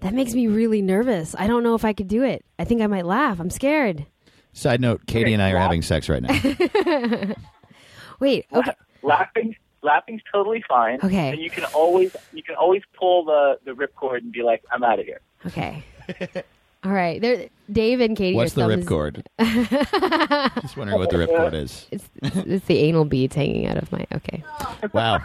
That 0.00 0.14
makes 0.14 0.34
me 0.34 0.46
really 0.46 0.80
nervous. 0.82 1.34
I 1.38 1.46
don't 1.46 1.62
know 1.62 1.74
if 1.74 1.84
I 1.84 1.92
could 1.92 2.08
do 2.08 2.22
it. 2.22 2.44
I 2.58 2.64
think 2.64 2.82
I 2.82 2.86
might 2.86 3.04
laugh. 3.06 3.40
I'm 3.40 3.50
scared. 3.50 4.06
Side 4.52 4.80
note: 4.80 5.06
Katie 5.06 5.26
Okay, 5.26 5.32
and 5.34 5.42
I 5.42 5.52
are 5.52 5.58
having 5.58 5.82
sex 5.82 6.08
right 6.08 6.22
now. 6.22 7.34
Wait. 8.20 8.46
Okay. 8.52 8.72
laughing 9.02 9.54
laughing's 9.82 10.22
totally 10.32 10.62
fine. 10.68 10.98
Okay. 11.02 11.30
And 11.30 11.40
you 11.40 11.50
can 11.50 11.64
always 11.66 12.14
you 12.32 12.42
can 12.42 12.54
always 12.56 12.82
pull 12.98 13.24
the 13.24 13.58
the 13.64 13.72
ripcord 13.72 14.18
and 14.18 14.32
be 14.32 14.42
like, 14.42 14.62
I'm 14.72 14.82
out 14.82 14.98
of 14.98 15.06
here. 15.06 15.20
Okay. 15.46 15.84
All 16.84 16.92
right. 16.92 17.20
There, 17.20 17.48
Dave 17.70 18.00
and 18.00 18.16
Katie. 18.16 18.36
What's 18.36 18.52
the 18.54 18.62
your 18.62 18.70
thumb 18.70 18.80
is- 18.80 18.86
ripcord? 18.86 19.24
Just 20.62 20.76
wondering 20.76 20.98
what 20.98 21.10
the 21.10 21.16
ripcord 21.16 21.54
is. 21.54 21.86
It's, 21.90 22.08
it's, 22.22 22.36
it's 22.36 22.66
the 22.66 22.78
anal 22.78 23.04
beads 23.04 23.34
hanging 23.34 23.66
out 23.66 23.78
of 23.78 23.90
my. 23.90 24.06
Okay. 24.14 24.44
Wow. 24.92 25.20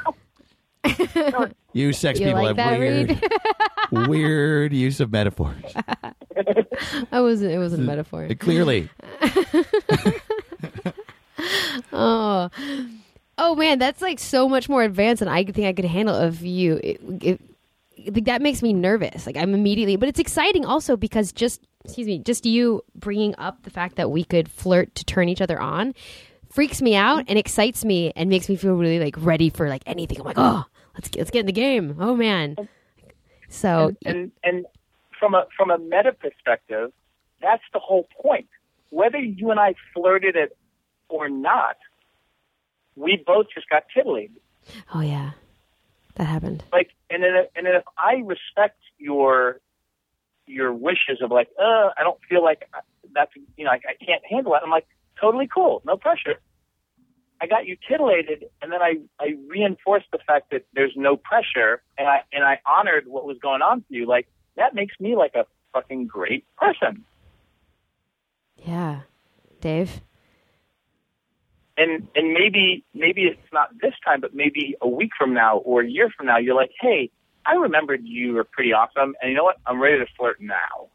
you 1.73 1.93
sex 1.93 2.19
You 2.19 2.27
people 2.27 2.43
like 2.43 2.57
have 2.57 2.79
weird, 2.79 3.23
weird 4.09 4.73
use 4.73 4.99
of 4.99 5.11
metaphors. 5.11 5.73
I 7.11 7.21
wasn't. 7.21 7.51
It 7.51 7.57
wasn't 7.57 7.83
a 7.83 7.85
metaphor. 7.85 8.27
Clearly, 8.35 8.89
oh, 11.93 12.49
oh 13.37 13.55
man, 13.55 13.79
that's 13.79 14.01
like 14.01 14.19
so 14.19 14.49
much 14.49 14.67
more 14.67 14.83
advanced 14.83 15.19
than 15.21 15.29
I 15.29 15.45
think 15.45 15.67
I 15.67 15.73
could 15.73 15.85
handle 15.85 16.15
of 16.15 16.41
you. 16.41 16.81
It, 16.83 17.01
it, 17.21 17.41
it- 17.95 18.25
that 18.25 18.41
makes 18.41 18.61
me 18.61 18.73
nervous. 18.73 19.25
Like 19.25 19.37
I'm 19.37 19.53
immediately, 19.53 19.95
but 19.95 20.09
it's 20.09 20.19
exciting 20.19 20.65
also 20.65 20.95
because 20.97 21.31
just 21.31 21.61
excuse 21.85 22.07
me, 22.07 22.19
just 22.19 22.45
you 22.45 22.81
bringing 22.95 23.35
up 23.37 23.63
the 23.63 23.69
fact 23.69 23.95
that 23.97 24.09
we 24.09 24.23
could 24.23 24.49
flirt 24.49 24.93
to 24.95 25.03
turn 25.05 25.27
each 25.29 25.41
other 25.41 25.59
on 25.59 25.93
freaks 26.49 26.81
me 26.81 26.95
out 26.95 27.25
and 27.27 27.37
excites 27.39 27.83
me 27.83 28.13
and 28.15 28.29
makes 28.29 28.47
me 28.47 28.55
feel 28.55 28.75
really 28.75 28.99
like 28.99 29.15
ready 29.17 29.49
for 29.49 29.67
like 29.67 29.81
anything. 29.85 30.19
I'm 30.19 30.25
like, 30.25 30.37
oh, 30.37 30.63
let's 30.93 31.09
get, 31.09 31.19
let's 31.19 31.31
get 31.31 31.41
in 31.41 31.45
the 31.47 31.51
game. 31.51 31.95
Oh 31.99 32.15
man. 32.15 32.55
So 33.49 33.95
and 34.05 34.31
and 34.43 34.65
from 35.19 35.35
a 35.35 35.45
from 35.57 35.69
a 35.71 35.77
meta 35.77 36.11
perspective, 36.13 36.91
that's 37.41 37.63
the 37.73 37.79
whole 37.79 38.07
point. 38.21 38.47
Whether 38.89 39.19
you 39.19 39.51
and 39.51 39.59
I 39.59 39.75
flirted 39.93 40.35
it 40.35 40.55
or 41.09 41.29
not, 41.29 41.77
we 42.95 43.21
both 43.25 43.47
just 43.53 43.69
got 43.69 43.83
titillated. 43.93 44.37
oh 44.93 45.01
yeah, 45.01 45.31
that 46.15 46.25
happened. 46.25 46.63
Like, 46.71 46.91
and 47.13 47.23
then 47.23 47.45
and 47.55 47.65
then 47.65 47.75
if 47.75 47.83
I 47.97 48.23
respect 48.25 48.79
your 48.97 49.59
your 50.45 50.73
wishes 50.73 51.21
of 51.21 51.31
like, 51.31 51.49
uh, 51.59 51.89
I 51.97 52.03
don't 52.03 52.19
feel 52.29 52.43
like 52.43 52.69
that's 53.13 53.31
you 53.57 53.65
know 53.65 53.71
I, 53.71 53.75
I 53.75 54.05
can't 54.05 54.21
handle 54.29 54.53
it. 54.55 54.61
I'm 54.63 54.69
like, 54.69 54.87
totally 55.19 55.47
cool, 55.53 55.81
no 55.85 55.97
pressure. 55.97 56.39
I 57.41 57.47
got 57.47 57.65
you 57.67 57.77
titillated, 57.89 58.45
and 58.61 58.71
then 58.71 58.81
I 58.81 58.95
I 59.19 59.35
reinforced 59.47 60.07
the 60.11 60.19
fact 60.25 60.51
that 60.51 60.65
there's 60.73 60.93
no 60.95 61.17
pressure, 61.17 61.81
and 61.97 62.07
I 62.07 62.21
and 62.31 62.43
I 62.43 62.59
honored 62.65 63.05
what 63.07 63.25
was 63.25 63.37
going 63.39 63.61
on 63.61 63.81
for 63.81 63.93
you. 63.93 64.05
Like 64.07 64.27
that 64.55 64.73
makes 64.73 64.99
me 64.99 65.15
like 65.15 65.35
a 65.35 65.45
fucking 65.73 66.07
great 66.07 66.45
person. 66.57 67.03
Yeah, 68.57 69.01
Dave. 69.59 70.01
And 71.77 72.07
and 72.15 72.33
maybe 72.33 72.83
maybe 72.93 73.23
it's 73.23 73.39
not 73.51 73.69
this 73.81 73.93
time, 74.05 74.21
but 74.21 74.33
maybe 74.33 74.75
a 74.81 74.87
week 74.87 75.11
from 75.17 75.33
now 75.33 75.57
or 75.57 75.81
a 75.81 75.87
year 75.87 76.09
from 76.15 76.27
now, 76.27 76.37
you're 76.37 76.55
like, 76.55 76.71
hey, 76.79 77.09
I 77.45 77.53
remembered 77.53 78.01
you 78.03 78.33
were 78.33 78.43
pretty 78.43 78.73
awesome, 78.73 79.15
and 79.21 79.31
you 79.31 79.37
know 79.37 79.43
what? 79.43 79.57
I'm 79.65 79.81
ready 79.81 79.99
to 79.99 80.05
flirt 80.17 80.39
now. 80.39 80.89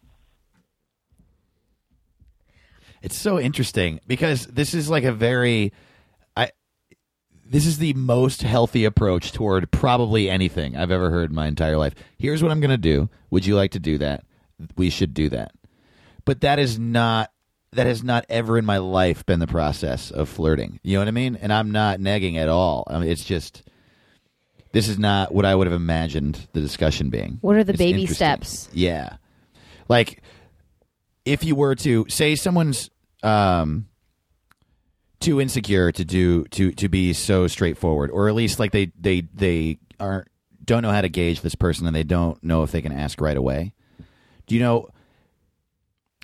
It's 3.02 3.16
so 3.16 3.38
interesting 3.38 4.00
because 4.06 4.46
this 4.46 4.74
is 4.74 4.90
like 4.90 5.04
a 5.04 5.12
very 5.12 5.72
I 6.36 6.50
this 7.44 7.66
is 7.66 7.78
the 7.78 7.94
most 7.94 8.42
healthy 8.42 8.84
approach 8.84 9.32
toward 9.32 9.70
probably 9.70 10.28
anything 10.28 10.76
I've 10.76 10.90
ever 10.90 11.10
heard 11.10 11.30
in 11.30 11.36
my 11.36 11.46
entire 11.46 11.76
life. 11.76 11.94
Here's 12.18 12.42
what 12.42 12.52
I'm 12.52 12.60
going 12.60 12.70
to 12.70 12.76
do. 12.76 13.08
Would 13.30 13.46
you 13.46 13.56
like 13.56 13.72
to 13.72 13.78
do 13.78 13.98
that? 13.98 14.24
We 14.76 14.90
should 14.90 15.14
do 15.14 15.28
that. 15.30 15.52
But 16.24 16.40
that 16.40 16.58
is 16.58 16.78
not 16.78 17.30
that 17.72 17.86
has 17.86 18.02
not 18.02 18.24
ever 18.28 18.56
in 18.56 18.64
my 18.64 18.78
life 18.78 19.26
been 19.26 19.40
the 19.40 19.46
process 19.46 20.10
of 20.10 20.28
flirting. 20.28 20.80
You 20.82 20.94
know 20.94 21.00
what 21.00 21.08
I 21.08 21.12
mean? 21.12 21.36
And 21.36 21.52
I'm 21.52 21.70
not 21.70 21.98
negging 21.98 22.36
at 22.36 22.48
all. 22.48 22.84
I 22.88 22.98
mean, 22.98 23.10
it's 23.10 23.24
just 23.24 23.62
this 24.72 24.88
is 24.88 24.98
not 24.98 25.34
what 25.34 25.44
I 25.44 25.54
would 25.54 25.66
have 25.66 25.74
imagined 25.74 26.48
the 26.52 26.60
discussion 26.60 27.10
being. 27.10 27.38
What 27.40 27.56
are 27.56 27.64
the 27.64 27.72
It's 27.72 27.78
baby 27.78 28.06
steps? 28.06 28.68
Yeah. 28.72 29.16
Like 29.88 30.22
if 31.24 31.44
you 31.44 31.54
were 31.54 31.74
to 31.76 32.06
say 32.08 32.34
someone's 32.34 32.90
um 33.22 33.88
too 35.20 35.40
insecure 35.40 35.90
to 35.92 36.04
do 36.04 36.44
to 36.44 36.70
to 36.72 36.88
be 36.88 37.12
so 37.12 37.48
straightforward 37.48 38.10
or 38.10 38.28
at 38.28 38.34
least 38.34 38.58
like 38.60 38.70
they 38.70 38.92
they 38.98 39.22
they 39.34 39.78
aren't 39.98 40.28
don't 40.64 40.82
know 40.82 40.92
how 40.92 41.00
to 41.00 41.08
gauge 41.08 41.40
this 41.40 41.54
person 41.54 41.86
and 41.86 41.96
they 41.96 42.04
don't 42.04 42.42
know 42.44 42.62
if 42.62 42.70
they 42.70 42.82
can 42.82 42.92
ask 42.92 43.20
right 43.20 43.36
away. 43.36 43.72
Do 44.46 44.54
you 44.54 44.60
know 44.60 44.88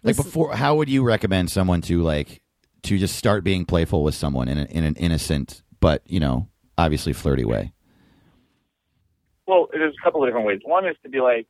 like 0.04 0.16
Listen- 0.16 0.24
before 0.24 0.54
how 0.54 0.76
would 0.76 0.88
you 0.88 1.02
recommend 1.02 1.50
someone 1.50 1.80
to 1.82 2.02
like 2.02 2.40
to 2.82 2.98
just 2.98 3.16
start 3.16 3.42
being 3.42 3.64
playful 3.64 4.04
with 4.04 4.14
someone 4.14 4.46
in, 4.48 4.58
a, 4.58 4.64
in 4.66 4.84
an 4.84 4.94
innocent 4.96 5.62
but, 5.80 6.02
you 6.06 6.20
know, 6.20 6.48
obviously 6.78 7.12
flirty 7.12 7.44
way? 7.44 7.72
Well, 9.46 9.68
there's 9.72 9.94
a 9.98 10.04
couple 10.04 10.22
of 10.22 10.28
different 10.28 10.46
ways. 10.46 10.60
One 10.64 10.86
is 10.86 10.96
to 11.02 11.08
be 11.08 11.20
like, 11.20 11.46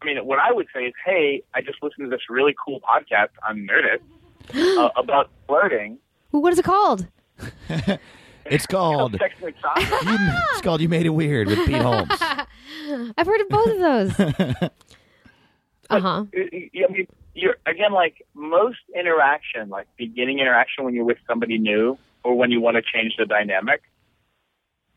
I 0.00 0.06
mean, 0.06 0.18
what 0.24 0.38
I 0.38 0.52
would 0.52 0.66
say 0.74 0.84
is, 0.84 0.94
hey, 1.04 1.42
I 1.54 1.60
just 1.60 1.82
listened 1.82 2.06
to 2.06 2.10
this 2.10 2.22
really 2.30 2.54
cool 2.64 2.80
podcast 2.80 3.28
on 3.48 3.66
Nerdist 3.68 4.78
uh, 4.78 4.90
about 4.96 5.30
flirting. 5.46 5.98
Ooh, 6.34 6.38
What 6.38 6.52
is 6.52 6.58
it 6.58 6.64
called? 6.64 7.06
It's 8.50 8.66
called 8.66 9.12
Sex 9.18 9.34
and 9.42 9.54
you, 10.08 10.16
it's 10.52 10.62
called 10.62 10.80
You 10.80 10.88
Made 10.88 11.04
It 11.04 11.10
Weird 11.10 11.48
with 11.48 11.66
Pete 11.66 11.82
Holmes. 11.82 12.08
I've 12.10 13.26
heard 13.26 13.40
of 13.42 13.48
both 13.50 13.66
of 13.66 13.78
those. 13.78 14.20
uh 15.90 16.00
huh. 16.00 16.24
I 16.34 16.86
mean, 16.90 17.06
you're 17.38 17.56
again 17.66 17.92
like 17.92 18.24
most 18.34 18.78
interaction, 18.94 19.68
like 19.68 19.86
beginning 19.96 20.40
interaction 20.40 20.84
when 20.84 20.94
you're 20.94 21.04
with 21.04 21.18
somebody 21.26 21.58
new 21.58 21.96
or 22.24 22.34
when 22.34 22.50
you 22.50 22.60
want 22.60 22.76
to 22.76 22.82
change 22.82 23.14
the 23.16 23.26
dynamic, 23.26 23.82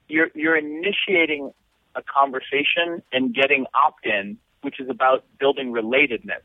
you're 0.08 0.30
you're 0.34 0.58
initiating 0.58 1.52
a 1.96 2.02
conversation 2.02 3.04
and 3.12 3.34
getting 3.34 3.66
opt-in, 3.74 4.38
which 4.62 4.80
is 4.80 4.90
about 4.90 5.26
building 5.40 5.72
relatedness. 5.72 6.42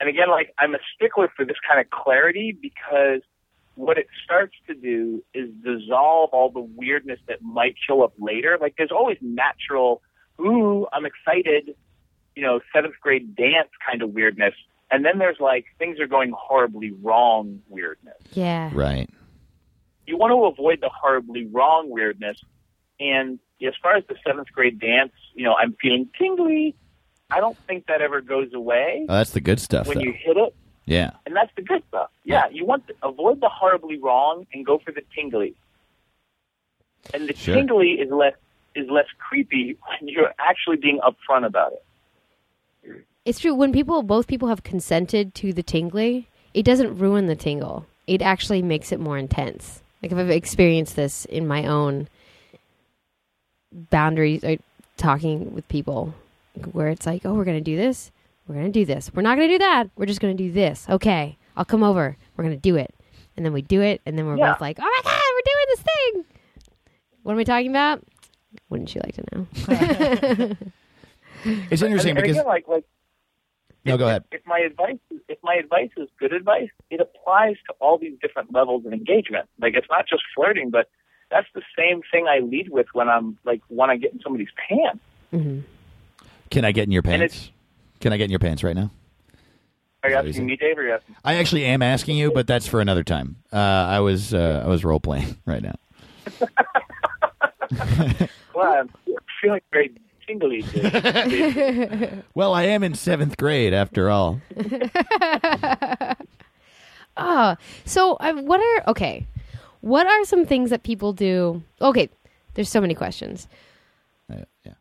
And 0.00 0.08
again, 0.08 0.30
like 0.30 0.52
I'm 0.58 0.74
a 0.74 0.78
stickler 0.94 1.30
for 1.34 1.44
this 1.44 1.56
kind 1.66 1.80
of 1.80 1.90
clarity 1.90 2.56
because 2.60 3.22
what 3.76 3.96
it 3.96 4.08
starts 4.24 4.54
to 4.66 4.74
do 4.74 5.22
is 5.32 5.48
dissolve 5.64 6.30
all 6.32 6.50
the 6.50 6.60
weirdness 6.60 7.20
that 7.28 7.40
might 7.40 7.76
show 7.86 8.02
up 8.02 8.12
later. 8.18 8.58
Like 8.60 8.74
there's 8.76 8.92
always 8.92 9.18
natural, 9.20 10.02
ooh, 10.40 10.86
I'm 10.92 11.06
excited, 11.06 11.74
you 12.38 12.44
know, 12.44 12.60
seventh 12.72 12.94
grade 13.00 13.34
dance 13.34 13.68
kind 13.84 14.00
of 14.00 14.10
weirdness. 14.14 14.54
And 14.92 15.04
then 15.04 15.18
there's 15.18 15.40
like 15.40 15.64
things 15.76 15.98
are 15.98 16.06
going 16.06 16.32
horribly 16.38 16.92
wrong 16.92 17.60
weirdness. 17.68 18.14
Yeah. 18.32 18.70
Right. 18.72 19.10
You 20.06 20.16
want 20.16 20.30
to 20.30 20.44
avoid 20.44 20.80
the 20.80 20.88
horribly 20.88 21.46
wrong 21.46 21.90
weirdness. 21.90 22.38
And 23.00 23.40
as 23.66 23.74
far 23.82 23.96
as 23.96 24.04
the 24.08 24.14
seventh 24.24 24.52
grade 24.52 24.78
dance, 24.78 25.10
you 25.34 25.42
know, 25.42 25.54
I'm 25.54 25.74
feeling 25.82 26.08
tingly. 26.16 26.76
I 27.28 27.40
don't 27.40 27.58
think 27.66 27.86
that 27.88 28.00
ever 28.00 28.20
goes 28.20 28.54
away 28.54 29.04
Oh, 29.08 29.16
that's 29.16 29.32
the 29.32 29.40
good 29.40 29.60
stuff 29.60 29.88
when 29.88 29.98
though. 29.98 30.04
you 30.04 30.12
hit 30.12 30.36
it. 30.36 30.54
Yeah. 30.86 31.10
And 31.26 31.34
that's 31.34 31.50
the 31.56 31.62
good 31.62 31.82
stuff. 31.88 32.10
Yeah, 32.24 32.48
you 32.50 32.64
want 32.64 32.86
to 32.86 32.94
avoid 33.02 33.40
the 33.40 33.48
horribly 33.50 33.98
wrong 33.98 34.46
and 34.54 34.64
go 34.64 34.78
for 34.78 34.92
the 34.92 35.02
tingly. 35.12 35.54
And 37.12 37.28
the 37.28 37.34
Sure. 37.34 37.56
tingly 37.56 37.94
is 38.00 38.10
less 38.12 38.34
is 38.76 38.88
less 38.88 39.06
creepy 39.18 39.76
when 39.88 40.08
you're 40.08 40.32
actually 40.38 40.76
being 40.76 41.00
upfront 41.00 41.44
about 41.44 41.72
it. 41.72 41.84
It's 43.28 43.40
true. 43.40 43.54
When 43.54 43.72
people, 43.74 44.02
both 44.02 44.26
people 44.26 44.48
have 44.48 44.62
consented 44.62 45.34
to 45.34 45.52
the 45.52 45.62
tingly, 45.62 46.28
it 46.54 46.62
doesn't 46.62 46.96
ruin 46.96 47.26
the 47.26 47.36
tingle. 47.36 47.84
It 48.06 48.22
actually 48.22 48.62
makes 48.62 48.90
it 48.90 48.98
more 48.98 49.18
intense. 49.18 49.82
Like 50.02 50.12
if 50.12 50.16
I've 50.16 50.30
experienced 50.30 50.96
this 50.96 51.26
in 51.26 51.46
my 51.46 51.66
own 51.66 52.08
boundaries, 53.70 54.42
or 54.42 54.56
talking 54.96 55.54
with 55.54 55.68
people, 55.68 56.14
where 56.72 56.88
it's 56.88 57.04
like, 57.04 57.26
oh, 57.26 57.34
we're 57.34 57.44
gonna 57.44 57.60
do 57.60 57.76
this, 57.76 58.10
we're 58.46 58.54
gonna 58.54 58.70
do 58.70 58.86
this, 58.86 59.12
we're 59.14 59.20
not 59.20 59.36
gonna 59.36 59.48
do 59.48 59.58
that, 59.58 59.90
we're 59.94 60.06
just 60.06 60.22
gonna 60.22 60.32
do 60.32 60.50
this. 60.50 60.86
Okay, 60.88 61.36
I'll 61.54 61.66
come 61.66 61.82
over. 61.82 62.16
We're 62.34 62.44
gonna 62.44 62.56
do 62.56 62.76
it, 62.76 62.94
and 63.36 63.44
then 63.44 63.52
we 63.52 63.60
do 63.60 63.82
it, 63.82 64.00
and 64.06 64.16
then 64.16 64.24
we're 64.26 64.38
Yeah. 64.38 64.52
both 64.52 64.62
like, 64.62 64.78
oh 64.80 64.84
my 64.84 65.00
god, 65.04 65.22
we're 65.34 65.52
doing 65.52 65.66
this 65.68 65.80
thing. 65.82 66.24
What 67.24 67.32
am 67.34 67.38
I 67.40 67.44
talking 67.44 67.68
about? 67.70 68.02
Wouldn't 68.70 68.94
you 68.94 69.02
like 69.04 69.16
to 69.16 69.24
know? 69.36 70.56
It's 71.70 71.82
interesting 71.82 72.10
and, 72.10 72.18
and 72.18 72.24
because 72.26 72.36
again, 72.38 72.46
like 72.46 72.66
like 72.66 72.84
No, 73.88 73.94
if, 73.94 73.98
go 73.98 74.06
ahead. 74.06 74.24
If 74.30 74.42
my 74.46 74.58
advice 74.58 74.98
if 75.28 75.38
my 75.42 75.54
advice 75.54 75.90
is 75.96 76.08
good 76.18 76.32
advice, 76.32 76.70
it 76.90 77.00
applies 77.00 77.56
to 77.68 77.74
all 77.80 77.98
these 77.98 78.16
different 78.20 78.52
levels 78.52 78.84
of 78.86 78.92
engagement. 78.92 79.48
Like 79.60 79.74
it's 79.74 79.88
not 79.90 80.06
just 80.08 80.22
flirting, 80.34 80.70
but 80.70 80.88
that's 81.30 81.46
the 81.54 81.62
same 81.76 82.00
thing 82.10 82.26
I 82.28 82.38
lead 82.38 82.70
with 82.70 82.86
when 82.92 83.08
I'm 83.08 83.38
like 83.44 83.60
when 83.68 83.90
I 83.90 83.96
get 83.96 84.12
in 84.12 84.20
somebody's 84.20 84.48
pants. 84.68 85.00
hmm 85.30 85.60
Can 86.50 86.64
I 86.64 86.72
get 86.72 86.84
in 86.84 86.92
your 86.92 87.02
pants? 87.02 87.50
Can 88.00 88.12
I 88.12 88.16
get 88.16 88.24
in 88.24 88.30
your 88.30 88.38
pants 88.38 88.62
right 88.62 88.76
now? 88.76 88.90
Are 90.04 90.10
you 90.10 90.16
asking 90.16 90.46
me, 90.46 90.54
Dave, 90.56 90.78
or 90.78 90.82
are 90.82 90.86
you 90.86 90.92
asking? 90.94 91.16
I 91.24 91.34
actually 91.34 91.64
am 91.64 91.82
asking 91.82 92.16
you, 92.16 92.30
but 92.30 92.46
that's 92.46 92.68
for 92.68 92.80
another 92.80 93.02
time. 93.02 93.36
Uh, 93.52 93.56
I 93.56 93.98
was 94.00 94.32
uh, 94.32 94.62
I 94.64 94.68
was 94.68 94.84
role 94.84 95.00
playing 95.00 95.36
right 95.46 95.62
now. 95.62 95.74
Well, 98.54 98.72
I'm 98.72 98.90
feeling 99.40 99.60
very 99.72 99.92
tingly. 100.28 100.62
Well, 102.34 102.54
I 102.54 102.64
am 102.64 102.84
in 102.84 102.94
seventh 102.94 103.36
grade 103.36 103.72
after 103.74 104.10
all. 104.10 104.40
Ah, 107.20 107.56
so 107.84 108.16
um, 108.20 108.46
what 108.46 108.60
are 108.60 108.90
okay? 108.90 109.26
What 109.80 110.06
are 110.06 110.24
some 110.24 110.46
things 110.46 110.70
that 110.70 110.84
people 110.84 111.12
do? 111.12 111.64
Okay, 111.82 112.08
there's 112.54 112.68
so 112.68 112.80
many 112.80 112.94
questions. 112.94 113.48
Uh, 114.32 114.44
yeah. 114.64 114.74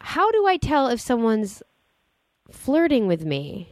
How 0.00 0.28
do 0.32 0.44
I 0.44 0.56
tell 0.56 0.88
if 0.88 1.00
someone's 1.00 1.62
flirting 2.50 3.06
with 3.06 3.24
me? 3.24 3.68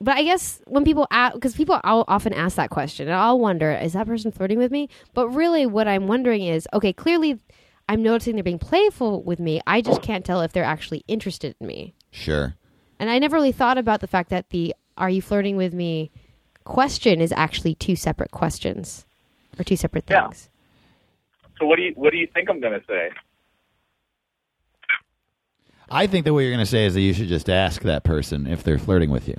But 0.00 0.16
I 0.16 0.22
guess 0.22 0.60
when 0.66 0.84
people 0.84 1.08
ask, 1.10 1.34
because 1.34 1.56
people 1.56 1.80
I'll 1.82 2.04
often 2.06 2.32
ask 2.32 2.54
that 2.56 2.70
question, 2.70 3.08
and 3.08 3.16
I'll 3.16 3.40
wonder, 3.40 3.72
is 3.72 3.94
that 3.94 4.06
person 4.06 4.30
flirting 4.30 4.58
with 4.58 4.70
me? 4.70 4.88
But 5.12 5.28
really, 5.30 5.66
what 5.66 5.88
I'm 5.88 6.06
wondering 6.06 6.42
is, 6.44 6.68
okay, 6.74 6.92
clearly, 6.92 7.40
I'm 7.88 8.02
noticing 8.02 8.34
they're 8.34 8.42
being 8.44 8.58
playful 8.58 9.22
with 9.22 9.38
me. 9.38 9.60
I 9.66 9.80
just 9.80 10.00
can't 10.02 10.24
tell 10.24 10.40
if 10.40 10.52
they're 10.52 10.64
actually 10.64 11.04
interested 11.06 11.54
in 11.60 11.66
me. 11.66 11.94
Sure. 12.10 12.54
And 12.98 13.10
I 13.10 13.18
never 13.18 13.36
really 13.36 13.52
thought 13.52 13.76
about 13.78 14.00
the 14.00 14.06
fact 14.06 14.30
that 14.30 14.50
the 14.50 14.74
"Are 14.96 15.10
you 15.10 15.20
flirting 15.20 15.56
with 15.56 15.74
me?" 15.74 16.10
question 16.64 17.20
is 17.20 17.30
actually 17.36 17.74
two 17.74 17.94
separate 17.94 18.30
questions 18.30 19.04
or 19.58 19.64
two 19.64 19.76
separate 19.76 20.04
Yeah. 20.08 20.28
things. 20.28 20.48
So 21.58 21.66
what 21.66 21.76
do 21.76 21.82
you 21.82 21.92
what 21.94 22.10
do 22.10 22.16
you 22.16 22.26
think 22.32 22.48
I'm 22.48 22.60
going 22.60 22.78
to 22.80 22.86
say? 22.86 23.10
I 25.90 26.06
think 26.06 26.24
that 26.24 26.32
what 26.32 26.40
you're 26.40 26.50
going 26.50 26.60
to 26.64 26.70
say 26.70 26.86
is 26.86 26.94
that 26.94 27.02
you 27.02 27.12
should 27.12 27.28
just 27.28 27.50
ask 27.50 27.82
that 27.82 28.04
person 28.04 28.46
if 28.46 28.64
they're 28.64 28.78
flirting 28.78 29.10
with 29.10 29.28
you. 29.28 29.36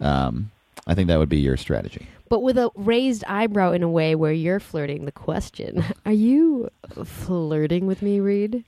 Um, 0.00 0.50
I 0.90 0.94
think 0.96 1.06
that 1.06 1.20
would 1.20 1.28
be 1.28 1.38
your 1.38 1.56
strategy. 1.56 2.08
But 2.28 2.40
with 2.40 2.58
a 2.58 2.68
raised 2.74 3.22
eyebrow 3.28 3.70
in 3.70 3.84
a 3.84 3.88
way 3.88 4.16
where 4.16 4.32
you're 4.32 4.58
flirting 4.58 5.04
the 5.04 5.12
question. 5.12 5.84
Are 6.04 6.12
you 6.12 6.68
flirting 7.04 7.86
with 7.86 8.02
me, 8.02 8.18
Reid? 8.18 8.64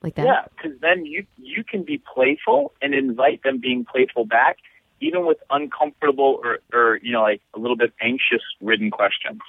Like 0.00 0.14
that? 0.14 0.24
Yeah, 0.24 0.44
because 0.56 0.80
then 0.80 1.04
you 1.04 1.26
you 1.36 1.64
can 1.64 1.82
be 1.82 2.02
playful 2.14 2.72
and 2.80 2.94
invite 2.94 3.42
them 3.42 3.58
being 3.60 3.84
playful 3.84 4.24
back, 4.24 4.56
even 5.02 5.26
with 5.26 5.36
uncomfortable 5.50 6.40
or 6.42 6.60
or 6.72 6.98
you 7.02 7.12
know 7.12 7.20
like 7.20 7.42
a 7.54 7.58
little 7.58 7.76
bit 7.76 7.92
anxious 8.00 8.42
ridden 8.62 8.90
questions. 8.90 9.40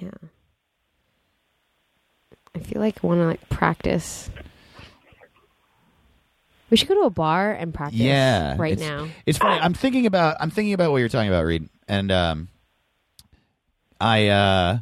Yeah. 0.00 0.12
I 2.54 2.60
feel 2.60 2.80
like 2.80 3.04
I 3.04 3.06
want 3.06 3.20
to 3.20 3.26
like 3.26 3.48
practice. 3.50 4.30
We 6.74 6.78
should 6.78 6.88
go 6.88 6.94
to 6.96 7.02
a 7.02 7.10
bar 7.10 7.52
and 7.52 7.72
practice 7.72 8.00
Yeah, 8.00 8.56
right 8.58 8.72
it's- 8.72 8.88
now. 8.88 9.06
It's 9.26 9.38
funny. 9.38 9.60
I'm 9.60 9.74
thinking 9.74 10.06
about 10.06 10.38
I'm 10.40 10.50
thinking 10.50 10.72
about 10.74 10.90
what 10.90 10.96
you're 10.98 11.08
talking 11.08 11.28
about, 11.28 11.44
Reid, 11.44 11.68
and 11.86 12.10
um, 12.10 12.48
I 14.00 14.26
uh, 14.28 14.78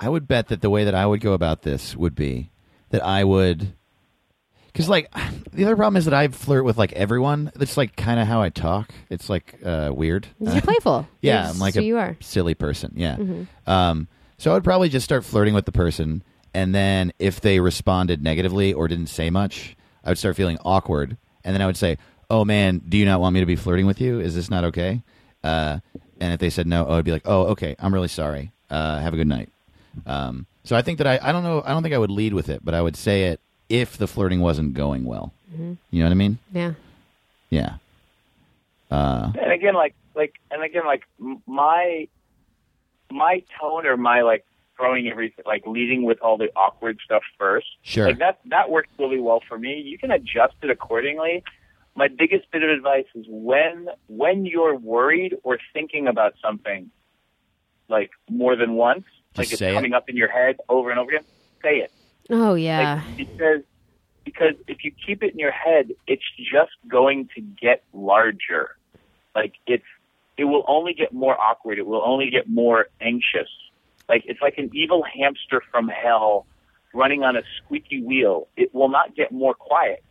I 0.00 0.08
would 0.08 0.26
bet 0.26 0.48
that 0.48 0.62
the 0.62 0.70
way 0.70 0.84
that 0.84 0.94
I 0.94 1.04
would 1.04 1.20
go 1.20 1.34
about 1.34 1.60
this 1.60 1.94
would 1.94 2.14
be 2.14 2.50
that 2.88 3.04
I 3.04 3.24
would, 3.24 3.74
because 4.72 4.88
like 4.88 5.12
the 5.52 5.64
other 5.66 5.76
problem 5.76 5.96
is 5.98 6.06
that 6.06 6.14
I 6.14 6.28
flirt 6.28 6.64
with 6.64 6.78
like 6.78 6.94
everyone. 6.94 7.52
That's 7.54 7.76
like 7.76 7.94
kind 7.94 8.18
of 8.18 8.26
how 8.26 8.40
I 8.40 8.48
talk. 8.48 8.92
It's 9.10 9.28
like 9.28 9.58
uh, 9.62 9.92
weird. 9.94 10.26
You're 10.40 10.62
playful. 10.62 11.06
Yeah, 11.20 11.50
I'm 11.50 11.58
like 11.58 11.76
a 11.76 11.82
you 11.82 11.98
are. 11.98 12.16
silly 12.20 12.54
person. 12.54 12.92
Yeah. 12.96 13.18
Um, 13.66 14.08
so 14.38 14.50
I 14.50 14.54
would 14.54 14.64
probably 14.64 14.88
just 14.88 15.04
start 15.04 15.24
flirting 15.26 15.52
with 15.52 15.66
the 15.66 15.72
person, 15.72 16.22
and 16.54 16.74
then 16.74 17.12
if 17.18 17.40
they 17.42 17.60
responded 17.60 18.22
negatively 18.22 18.72
or 18.72 18.88
didn't 18.88 19.08
say 19.08 19.28
much, 19.28 19.76
I 20.02 20.08
would 20.10 20.18
start 20.18 20.36
feeling 20.36 20.58
awkward, 20.64 21.16
and 21.44 21.54
then 21.54 21.62
I 21.62 21.66
would 21.66 21.76
say, 21.76 21.98
"Oh 22.30 22.44
man, 22.44 22.80
do 22.88 22.96
you 22.96 23.04
not 23.04 23.20
want 23.20 23.34
me 23.34 23.40
to 23.40 23.46
be 23.46 23.56
flirting 23.56 23.86
with 23.86 24.00
you? 24.00 24.20
Is 24.20 24.34
this 24.34 24.50
not 24.50 24.64
okay?" 24.64 25.02
Uh, 25.42 25.78
and 26.20 26.32
if 26.32 26.40
they 26.40 26.50
said 26.50 26.66
no, 26.66 26.86
I 26.86 26.96
would 26.96 27.04
be 27.04 27.12
like, 27.12 27.22
"Oh, 27.26 27.46
okay, 27.48 27.76
I'm 27.78 27.92
really 27.92 28.08
sorry. 28.08 28.50
Uh, 28.70 28.98
have 29.00 29.12
a 29.14 29.16
good 29.16 29.26
night." 29.28 29.48
Um, 30.06 30.46
so 30.64 30.74
I 30.76 30.82
think 30.82 30.98
that 30.98 31.06
I, 31.06 31.18
I 31.22 31.30
don't 31.32 31.42
know, 31.44 31.62
I 31.64 31.70
don't 31.72 31.82
think 31.82 31.94
I 31.94 31.98
would 31.98 32.10
lead 32.10 32.32
with 32.34 32.48
it, 32.48 32.64
but 32.64 32.74
I 32.74 32.80
would 32.82 32.96
say 32.96 33.24
it 33.24 33.40
if 33.68 33.96
the 33.96 34.06
flirting 34.06 34.40
wasn't 34.40 34.74
going 34.74 35.04
well. 35.04 35.32
You 35.56 35.76
know 35.92 36.04
what 36.06 36.10
I 36.10 36.14
mean? 36.14 36.38
Yeah. 36.52 36.72
Yeah. 37.50 37.74
Uh, 38.90 39.32
And 39.40 39.52
again, 39.52 39.74
like 39.74 39.94
like 40.14 40.34
and 40.50 40.62
again, 40.62 40.84
like 40.86 41.04
my 41.46 42.08
my 43.10 43.42
tone 43.60 43.86
or 43.86 43.96
my 43.96 44.22
like 44.22 44.44
throwing 44.76 45.08
everything 45.08 45.44
like 45.46 45.66
leading 45.66 46.04
with 46.04 46.20
all 46.20 46.36
the 46.36 46.48
awkward 46.56 46.98
stuff 47.04 47.22
first. 47.38 47.66
Sure. 47.82 48.06
Like 48.06 48.18
that 48.18 48.40
that 48.46 48.70
works 48.70 48.88
really 48.98 49.20
well 49.20 49.40
for 49.48 49.58
me. 49.58 49.82
You 49.84 49.98
can 49.98 50.10
adjust 50.10 50.54
it 50.62 50.70
accordingly. 50.70 51.42
My 51.96 52.08
biggest 52.08 52.50
bit 52.50 52.62
of 52.62 52.70
advice 52.70 53.06
is 53.14 53.26
when 53.28 53.88
when 54.08 54.46
you're 54.46 54.76
worried 54.76 55.36
or 55.42 55.58
thinking 55.72 56.08
about 56.08 56.34
something 56.42 56.90
like 57.88 58.10
more 58.28 58.56
than 58.56 58.74
once, 58.74 59.04
like 59.36 59.50
it's 59.50 59.58
say 59.58 59.70
it. 59.70 59.74
coming 59.74 59.92
up 59.92 60.08
in 60.08 60.16
your 60.16 60.28
head 60.28 60.56
over 60.68 60.90
and 60.90 60.98
over 60.98 61.10
again, 61.10 61.24
say 61.62 61.76
it. 61.76 61.92
Oh 62.30 62.54
yeah. 62.54 63.02
Like, 63.06 63.16
because 63.16 63.60
because 64.24 64.54
if 64.66 64.84
you 64.84 64.90
keep 65.06 65.22
it 65.22 65.32
in 65.32 65.38
your 65.38 65.52
head, 65.52 65.92
it's 66.06 66.24
just 66.38 66.72
going 66.88 67.28
to 67.34 67.40
get 67.40 67.84
larger. 67.92 68.70
Like 69.34 69.54
it's 69.66 69.84
it 70.36 70.44
will 70.44 70.64
only 70.66 70.94
get 70.94 71.12
more 71.12 71.40
awkward. 71.40 71.78
It 71.78 71.86
will 71.86 72.02
only 72.04 72.30
get 72.30 72.48
more 72.48 72.86
anxious. 73.00 73.48
Like 74.08 74.24
it's 74.26 74.40
like 74.42 74.58
an 74.58 74.70
evil 74.74 75.02
hamster 75.02 75.62
from 75.70 75.88
hell 75.88 76.46
running 76.92 77.22
on 77.22 77.36
a 77.36 77.42
squeaky 77.58 78.02
wheel. 78.02 78.48
It 78.56 78.74
will 78.74 78.88
not 78.88 79.16
get 79.16 79.32
more 79.32 79.54
quiet. 79.54 80.02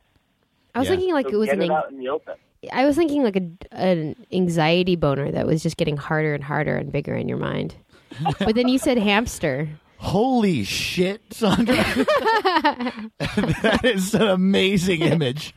I 0.76 0.80
was 0.80 0.88
Yeah. 0.90 0.96
thinking 0.96 1.14
like 1.14 1.28
so 1.28 1.34
it 1.34 1.38
was 1.38 1.50
get 1.50 1.58
an 1.60 1.64
it 1.64 1.72
out 1.72 1.92
in 1.92 2.00
the 2.00 2.10
open. 2.10 2.36
I 2.72 2.86
was 2.86 2.96
thinking 2.96 3.24
like 3.24 3.36
a, 3.36 3.50
an 3.72 4.16
anxiety 4.32 4.96
boner 4.96 5.32
that 5.32 5.46
was 5.46 5.62
just 5.62 5.78
getting 5.78 5.98
harder 5.98 6.34
and 6.34 6.44
harder 6.44 6.76
and 6.78 6.92
bigger 6.92 7.14
in 7.14 7.28
your 7.28 7.38
mind. 7.38 7.76
but 8.40 8.56
then 8.56 8.68
you 8.68 8.78
said 8.78 8.98
hamster. 8.98 9.70
Holy 9.98 10.64
shit, 10.64 11.22
Sandra. 11.32 11.76
that 11.76 13.82
is 13.84 14.14
an 14.14 14.28
amazing 14.28 15.02
image. 15.02 15.54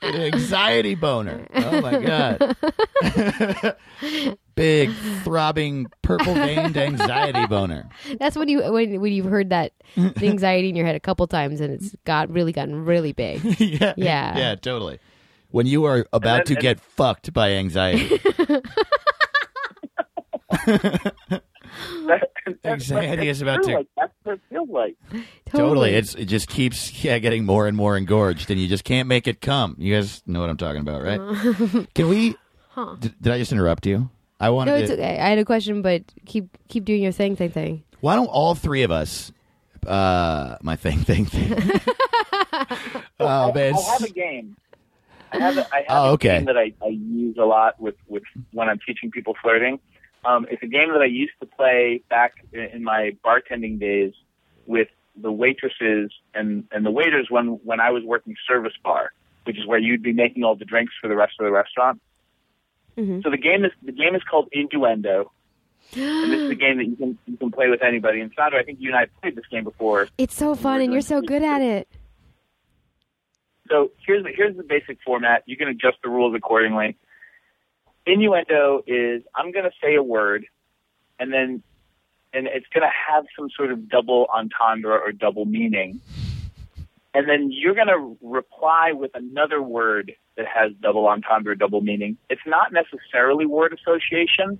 An 0.00 0.14
anxiety 0.14 0.94
boner. 0.94 1.46
Oh 1.54 1.80
my 1.80 1.98
god. 2.00 2.56
Big 4.54 4.90
throbbing 5.22 5.86
purple 6.02 6.34
veined 6.34 6.76
anxiety 6.76 7.46
boner. 7.46 7.88
That's 8.18 8.36
when 8.36 8.48
you 8.48 8.62
when 8.72 9.00
when 9.00 9.12
you've 9.12 9.26
heard 9.26 9.50
that 9.50 9.72
the 9.96 10.26
anxiety 10.28 10.68
in 10.68 10.76
your 10.76 10.86
head 10.86 10.96
a 10.96 11.00
couple 11.00 11.26
times 11.26 11.60
and 11.60 11.74
it's 11.74 11.94
got 12.04 12.30
really 12.30 12.52
gotten 12.52 12.84
really 12.84 13.12
big. 13.12 13.42
yeah. 13.60 13.94
Yeah. 13.96 14.36
Yeah, 14.38 14.54
totally. 14.56 14.98
When 15.50 15.66
you 15.66 15.84
are 15.84 16.06
about 16.12 16.46
to 16.46 16.54
then- 16.54 16.62
get 16.62 16.80
fucked 16.80 17.32
by 17.32 17.52
anxiety. 17.52 18.20
That- 22.06 22.30
Anxiety 22.64 23.28
is 23.28 23.42
about 23.42 23.62
to- 23.64 23.74
Like, 23.76 23.86
that's 23.96 24.12
what 24.24 24.32
it 24.34 24.40
feels 24.48 24.68
like. 24.70 24.96
Totally. 25.46 25.94
It's 25.94 26.14
it 26.14 26.24
just 26.26 26.48
keeps 26.48 27.04
yeah, 27.04 27.18
getting 27.18 27.44
more 27.44 27.66
and 27.66 27.76
more 27.76 27.96
engorged 27.96 28.50
and 28.50 28.58
you 28.60 28.66
just 28.68 28.84
can't 28.84 29.08
make 29.08 29.26
it 29.28 29.40
come. 29.40 29.76
You 29.78 29.94
guys 29.94 30.22
know 30.26 30.40
what 30.40 30.48
I'm 30.50 30.56
talking 30.56 30.80
about, 30.80 31.02
right? 31.02 31.86
Can 31.94 32.08
we 32.08 32.36
did, 33.00 33.20
did 33.20 33.32
I 33.32 33.38
just 33.38 33.52
interrupt 33.52 33.86
you? 33.86 34.08
I 34.40 34.50
wanted 34.50 34.70
to. 34.72 34.76
no, 34.76 34.82
it's 34.82 34.90
to 34.90 34.94
okay. 34.98 35.18
I 35.18 35.28
had 35.30 35.38
a 35.38 35.44
question, 35.44 35.82
but 35.82 36.02
keep 36.26 36.56
keep 36.68 36.84
doing 36.84 37.02
your 37.02 37.12
thing, 37.12 37.36
thing, 37.36 37.50
thing. 37.50 37.82
Why 38.00 38.14
don't 38.16 38.26
all 38.28 38.54
three 38.54 38.82
of 38.84 38.90
us? 38.90 39.32
Uh, 39.86 40.56
my 40.62 40.76
thing, 40.76 40.98
thing, 41.00 41.24
thing. 41.26 41.52
oh 43.20 43.52
man, 43.52 43.74
I 43.74 43.80
have 43.92 44.02
a 44.02 44.08
game. 44.10 44.56
I 45.32 45.38
have 45.38 45.58
a, 45.58 45.74
I 45.74 45.76
have 45.78 45.84
Oh, 45.90 46.08
a 46.08 46.12
okay. 46.12 46.36
game 46.38 46.44
that 46.46 46.56
I, 46.56 46.72
I 46.82 46.88
use 46.88 47.36
a 47.38 47.44
lot 47.44 47.78
with, 47.80 47.96
with 48.08 48.22
when 48.52 48.68
I'm 48.68 48.78
teaching 48.86 49.10
people 49.10 49.34
flirting. 49.42 49.78
Um, 50.28 50.46
it's 50.50 50.62
a 50.62 50.66
game 50.66 50.92
that 50.92 51.00
I 51.00 51.06
used 51.06 51.32
to 51.40 51.46
play 51.46 52.02
back 52.10 52.34
in, 52.52 52.84
my 52.84 53.16
bartending 53.24 53.80
days 53.80 54.12
with 54.66 54.88
the 55.16 55.32
waitresses 55.32 56.12
and, 56.34 56.64
and 56.70 56.84
the 56.84 56.90
waiters 56.90 57.28
when, 57.30 57.58
when 57.64 57.80
I 57.80 57.90
was 57.90 58.02
working 58.04 58.36
service 58.46 58.74
bar, 58.84 59.12
which 59.44 59.56
is 59.56 59.66
where 59.66 59.78
you'd 59.78 60.02
be 60.02 60.12
making 60.12 60.44
all 60.44 60.54
the 60.54 60.66
drinks 60.66 60.92
for 61.00 61.08
the 61.08 61.16
rest 61.16 61.32
of 61.40 61.46
the 61.46 61.50
restaurant. 61.50 62.02
Mhm. 62.98 63.22
So 63.22 63.30
the 63.30 63.38
game 63.38 63.64
is 63.64 63.70
the 63.82 63.92
game 63.92 64.16
is 64.16 64.22
called 64.28 64.48
Innuendo, 64.52 65.30
and 65.94 66.32
this 66.32 66.40
is 66.40 66.50
a 66.50 66.54
game 66.66 66.78
that 66.78 66.86
you 66.86 66.96
can 66.96 67.18
you 67.26 67.36
can 67.36 67.50
play 67.52 67.68
with 67.68 67.80
anybody. 67.80 68.20
And 68.20 68.32
Sandra, 68.36 68.60
I 68.60 68.64
think 68.64 68.80
you 68.80 68.90
and 68.90 68.98
I 68.98 69.06
played 69.22 69.36
this 69.36 69.46
game 69.46 69.62
before. 69.62 70.08
It's 70.18 70.34
so 70.34 70.56
fun, 70.56 70.80
and 70.80 70.92
you're 70.92 71.00
so 71.00 71.22
good 71.22 71.44
at 71.44 71.62
it. 71.62 71.88
So 73.70 73.92
here's 74.04 74.24
the, 74.24 74.32
here's 74.34 74.56
the 74.56 74.64
basic 74.64 74.98
format. 75.06 75.44
You 75.46 75.56
can 75.56 75.68
adjust 75.68 75.98
the 76.02 76.08
rules 76.08 76.34
accordingly. 76.34 76.96
Innuendo 78.08 78.82
is 78.86 79.22
I'm 79.34 79.52
going 79.52 79.64
to 79.64 79.70
say 79.82 79.94
a 79.94 80.02
word, 80.02 80.46
and 81.18 81.32
then 81.32 81.62
and 82.32 82.46
it's 82.46 82.66
going 82.72 82.82
to 82.82 83.12
have 83.12 83.24
some 83.38 83.48
sort 83.56 83.72
of 83.72 83.88
double 83.88 84.26
entendre 84.34 84.98
or 84.98 85.12
double 85.12 85.44
meaning, 85.44 86.00
and 87.14 87.28
then 87.28 87.50
you're 87.52 87.74
going 87.74 87.88
to 87.88 88.16
reply 88.22 88.92
with 88.92 89.10
another 89.14 89.62
word 89.62 90.12
that 90.36 90.46
has 90.46 90.72
double 90.80 91.06
entendre 91.06 91.56
double 91.56 91.80
meaning. 91.80 92.16
It's 92.30 92.46
not 92.46 92.72
necessarily 92.72 93.46
word 93.46 93.78
association. 93.78 94.58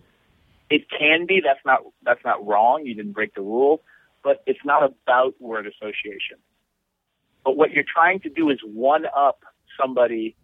It 0.71 0.83
can 0.91 1.27
be. 1.27 1.41
That's 1.45 1.65
not 1.65 1.81
that's 2.03 2.25
not 2.25 2.47
wrong. 2.47 2.85
You 2.85 2.95
didn't 2.95 3.13
break 3.13 3.35
the 3.35 3.43
rule, 3.43 3.83
but 4.23 4.43
it's 4.47 4.65
not 4.65 4.83
about 4.83 5.41
word 5.41 5.67
association. 5.67 6.39
But 7.45 7.57
what 7.57 7.71
you're 7.71 7.85
trying 7.85 8.21
to 8.21 8.29
do 8.29 8.51
is 8.51 8.59
one 8.63 9.07
up 9.07 9.43
somebody 9.81 10.37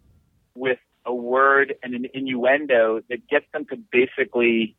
with 0.55 0.79
a 1.05 1.13
word 1.13 1.75
and 1.83 1.93
an 1.93 2.07
innuendo 2.13 3.01
that 3.09 3.27
gets 3.27 3.45
them 3.53 3.65
to 3.65 3.77
basically, 3.91 4.75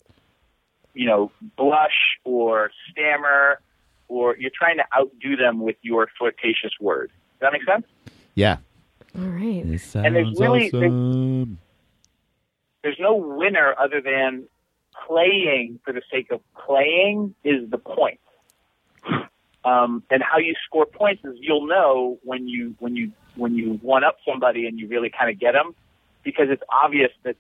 you 0.94 1.06
know, 1.06 1.30
blush 1.56 2.18
or 2.24 2.70
stammer, 2.90 3.60
or 4.08 4.36
you're 4.36 4.50
trying 4.54 4.76
to 4.78 4.84
outdo 4.96 5.36
them 5.36 5.60
with 5.60 5.76
your 5.82 6.08
flirtatious 6.18 6.72
word. 6.80 7.10
Does 7.38 7.40
that 7.40 7.52
make 7.52 7.64
sense? 7.64 7.86
yeah. 8.34 8.58
All 9.16 9.22
right. 9.24 9.64
And 9.64 10.14
there's 10.14 10.38
really- 10.38 10.68
There's 12.82 12.98
no 13.00 13.16
winner 13.16 13.74
other 13.78 14.00
than 14.00 14.44
playing 15.06 15.80
for 15.84 15.92
the 15.92 16.02
sake 16.10 16.30
of 16.30 16.40
playing 16.54 17.34
is 17.42 17.68
the 17.70 17.78
point. 17.78 18.20
Um, 19.64 20.04
and 20.10 20.22
how 20.22 20.38
you 20.38 20.54
score 20.64 20.86
points 20.86 21.24
is 21.24 21.34
you'll 21.40 21.66
know 21.66 22.18
when 22.22 22.46
you 22.46 22.76
when 22.78 22.94
you 22.94 23.10
when 23.34 23.54
you 23.56 23.74
one 23.82 24.04
up 24.04 24.18
somebody 24.28 24.66
and 24.66 24.78
you 24.78 24.86
really 24.86 25.10
kind 25.10 25.28
of 25.28 25.40
get 25.40 25.52
them 25.52 25.74
because 26.26 26.48
it's 26.50 26.62
obvious 26.70 27.10
that 27.22 27.36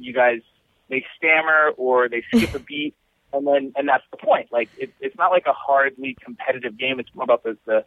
you 0.00 0.14
guys 0.14 0.40
they 0.88 1.04
stammer 1.18 1.72
or 1.76 2.08
they 2.08 2.22
skip 2.34 2.54
a 2.54 2.58
beat 2.70 2.94
and 3.34 3.46
then 3.46 3.72
and 3.76 3.86
that's 3.86 4.04
the 4.10 4.16
point. 4.16 4.48
Like 4.50 4.70
it, 4.78 4.90
it's 5.00 5.16
not 5.18 5.30
like 5.30 5.44
a 5.46 5.52
hardly 5.52 6.16
competitive 6.24 6.78
game. 6.78 6.98
It's 6.98 7.10
more 7.14 7.24
about 7.24 7.42
the 7.42 7.58
the, 7.66 7.84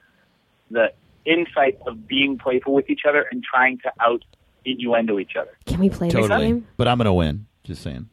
the 0.70 0.92
insight 1.26 1.80
of 1.88 2.08
being 2.08 2.38
playful 2.38 2.74
with 2.74 2.90
each 2.92 3.02
other 3.10 3.26
and 3.32 3.44
trying 3.44 3.80
to 3.80 3.92
out 4.00 4.24
innuendo 4.66 5.18
each 5.18 5.36
other. 5.40 5.58
Can 5.66 5.80
we 5.80 5.90
play 5.90 6.10
this 6.10 6.16
Totally. 6.16 6.46
game? 6.48 6.68
But 6.78 6.88
I'm 6.88 6.98
gonna 7.00 7.14
win. 7.14 7.48
Just 7.64 7.82
saying. 7.82 8.10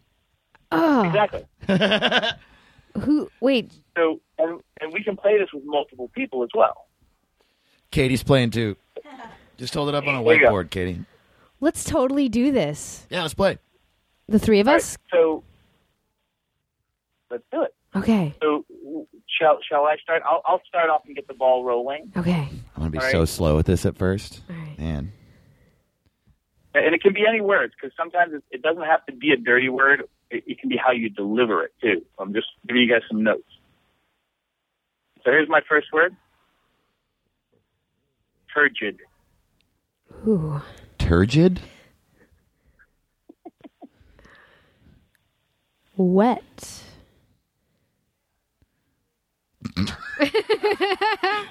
Oh, 0.73 1.03
Exactly. 1.05 1.45
who? 3.01 3.31
Wait, 3.41 3.73
So, 3.97 4.21
and, 4.39 4.61
and 4.81 4.93
we 4.93 5.03
can 5.03 5.17
play 5.17 5.39
this 5.39 5.49
with 5.53 5.65
multiple 5.65 6.09
people 6.15 6.43
as 6.43 6.51
well. 6.55 6.87
Katie's 7.91 8.23
playing 8.23 8.51
too. 8.51 8.77
Just 9.57 9.75
hold 9.75 9.89
it 9.89 9.95
up 9.95 10.07
on 10.07 10.15
a 10.15 10.23
There 10.23 10.35
you 10.35 10.41
go. 10.41 10.53
whiteboard, 10.53 10.71
Katie. 10.71 11.01
Let's 11.61 11.85
totally 11.85 12.29
do 12.29 12.51
this. 12.53 13.07
Yeah, 13.11 13.23
let's 13.23 13.35
play. 13.35 13.59
The 14.29 14.39
three 14.39 14.61
of 14.61 14.69
All 14.69 14.75
us. 14.75 14.97
right, 15.13 15.19
so 15.19 15.45
let's 17.31 17.45
do 17.51 17.63
it. 17.63 17.75
Okay. 17.97 18.35
So, 18.43 18.65
shall 19.27 19.59
shall 19.67 19.85
I 19.85 19.97
start? 20.03 20.23
I'll, 20.29 20.43
I'll 20.45 20.63
start 20.69 20.91
off 20.91 21.03
and 21.07 21.15
get 21.17 21.27
the 21.27 21.35
ball 21.35 21.65
rolling. 21.65 22.13
Okay. 22.17 22.49
I'm 22.51 22.63
gonna 22.77 22.91
be 22.91 22.99
All 22.99 23.11
so 23.11 23.19
right. 23.21 23.29
slow 23.29 23.59
at 23.59 23.65
this 23.65 23.87
at 23.87 23.97
first. 23.97 24.43
All 24.51 24.57
right. 24.57 24.79
Man. 24.79 25.13
And 26.75 26.95
it 26.95 27.03
can 27.03 27.15
be 27.15 27.25
any 27.27 27.41
words 27.41 27.73
because 27.75 27.97
sometimes 27.97 28.35
it, 28.35 28.45
it 28.51 28.63
doesn't 28.63 28.85
have 28.85 29.05
to 29.07 29.13
be 29.13 29.31
a 29.33 29.37
dirty 29.37 29.69
word. 29.71 30.05
It, 30.31 30.45
it 30.47 30.61
can 30.61 30.69
be 30.69 30.77
how 30.77 30.93
you 30.93 31.09
deliver 31.09 31.65
it 31.65 31.73
too. 31.81 32.05
I'm 32.19 32.35
just 32.35 32.47
giving 32.67 32.83
you 32.83 32.93
guys 32.93 33.03
some 33.09 33.25
notes. 33.25 33.49
So 35.25 35.31
here's 35.31 35.49
my 35.49 35.63
first 35.67 35.89
word: 35.93 36.15
turgid. 38.55 38.99
Ooh. 40.27 40.61
Turgid? 41.09 41.61
Wet. 45.97 46.83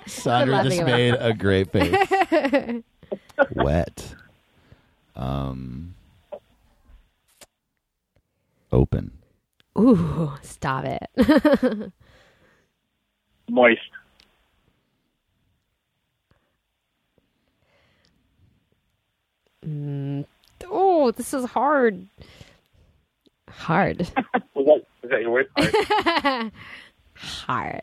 Sandra 0.06 0.64
just 0.64 0.84
made 0.84 1.16
a 1.16 1.34
great 1.34 1.72
face. 1.72 2.84
Wet. 3.56 4.16
Um 5.16 5.96
open. 8.72 9.12
Ooh. 9.80 10.34
Stop 10.44 10.86
it. 10.86 11.10
Moist. 13.50 13.82
Mm. 19.68 20.26
Oh, 20.66 21.12
this 21.12 21.34
is 21.34 21.46
hard. 21.46 22.08
Hard. 23.50 24.00
Was 24.56 24.66
that, 24.66 24.84
was 25.02 25.12
that 25.12 25.22
your 25.22 25.32
word? 25.32 25.48
All 25.56 25.64
right. 25.66 26.52
hard. 27.16 27.82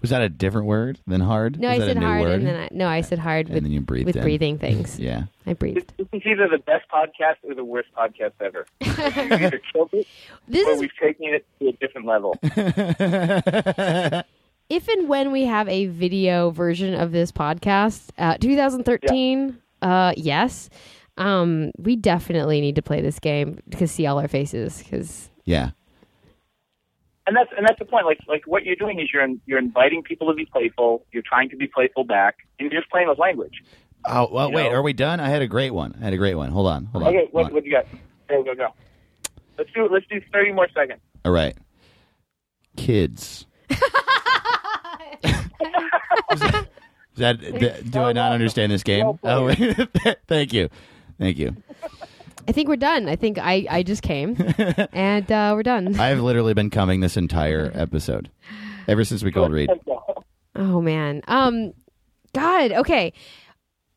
Was 0.00 0.10
that 0.10 0.20
a 0.22 0.28
different 0.28 0.66
word 0.66 0.98
than 1.06 1.20
hard? 1.22 1.58
No, 1.58 1.68
Was 1.70 1.80
I 1.80 1.86
said 1.86 1.96
hard, 1.96 2.22
word? 2.22 2.32
and 2.34 2.46
then 2.46 2.56
I, 2.56 2.68
no, 2.72 2.88
I 2.88 3.00
said 3.00 3.18
hard 3.18 3.46
And 3.46 3.54
with 3.54 3.62
then 3.64 3.72
you 3.72 3.80
breathed 3.80 4.06
with 4.06 4.16
in. 4.16 4.22
breathing 4.22 4.58
things. 4.58 4.98
Yeah. 5.00 5.24
I 5.46 5.50
This, 5.54 5.58
breathed. 5.58 5.92
this 5.96 6.06
is 6.12 6.22
either 6.26 6.46
the 6.48 6.58
best 6.58 6.84
podcast 6.92 7.36
or 7.42 7.54
the 7.54 7.64
worst 7.64 7.88
podcast 7.96 8.32
ever. 8.40 8.66
We've 8.80 8.98
either 9.32 9.60
killed 9.72 9.90
it 9.94 10.06
This 10.46 10.66
or 10.68 10.72
is 10.72 10.80
we've 10.80 10.90
taken 11.00 11.34
it 11.34 11.46
to 11.60 11.68
a 11.68 11.72
different 11.72 12.06
level. 12.06 12.34
If 14.74 14.88
and 14.88 15.08
when 15.08 15.30
we 15.30 15.44
have 15.44 15.68
a 15.68 15.86
video 15.86 16.50
version 16.50 16.94
of 16.94 17.12
this 17.12 17.30
podcast, 17.30 18.08
uh, 18.18 18.36
2013. 18.38 19.56
Uh, 19.80 20.12
yes. 20.16 20.68
Um, 21.16 21.70
we 21.78 21.94
definitely 21.94 22.60
need 22.60 22.74
to 22.74 22.82
play 22.82 23.00
this 23.00 23.20
game 23.20 23.60
to 23.72 23.86
see 23.86 24.06
all 24.06 24.18
our 24.18 24.26
faces 24.26 24.78
because 24.82 25.30
yeah. 25.44 25.70
And 27.26 27.36
that's 27.36 27.50
and 27.56 27.64
that's 27.66 27.78
the 27.78 27.84
point. 27.84 28.04
Like 28.04 28.18
like 28.26 28.42
what 28.46 28.64
you're 28.64 28.74
doing 28.76 28.98
is 28.98 29.10
you're 29.12 29.26
you're 29.46 29.58
inviting 29.58 30.02
people 30.02 30.26
to 30.28 30.34
be 30.34 30.44
playful. 30.44 31.06
You're 31.12 31.22
trying 31.24 31.48
to 31.50 31.56
be 31.56 31.66
playful 31.68 32.02
back, 32.04 32.38
and 32.58 32.70
you're 32.70 32.80
just 32.80 32.90
playing 32.90 33.08
with 33.08 33.18
language. 33.18 33.62
Oh 34.06 34.28
well, 34.30 34.48
You 34.50 34.56
wait. 34.56 34.64
know. 34.64 34.70
Are 34.78 34.82
we 34.82 34.92
done? 34.92 35.20
I 35.20 35.28
had 35.28 35.40
a 35.40 35.46
great 35.46 35.70
one. 35.70 35.94
I 36.00 36.04
had 36.04 36.12
a 36.12 36.18
great 36.18 36.34
one. 36.34 36.50
Hold 36.50 36.66
on. 36.66 36.86
Hold 36.86 37.04
on. 37.04 37.08
Okay, 37.10 37.18
hold 37.20 37.32
what 37.32 37.46
on. 37.46 37.54
what 37.54 37.64
you 37.64 37.70
got? 37.70 37.86
Go 38.28 38.42
go 38.42 38.54
go. 38.54 38.68
Let's 39.56 39.70
do 39.72 39.88
let's 39.90 40.06
do 40.10 40.20
thirty 40.32 40.50
more 40.52 40.68
seconds. 40.74 41.00
All 41.24 41.32
right. 41.32 41.56
Kids. 42.76 43.46
Is 46.32 46.40
that, 47.18 47.40
that 47.40 47.90
do 47.90 48.00
I 48.00 48.12
not 48.12 48.32
understand 48.32 48.72
this 48.72 48.82
game? 48.82 49.18
For 49.18 49.28
Oh, 49.28 49.54
thank 50.28 50.52
you, 50.52 50.68
thank 51.18 51.38
you. 51.38 51.56
I 52.48 52.52
think 52.52 52.68
we're 52.68 52.76
done. 52.76 53.08
I 53.08 53.16
think 53.16 53.38
I 53.38 53.66
I 53.70 53.82
just 53.82 54.02
came 54.02 54.36
and 54.92 55.30
uh, 55.30 55.52
we're 55.54 55.62
done. 55.62 55.98
I've 55.98 56.20
literally 56.20 56.54
been 56.54 56.70
coming 56.70 57.00
this 57.00 57.16
entire 57.16 57.70
episode, 57.74 58.30
ever 58.88 59.04
since 59.04 59.22
we 59.22 59.30
called 59.32 59.52
Reid. 59.52 59.70
Oh 60.56 60.80
man. 60.80 61.22
Um 61.28 61.72
God, 62.34 62.72
okay. 62.72 63.12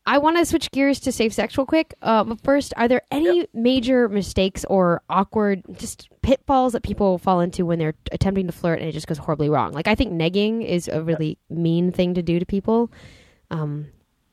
I 0.08 0.16
want 0.16 0.38
to 0.38 0.46
switch 0.46 0.70
gears 0.70 1.00
to 1.00 1.12
safe 1.12 1.34
sex 1.34 1.58
real 1.58 1.66
quick. 1.66 1.92
Uh, 2.00 2.24
but 2.24 2.40
first, 2.40 2.72
are 2.78 2.88
there 2.88 3.02
any 3.10 3.46
major 3.52 4.08
mistakes 4.08 4.64
or 4.64 5.02
awkward 5.10 5.62
just 5.76 6.08
pitfalls 6.22 6.72
that 6.72 6.82
people 6.82 7.18
fall 7.18 7.40
into 7.40 7.66
when 7.66 7.78
they're 7.78 7.92
attempting 8.10 8.46
to 8.46 8.52
flirt 8.52 8.78
and 8.78 8.88
it 8.88 8.92
just 8.92 9.06
goes 9.06 9.18
horribly 9.18 9.50
wrong? 9.50 9.72
Like 9.72 9.86
I 9.86 9.94
think 9.94 10.14
negging 10.14 10.64
is 10.64 10.88
a 10.88 11.02
really 11.02 11.36
mean 11.50 11.92
thing 11.92 12.14
to 12.14 12.22
do 12.22 12.38
to 12.38 12.46
people. 12.46 12.90
Um, 13.50 13.88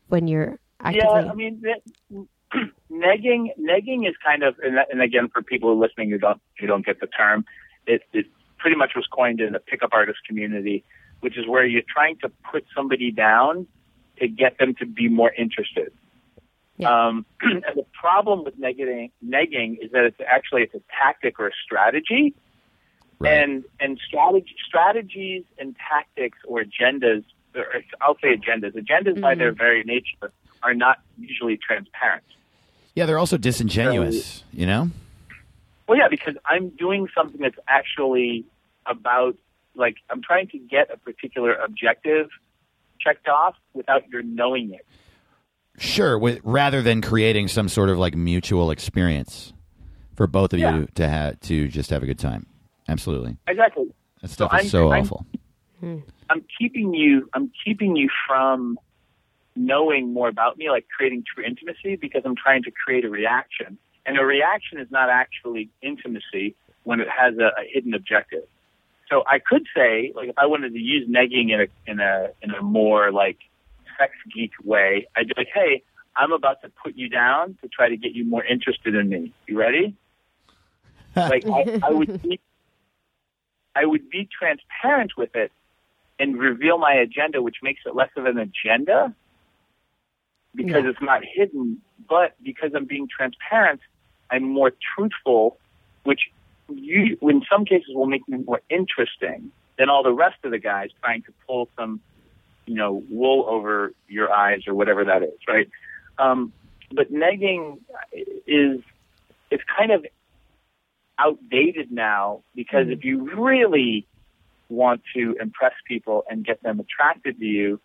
when 0.08 0.30
you're 0.30 0.60
actively 0.80 1.10
Yeah, 1.10 1.30
I 1.30 1.34
mean, 1.36 1.62
that- 1.64 2.28
negging 2.90 3.50
negging 3.60 4.08
is 4.08 4.16
kind 4.26 4.44
of, 4.44 4.56
and, 4.64 4.78
that, 4.78 4.88
and 4.90 5.02
again, 5.02 5.28
for 5.28 5.42
people 5.42 5.76
who 5.76 5.82
listening 5.82 6.10
who 6.10 6.18
don't 6.18 6.40
who 6.58 6.68
don't 6.68 6.86
get 6.86 7.02
the 7.02 7.08
term, 7.08 7.44
it, 7.86 8.02
it 8.14 8.28
pretty 8.60 8.78
much 8.78 8.92
was 8.96 9.06
coined 9.12 9.42
in 9.42 9.52
the 9.52 9.60
pickup 9.60 9.90
artist 9.92 10.20
community, 10.26 10.86
which 11.20 11.38
is 11.38 11.46
where 11.46 11.66
you're 11.66 11.84
trying 11.94 12.16
to 12.20 12.30
put 12.50 12.64
somebody 12.74 13.12
down 13.12 13.68
to 14.18 14.28
get 14.28 14.58
them 14.58 14.76
to 14.76 14.86
be 14.86 15.08
more 15.10 15.32
interested. 15.38 15.92
Yeah. 16.78 17.08
Um, 17.08 17.26
and 17.42 17.64
the 17.76 17.86
problem 17.94 18.44
with 18.44 18.60
negging, 18.60 19.12
negging 19.26 19.78
is 19.84 19.92
that 19.92 20.04
it's 20.06 20.20
actually 20.26 20.64
it's 20.64 20.76
a 20.76 20.82
tactic 21.02 21.40
or 21.40 21.48
a 21.48 21.52
strategy, 21.66 22.34
Right. 23.18 23.32
and 23.44 23.64
and 23.80 23.98
strategy, 24.06 24.54
strategies 24.68 25.44
and 25.58 25.74
tactics 25.78 26.38
or 26.46 26.62
agendas, 26.66 27.24
or 27.56 27.66
I'll 28.02 28.18
say 28.22 28.36
agendas. 28.36 28.74
Agendas 28.76 29.22
by 29.22 29.36
Mhm. 29.36 29.38
their 29.38 29.52
very 29.54 29.84
nature 29.86 30.34
are 30.62 30.74
not 30.74 31.00
usually 31.18 31.56
transparent. 31.58 32.24
yeah, 32.94 33.06
they're 33.06 33.18
also 33.20 33.38
disingenuous. 33.38 34.44
You 34.52 34.66
know. 34.66 34.90
Well, 35.88 35.98
yeah, 35.98 36.08
because 36.10 36.36
I'm 36.46 36.70
doing 36.70 37.08
something 37.16 37.40
that's 37.42 37.58
actually 37.70 38.44
about 38.86 39.38
like 39.76 39.96
I'm 40.10 40.22
trying 40.22 40.48
to 40.50 40.58
get 40.58 40.90
a 40.94 40.98
particular 40.98 41.54
objective 41.56 42.28
checked 43.06 43.28
off 43.28 43.56
without 43.74 44.08
your 44.10 44.24
knowing 44.24 44.74
it. 44.74 44.86
Sure. 45.78 46.18
With, 46.18 46.40
rather 46.44 46.82
than 46.82 47.02
creating 47.02 47.48
some 47.50 47.68
sort 47.70 47.90
of 47.90 47.98
like 47.98 48.16
mutual 48.16 48.72
experience 48.72 49.54
for 50.16 50.28
both 50.28 50.54
of 50.54 50.60
Yeah. 50.60 50.78
you 50.78 50.88
to 50.96 51.08
have 51.08 51.40
to 51.42 51.68
just 51.68 51.90
have 51.90 52.02
a 52.04 52.06
good 52.06 52.20
time. 52.20 52.46
Absolutely. 52.88 53.38
Exactly. 53.48 53.86
That 54.22 54.30
stuff 54.30 54.52
So 54.52 54.56
is 54.58 54.62
I'm- 54.62 54.70
so 54.70 54.92
I'm- 54.92 55.02
awful. 55.04 55.26
Hmm. 55.82 55.98
I'm 56.30 56.44
keeping 56.58 56.94
you 56.94 57.30
I'm 57.34 57.52
keeping 57.64 57.96
you 57.96 58.10
from 58.28 58.80
knowing 59.56 60.14
more 60.14 60.28
about 60.28 60.58
me, 60.58 60.70
like 60.70 60.86
creating 60.96 61.24
true 61.34 61.44
intimacy, 61.46 61.96
because 61.98 62.24
I'm 62.26 62.36
trying 62.36 62.64
to 62.64 62.72
create 62.72 63.06
a 63.06 63.10
reaction. 63.10 63.78
And 64.06 64.18
a 64.18 64.26
reaction 64.26 64.80
is 64.80 64.90
not 64.92 65.10
actually 65.10 65.70
intimacy 65.82 66.56
when 66.84 67.00
it 67.02 67.08
has 67.10 67.38
a, 67.38 67.48
a 67.62 67.66
hidden 67.72 67.94
objective. 67.94 68.44
So 69.10 69.24
I 69.28 69.40
could 69.40 69.66
say, 69.76 70.12
like, 70.16 70.30
if 70.30 70.38
I 70.38 70.48
wanted 70.48 70.74
to 70.74 70.80
use 70.80 71.08
negging 71.08 71.52
in 71.54 71.62
a 71.62 71.92
in 71.92 72.00
a 72.00 72.30
in 72.42 72.52
a 72.52 72.62
more 72.62 73.12
like 73.12 73.38
sex 74.00 74.14
geek 74.34 74.52
way, 74.64 75.08
I'd 75.16 75.28
be 75.28 75.34
like, 75.38 75.50
hey, 75.54 75.84
I'm 76.16 76.32
about 76.32 76.62
to 76.64 76.72
put 76.84 76.96
you 76.96 77.10
down 77.10 77.58
to 77.62 77.68
try 77.68 77.90
to 77.90 77.98
get 77.98 78.14
you 78.14 78.26
more 78.26 78.44
interested 78.44 78.96
in 78.96 79.10
me. 79.10 79.34
You 79.48 79.58
ready? 79.58 79.96
like 81.16 81.46
I, 81.46 81.80
I 81.84 81.92
would 81.92 82.22
be 82.22 82.40
I 83.76 83.86
would 83.86 84.10
be 84.10 84.28
transparent 84.38 85.12
with 85.18 85.36
it 85.36 85.52
and 86.18 86.38
reveal 86.38 86.78
my 86.78 86.94
agenda, 86.94 87.42
which 87.42 87.58
makes 87.62 87.82
it 87.86 87.94
less 87.96 88.10
of 88.16 88.26
an 88.26 88.38
agenda 88.38 89.14
because 90.56 90.84
Yeah. 90.84 90.90
it's 90.90 91.02
not 91.02 91.22
hidden. 91.24 91.82
But 92.08 92.36
because 92.42 92.72
I'm 92.76 92.86
being 92.86 93.08
transparent, 93.08 93.82
I'm 94.32 94.44
more 94.44 94.72
truthful, 94.96 95.58
which 96.04 96.22
you, 96.70 97.18
in 97.22 97.44
some 97.52 97.66
cases, 97.66 97.90
will 97.94 98.08
make 98.08 98.28
me 98.28 98.40
more 98.46 98.62
interesting 98.70 99.52
than 99.78 99.90
all 99.90 100.04
the 100.04 100.14
rest 100.14 100.38
of 100.44 100.52
the 100.52 100.60
guys 100.60 100.90
trying 101.04 101.22
to 101.24 101.34
pull 101.48 101.70
some, 101.78 102.00
you 102.66 102.76
know, 102.76 103.04
wool 103.10 103.46
over 103.48 103.94
your 104.08 104.32
eyes 104.32 104.62
or 104.68 104.74
whatever 104.74 105.06
that 105.06 105.24
is, 105.24 105.38
right? 105.48 105.70
Um, 106.18 106.54
but 106.92 107.12
negging 107.12 107.80
is 108.48 108.82
it's 109.52 109.64
kind 109.78 109.92
of 109.92 110.06
outdated 111.20 111.92
now 111.92 112.42
because 112.56 112.88
if 112.90 113.04
you 113.04 113.36
really 113.36 114.08
want 114.70 115.02
to 115.16 115.36
impress 115.40 115.74
people 115.88 116.24
and 116.30 116.46
get 116.46 116.62
them 116.64 116.80
attracted 116.80 117.40
to 117.40 117.46
you, 117.46 117.80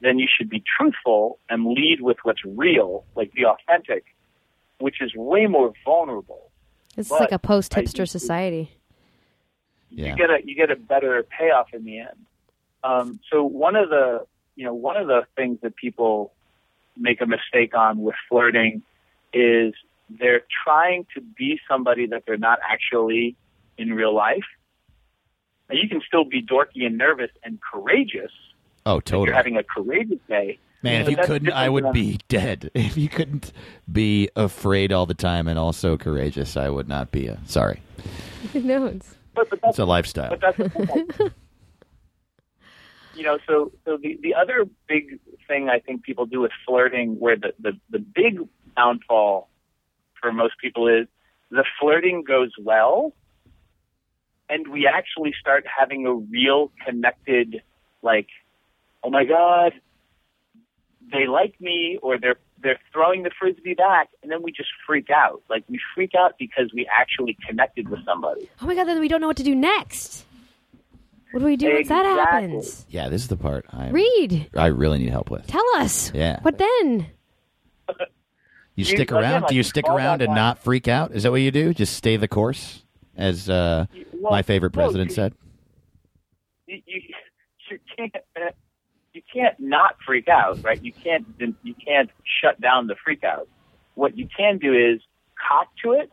then 0.00 0.18
you 0.18 0.26
should 0.28 0.50
be 0.50 0.62
truthful 0.78 1.38
and 1.48 1.66
lead 1.66 2.00
with 2.00 2.18
what's 2.24 2.44
real, 2.44 3.04
like 3.14 3.32
be 3.32 3.44
authentic, 3.44 4.04
which 4.78 5.00
is 5.00 5.14
way 5.14 5.46
more 5.46 5.72
vulnerable. 5.84 6.50
This 6.96 7.06
is 7.06 7.10
But 7.10 7.20
like 7.20 7.32
a 7.32 7.38
post 7.38 7.72
hipster 7.72 7.96
think- 7.98 8.08
society. 8.08 8.70
Yeah. 9.90 10.10
You 10.10 10.16
get 10.16 10.30
a 10.30 10.38
you 10.44 10.54
get 10.56 10.70
a 10.70 10.76
better 10.76 11.22
payoff 11.22 11.72
in 11.72 11.84
the 11.84 12.00
end. 12.00 12.26
Um, 12.82 13.20
so 13.30 13.44
one 13.44 13.76
of 13.76 13.90
the 13.90 14.26
you 14.56 14.64
know, 14.64 14.74
one 14.74 14.96
of 14.96 15.06
the 15.06 15.26
things 15.36 15.58
that 15.62 15.76
people 15.76 16.32
make 16.96 17.20
a 17.20 17.26
mistake 17.26 17.76
on 17.76 17.98
with 18.02 18.14
flirting 18.28 18.82
is 19.32 19.74
they're 20.10 20.42
trying 20.64 21.06
to 21.14 21.20
be 21.20 21.60
somebody 21.68 22.06
that 22.06 22.24
they're 22.26 22.36
not 22.36 22.58
actually 22.68 23.36
in 23.78 23.92
real 23.92 24.14
life. 24.14 24.44
Now, 25.68 25.76
you 25.76 25.88
can 25.88 26.02
still 26.06 26.24
be 26.24 26.42
dorky 26.42 26.84
and 26.86 26.96
nervous 26.98 27.30
and 27.42 27.58
courageous. 27.60 28.30
Oh, 28.86 28.98
if 28.98 29.04
totally. 29.04 29.26
You're 29.28 29.34
having 29.34 29.56
a 29.56 29.64
courageous 29.64 30.20
day. 30.28 30.58
Man, 30.84 31.00
if 31.00 31.08
you 31.08 31.16
couldn't, 31.16 31.50
I 31.50 31.68
would 31.70 31.92
be 31.92 32.18
dead. 32.28 32.70
If 32.74 32.98
you 32.98 33.08
couldn't 33.08 33.52
be 33.90 34.28
afraid 34.36 34.92
all 34.92 35.06
the 35.06 35.14
time 35.14 35.48
and 35.48 35.58
also 35.58 35.96
courageous, 35.96 36.58
I 36.58 36.68
would 36.68 36.88
not 36.88 37.10
be 37.10 37.26
a. 37.26 37.40
Sorry. 37.46 37.80
no, 38.54 38.86
it's 38.86 39.14
But, 39.34 39.48
but 39.48 39.60
that's 39.62 39.70
It's 39.70 39.78
a 39.78 39.86
lifestyle. 39.86 40.28
But 40.28 40.40
that's 40.42 40.58
the 40.58 40.68
thing. 40.68 41.08
you 43.14 43.22
know, 43.22 43.38
so 43.46 43.72
so 43.86 43.96
the 43.96 44.18
the 44.22 44.34
other 44.34 44.66
big 44.86 45.18
thing 45.48 45.70
I 45.70 45.78
think 45.78 46.02
people 46.02 46.26
do 46.26 46.40
with 46.40 46.52
flirting, 46.66 47.18
where 47.18 47.36
the 47.36 47.54
the 47.58 47.72
the 47.88 47.98
big 47.98 48.40
downfall 48.76 49.48
for 50.20 50.32
most 50.32 50.58
people 50.60 50.86
is 50.88 51.06
the 51.50 51.64
flirting 51.80 52.24
goes 52.24 52.52
well, 52.60 53.14
and 54.50 54.68
we 54.68 54.86
actually 54.86 55.32
start 55.40 55.64
having 55.66 56.06
a 56.06 56.12
real 56.12 56.70
connected, 56.84 57.62
like, 58.02 58.28
oh 59.02 59.08
my 59.08 59.24
god, 59.24 59.72
they 61.12 61.26
like 61.26 61.60
me, 61.60 61.98
or 62.02 62.18
they're 62.18 62.36
they're 62.62 62.78
throwing 62.92 63.22
the 63.24 63.30
frisbee 63.38 63.74
back, 63.74 64.08
and 64.22 64.30
then 64.32 64.42
we 64.42 64.50
just 64.52 64.70
freak 64.86 65.10
out. 65.10 65.42
Like 65.50 65.64
we 65.68 65.78
freak 65.94 66.12
out 66.14 66.34
because 66.38 66.70
we 66.74 66.88
actually 66.98 67.36
connected 67.46 67.88
with 67.88 68.04
somebody. 68.04 68.48
oh 68.62 68.66
my 68.66 68.74
god. 68.74 68.84
Then 68.84 69.00
we 69.00 69.08
don't 69.08 69.20
know 69.20 69.26
what 69.26 69.36
to 69.36 69.42
do 69.42 69.54
next. 69.54 70.24
What 71.32 71.40
do 71.40 71.46
we 71.46 71.56
do 71.56 71.72
once 71.74 71.88
that 71.88 72.06
happens? 72.06 72.86
yeah, 72.88 73.08
this 73.08 73.22
is 73.22 73.28
the 73.28 73.36
part 73.36 73.66
I 73.70 73.90
Reid. 73.90 74.50
I 74.56 74.66
really 74.66 74.98
need 74.98 75.08
help 75.10 75.30
with. 75.30 75.46
Tell 75.48 75.64
us. 75.76 76.12
Yeah. 76.14 76.38
What 76.42 76.58
then? 76.58 77.06
You 77.88 77.96
You- 78.76 78.84
stick 78.84 79.10
again, 79.10 79.22
around? 79.22 79.40
like, 79.42 79.48
Do 79.50 79.56
you 79.56 79.62
stick 79.64 79.84
around 79.88 80.20
and 80.22 80.28
line. 80.28 80.36
not 80.36 80.58
freak 80.60 80.86
out? 80.88 81.10
Is 81.12 81.24
that 81.24 81.30
what 81.32 81.40
you 81.40 81.50
do? 81.50 81.74
Just 81.74 81.96
stay 81.96 82.16
the 82.16 82.28
course, 82.28 82.84
as 83.16 83.48
uh, 83.50 83.86
Well, 84.12 84.30
my 84.32 84.42
favorite 84.42 84.74
no, 84.74 84.82
president 84.82 85.10
you- 85.10 85.14
said. 85.16 85.34
you, 86.66 86.80
you, 86.86 87.00
you 87.70 87.78
can't 87.96 88.12
you 88.36 88.42
can't 89.34 89.58
not 89.58 89.96
freak 90.06 90.28
out, 90.28 90.60
right? 90.62 90.82
You 90.82 90.92
can't 91.02 91.26
you 91.62 91.74
can't 91.86 92.10
shut 92.40 92.60
down 92.60 92.86
the 92.86 92.94
freak 93.04 93.24
out. 93.24 93.48
What 93.94 94.16
you 94.16 94.28
can 94.36 94.58
do 94.58 94.72
is 94.72 95.00
cop 95.48 95.68
to 95.84 95.92
it 95.92 96.10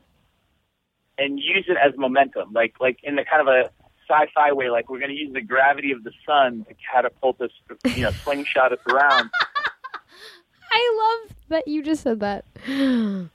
and 1.18 1.40
use 1.40 1.66
it 1.68 1.78
as 1.78 1.94
momentum, 1.98 2.52
like 2.54 2.74
like 2.80 2.98
in 3.04 3.16
the 3.16 3.24
kind 3.30 3.42
of 3.42 3.54
a 3.54 3.70
sci-fi 4.10 4.52
way, 4.52 4.70
like 4.70 4.90
we're 4.90 5.00
going 5.00 5.12
to 5.12 5.16
use 5.16 5.32
the 5.34 5.42
gravity 5.42 5.92
of 5.92 6.04
the 6.04 6.12
sun 6.26 6.66
to 6.68 6.76
catapult 6.92 7.40
us, 7.40 7.52
you 7.96 8.02
know, 8.04 8.12
slingshot 8.12 8.74
us 8.74 8.80
around. 8.90 9.30
I 10.74 11.20
love 11.24 11.36
that 11.50 11.68
you 11.68 11.82
just 11.84 12.04
said 12.04 12.20
that. 12.22 12.46
You- 12.68 13.30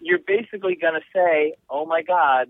You're 0.00 0.18
basically 0.26 0.74
going 0.80 0.94
to 0.94 1.06
say, 1.14 1.54
"Oh 1.70 1.86
my 1.86 2.02
God, 2.02 2.48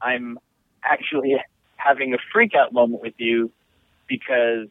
I'm 0.00 0.38
actually 0.84 1.34
having 1.76 2.14
a 2.14 2.18
freak 2.32 2.52
out 2.54 2.72
moment 2.72 3.02
with 3.02 3.14
you 3.18 3.50
because 4.08 4.68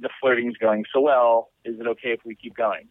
the 0.00 0.08
flirting's 0.20 0.56
going 0.56 0.84
so 0.92 1.00
well. 1.00 1.50
Is 1.64 1.78
it 1.80 1.86
okay 1.86 2.10
if 2.10 2.20
we 2.24 2.34
keep 2.34 2.54
going?" 2.56 2.88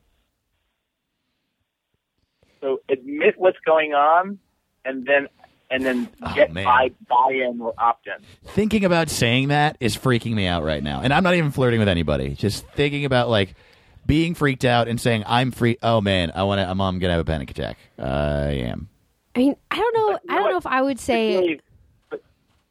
So 2.61 2.79
admit 2.89 3.35
what's 3.37 3.57
going 3.65 3.93
on, 3.93 4.39
and 4.85 5.05
then 5.05 5.27
and 5.69 5.83
then 5.85 6.07
Oh, 6.21 6.33
get 6.33 6.51
man. 6.53 6.63
buy 6.65 6.91
buy 7.09 7.31
in 7.33 7.59
or 7.59 7.73
opt 7.77 8.07
in. 8.07 8.13
Thinking 8.51 8.85
about 8.85 9.09
saying 9.09 9.49
that 9.49 9.75
is 9.79 9.97
freaking 9.97 10.33
me 10.33 10.47
out 10.47 10.63
right 10.63 10.81
now, 10.83 11.01
and 11.01 11.13
I'm 11.13 11.23
not 11.23 11.35
even 11.35 11.51
flirting 11.51 11.79
with 11.79 11.89
anybody. 11.89 12.35
Just 12.35 12.65
thinking 12.69 13.05
about 13.05 13.29
like 13.29 13.55
being 14.05 14.33
freaked 14.35 14.65
out 14.65 14.87
and 14.87 14.99
saying 14.99 15.23
I'm 15.27 15.51
free. 15.51 15.77
Oh 15.83 15.99
man, 16.01 16.31
I 16.35 16.43
want 16.43 16.59
to. 16.59 16.69
I'm, 16.69 16.79
I'm 16.79 16.99
gonna 16.99 17.13
have 17.13 17.21
a 17.21 17.25
panic 17.25 17.51
attack. 17.51 17.77
I 17.97 18.03
am. 18.67 18.87
I 19.35 19.39
mean, 19.39 19.55
I 19.71 19.75
don't 19.77 19.93
know. 19.97 20.11
But 20.13 20.21
you 20.25 20.35
I 20.35 20.39
don't 20.39 20.51
know 20.51 20.57
if 20.57 20.67
I 20.67 20.81
would 20.81 20.99
say. 20.99 21.41
Dave, 21.47 21.61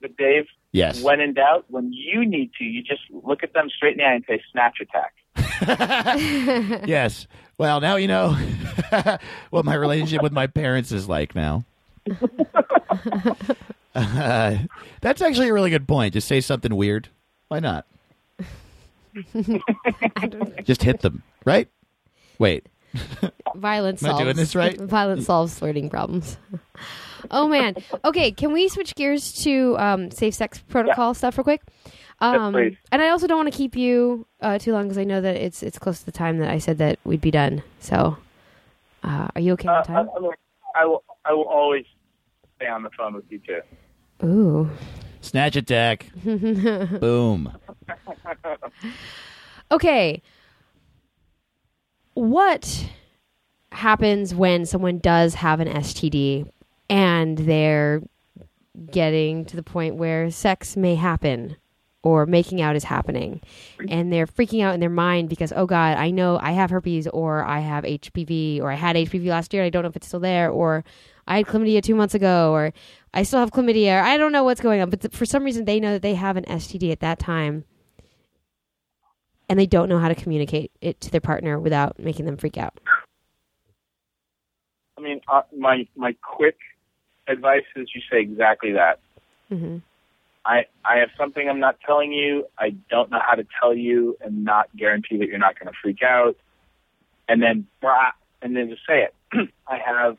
but, 0.02 0.10
but 0.16 0.16
Dave, 0.16 0.46
Yes. 0.72 1.02
when 1.02 1.20
in 1.20 1.34
doubt, 1.34 1.66
when 1.68 1.92
you 1.92 2.26
need 2.26 2.50
to, 2.58 2.64
you 2.64 2.82
just 2.82 3.02
look 3.10 3.42
at 3.42 3.52
them 3.54 3.68
straight 3.74 3.92
in 3.92 3.98
the 3.98 4.04
eye 4.04 4.14
and 4.14 4.24
say 4.26 4.42
snatch 4.52 4.78
attack. 4.80 5.14
yes. 6.86 7.26
Well, 7.58 7.80
now 7.80 7.96
you 7.96 8.08
know 8.08 8.36
what 9.50 9.64
my 9.64 9.74
relationship 9.74 10.22
with 10.22 10.32
my 10.32 10.46
parents 10.46 10.90
is 10.92 11.08
like 11.08 11.34
now. 11.34 11.64
Uh, 13.94 14.56
that's 15.00 15.20
actually 15.22 15.48
a 15.48 15.52
really 15.52 15.70
good 15.70 15.86
point. 15.86 16.14
Just 16.14 16.26
say 16.26 16.40
something 16.40 16.74
weird. 16.74 17.08
Why 17.48 17.60
not? 17.60 17.86
Just 20.64 20.82
hit 20.82 21.00
them, 21.02 21.22
right? 21.44 21.68
Wait. 22.38 22.66
Violence 23.54 24.02
Am 24.02 24.14
I 24.14 24.22
doing 24.22 24.36
this 24.36 24.54
right? 24.54 24.78
Violence 24.80 25.26
solves 25.26 25.58
flirting 25.58 25.90
problems. 25.90 26.38
Oh 27.30 27.48
man. 27.48 27.76
Okay, 28.04 28.32
can 28.32 28.52
we 28.52 28.68
switch 28.68 28.94
gears 28.94 29.32
to 29.44 29.76
um, 29.78 30.10
safe 30.10 30.34
sex 30.34 30.58
protocol 30.68 31.14
stuff 31.14 31.38
real 31.38 31.44
quick? 31.44 31.62
Um, 32.20 32.52
please. 32.52 32.76
and 32.92 33.02
I 33.02 33.08
also 33.08 33.26
don't 33.26 33.38
want 33.38 33.52
to 33.52 33.56
keep 33.56 33.74
you 33.76 34.26
uh, 34.40 34.58
too 34.58 34.72
long 34.72 34.84
because 34.84 34.98
I 34.98 35.04
know 35.04 35.20
that 35.20 35.36
it's 35.36 35.62
it's 35.62 35.78
close 35.78 35.98
to 36.00 36.04
the 36.06 36.12
time 36.12 36.38
that 36.38 36.50
I 36.50 36.58
said 36.58 36.78
that 36.78 36.98
we'd 37.04 37.20
be 37.20 37.30
done. 37.32 37.62
So, 37.80 38.16
uh, 39.02 39.28
are 39.34 39.40
you 39.40 39.52
okay 39.54 39.68
Uh, 39.68 39.72
on 39.74 39.84
time? 39.84 40.08
I, 40.76 40.80
I 40.80 40.84
will. 40.86 41.02
I 41.24 41.32
will 41.32 41.48
always 41.48 41.84
stay 42.56 42.66
on 42.66 42.82
the 42.82 42.90
phone 42.96 43.14
with 43.14 43.24
you 43.30 43.40
too. 43.40 44.26
Ooh. 44.26 44.70
Snatch 45.20 45.54
attack. 45.56 46.06
Boom. 46.24 47.52
Okay. 49.70 50.20
What 52.14 52.86
happens 53.70 54.34
when 54.34 54.66
someone 54.66 54.98
does 54.98 55.34
have 55.34 55.60
an 55.60 55.68
STD 55.68 56.50
and 56.92 57.38
they're 57.38 58.02
getting 58.90 59.46
to 59.46 59.56
the 59.56 59.62
point 59.62 59.96
where 59.96 60.30
sex 60.30 60.76
may 60.76 60.94
happen 60.94 61.56
or 62.02 62.26
making 62.26 62.60
out 62.60 62.76
is 62.76 62.84
happening. 62.84 63.40
And 63.88 64.12
they're 64.12 64.26
freaking 64.26 64.62
out 64.62 64.74
in 64.74 64.80
their 64.80 64.90
mind 64.90 65.30
because 65.30 65.54
oh 65.56 65.64
god 65.64 65.96
I 65.96 66.10
know 66.10 66.38
I 66.38 66.52
have 66.52 66.68
herpes 66.68 67.06
or 67.06 67.44
I 67.44 67.60
have 67.60 67.84
HPV 67.84 68.60
or 68.60 68.70
I 68.70 68.74
had 68.74 68.96
HPV 68.96 69.26
last 69.26 69.54
year. 69.54 69.64
I 69.64 69.70
don't 69.70 69.82
know 69.82 69.88
if 69.88 69.96
it's 69.96 70.06
still 70.06 70.20
there 70.20 70.50
or 70.50 70.84
I 71.26 71.38
had 71.38 71.46
chlamydia 71.46 71.82
2 71.82 71.94
months 71.94 72.14
ago 72.14 72.52
or 72.52 72.74
I 73.14 73.22
still 73.22 73.40
have 73.40 73.52
chlamydia. 73.52 74.00
Or 74.00 74.04
I 74.04 74.18
don't 74.18 74.32
know 74.32 74.44
what's 74.44 74.60
going 74.60 74.82
on. 74.82 74.90
But 74.90 75.00
th- 75.00 75.14
for 75.14 75.24
some 75.24 75.44
reason 75.44 75.64
they 75.64 75.80
know 75.80 75.92
that 75.92 76.02
they 76.02 76.14
have 76.14 76.36
an 76.36 76.44
STD 76.44 76.92
at 76.92 77.00
that 77.00 77.18
time. 77.18 77.64
And 79.48 79.58
they 79.58 79.66
don't 79.66 79.88
know 79.88 79.98
how 79.98 80.08
to 80.08 80.14
communicate 80.14 80.72
it 80.82 81.00
to 81.00 81.10
their 81.10 81.20
partner 81.20 81.58
without 81.58 81.98
making 81.98 82.26
them 82.26 82.36
freak 82.36 82.58
out. 82.58 82.78
I 84.98 85.00
mean, 85.00 85.20
uh, 85.30 85.42
my 85.56 85.86
my 85.96 86.14
quick 86.22 86.56
advice 87.28 87.64
is 87.76 87.88
you 87.94 88.00
say 88.10 88.20
exactly 88.20 88.72
that. 88.72 88.98
hmm 89.48 89.78
I 90.44 90.66
I 90.84 90.96
have 90.96 91.10
something 91.16 91.48
I'm 91.48 91.60
not 91.60 91.78
telling 91.86 92.12
you. 92.12 92.46
I 92.58 92.70
don't 92.90 93.10
know 93.12 93.20
how 93.24 93.34
to 93.36 93.46
tell 93.60 93.74
you, 93.74 94.16
and 94.20 94.44
not 94.44 94.74
guarantee 94.76 95.16
that 95.18 95.28
you're 95.28 95.38
not 95.38 95.56
going 95.58 95.72
to 95.72 95.78
freak 95.80 96.02
out. 96.02 96.36
And 97.28 97.40
then, 97.40 97.66
brah, 97.80 98.10
and 98.42 98.56
then 98.56 98.68
just 98.68 98.82
say 98.84 99.06
it. 99.06 99.14
I 99.68 99.78
have, 99.78 100.16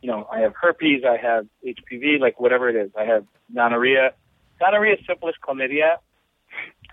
you 0.00 0.08
know, 0.12 0.28
I 0.32 0.40
have 0.40 0.54
herpes. 0.54 1.02
I 1.04 1.16
have 1.16 1.46
HPV, 1.66 2.20
like 2.20 2.38
whatever 2.38 2.68
it 2.68 2.76
is. 2.76 2.92
I 2.96 3.02
have 3.04 3.24
gonorrhea, 3.52 4.12
gonorrhea, 4.60 4.96
syphilis, 5.08 5.34
chlamydia. 5.42 5.96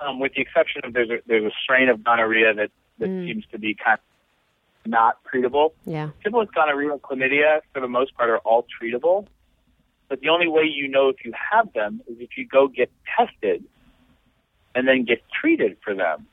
Um, 0.03 0.19
with 0.19 0.33
the 0.33 0.41
exception 0.41 0.81
of 0.85 0.93
there's 0.93 1.09
a 1.11 1.19
there's 1.27 1.45
a 1.45 1.51
strain 1.63 1.87
of 1.89 2.03
gonorrhea 2.03 2.53
that 2.55 2.71
that 2.97 3.09
Mm. 3.09 3.27
seems 3.27 3.45
to 3.51 3.59
be 3.59 3.75
kind 3.75 3.99
of 3.99 4.89
not 4.91 5.17
treatable. 5.31 5.73
Yeah. 5.85 6.09
syphilis, 6.23 6.49
gonorrhea, 6.55 6.91
and 6.93 7.01
chlamydia, 7.01 7.59
for 7.73 7.79
the 7.79 7.87
most 7.87 8.15
part, 8.15 8.29
are 8.31 8.39
all 8.39 8.65
treatable. 8.81 9.27
But 10.07 10.21
the 10.21 10.29
only 10.29 10.47
way 10.47 10.63
you 10.63 10.87
know 10.87 11.09
if 11.09 11.25
you 11.25 11.33
have 11.51 11.73
them 11.73 12.01
is 12.07 12.17
if 12.19 12.37
you 12.37 12.47
go 12.47 12.67
get 12.67 12.91
tested 13.17 13.63
and 14.75 14.87
then 14.87 15.03
get 15.03 15.21
treated 15.41 15.77
for 15.83 15.95
them. 15.95 16.27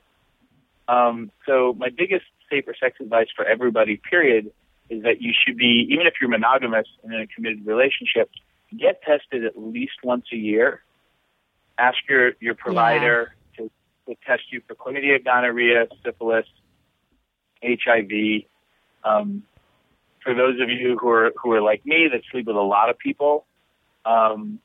Um, 0.87 1.31
so 1.45 1.73
my 1.77 1.89
biggest 1.89 2.25
safer 2.49 2.75
sex 2.79 2.97
advice 2.99 3.27
for 3.35 3.45
everybody, 3.45 3.97
period, 3.97 4.51
is 4.89 5.03
that 5.03 5.21
you 5.21 5.33
should 5.33 5.57
be, 5.57 5.87
even 5.89 6.05
if 6.05 6.15
you're 6.19 6.29
monogamous 6.29 6.87
and 7.03 7.13
in 7.13 7.21
a 7.21 7.27
committed 7.27 7.65
relationship, 7.65 8.29
get 8.77 9.01
tested 9.01 9.45
at 9.45 9.57
least 9.57 9.93
once 10.03 10.25
a 10.31 10.35
year. 10.35 10.81
Ask 11.77 11.97
your, 12.07 12.33
your 12.39 12.53
provider 12.53 13.33
to, 13.57 13.71
to 14.07 14.15
test 14.27 14.43
you 14.51 14.61
for 14.67 14.75
chlamydia, 14.75 15.23
gonorrhea, 15.23 15.87
syphilis, 16.03 16.45
HIV. 17.63 18.43
Um, 19.03 19.43
for 20.21 20.33
those 20.33 20.59
of 20.61 20.69
you 20.69 20.97
who 20.99 21.09
are 21.09 21.31
who 21.41 21.51
are 21.51 21.61
like 21.61 21.85
me 21.85 22.07
that 22.11 22.21
sleep 22.31 22.47
with 22.47 22.55
a 22.55 22.61
lot 22.61 22.89
of 22.89 22.97
people, 22.97 23.45
um, 24.05 24.59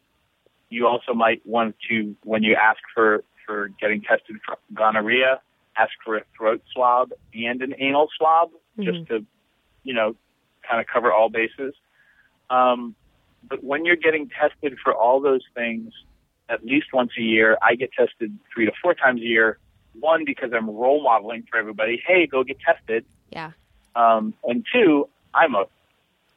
you 0.70 0.86
also 0.86 1.14
might 1.14 1.47
want 1.47 1.76
to 1.89 2.14
when 2.24 2.43
you 2.43 2.55
ask 2.55 2.80
for 2.95 3.24
for 3.47 3.68
getting 3.80 4.03
tested 4.03 4.36
for 4.45 4.59
gonorrhea, 4.74 5.41
ask 5.76 5.93
for 6.05 6.16
a 6.16 6.22
throat 6.36 6.62
swab 6.72 7.12
and 7.34 7.62
an 7.62 7.74
anal 7.78 8.09
swab 8.16 8.51
just 8.78 9.07
to 9.09 9.24
you 9.84 9.95
know 9.95 10.14
kind 10.68 10.80
of 10.80 10.86
cover 10.86 11.12
all 11.12 11.30
bases. 11.30 11.74
Um, 12.51 12.95
but 13.49 13.62
when 13.64 13.84
you're 13.84 13.97
getting 13.97 14.28
tested 14.28 14.78
for 14.82 14.93
all 14.95 15.20
those 15.20 15.43
things 15.55 15.93
at 16.49 16.64
least 16.64 16.93
once 16.93 17.12
a 17.18 17.22
year, 17.22 17.59
I 17.62 17.74
get 17.74 17.93
tested 17.93 18.36
three 18.53 18.66
to 18.66 18.72
four 18.82 18.95
times 18.95 19.20
a 19.20 19.24
year. 19.24 19.59
one 20.01 20.24
because 20.24 20.51
I'm 20.55 20.68
role 20.70 21.03
modeling 21.03 21.45
for 21.51 21.59
everybody. 21.59 22.03
Hey, 22.07 22.26
go 22.26 22.45
get 22.45 22.59
tested. 22.61 23.05
Yeah. 23.30 23.53
Um, 23.97 24.34
and 24.45 24.64
two, 24.72 25.09
I'm 25.34 25.55
a 25.55 25.64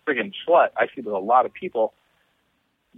friggin' 0.08 0.34
slut. 0.48 0.70
I 0.78 0.88
sleep 0.94 1.06
with 1.06 1.14
a 1.14 1.20
lot 1.20 1.46
of 1.46 1.54
people. 1.54 1.94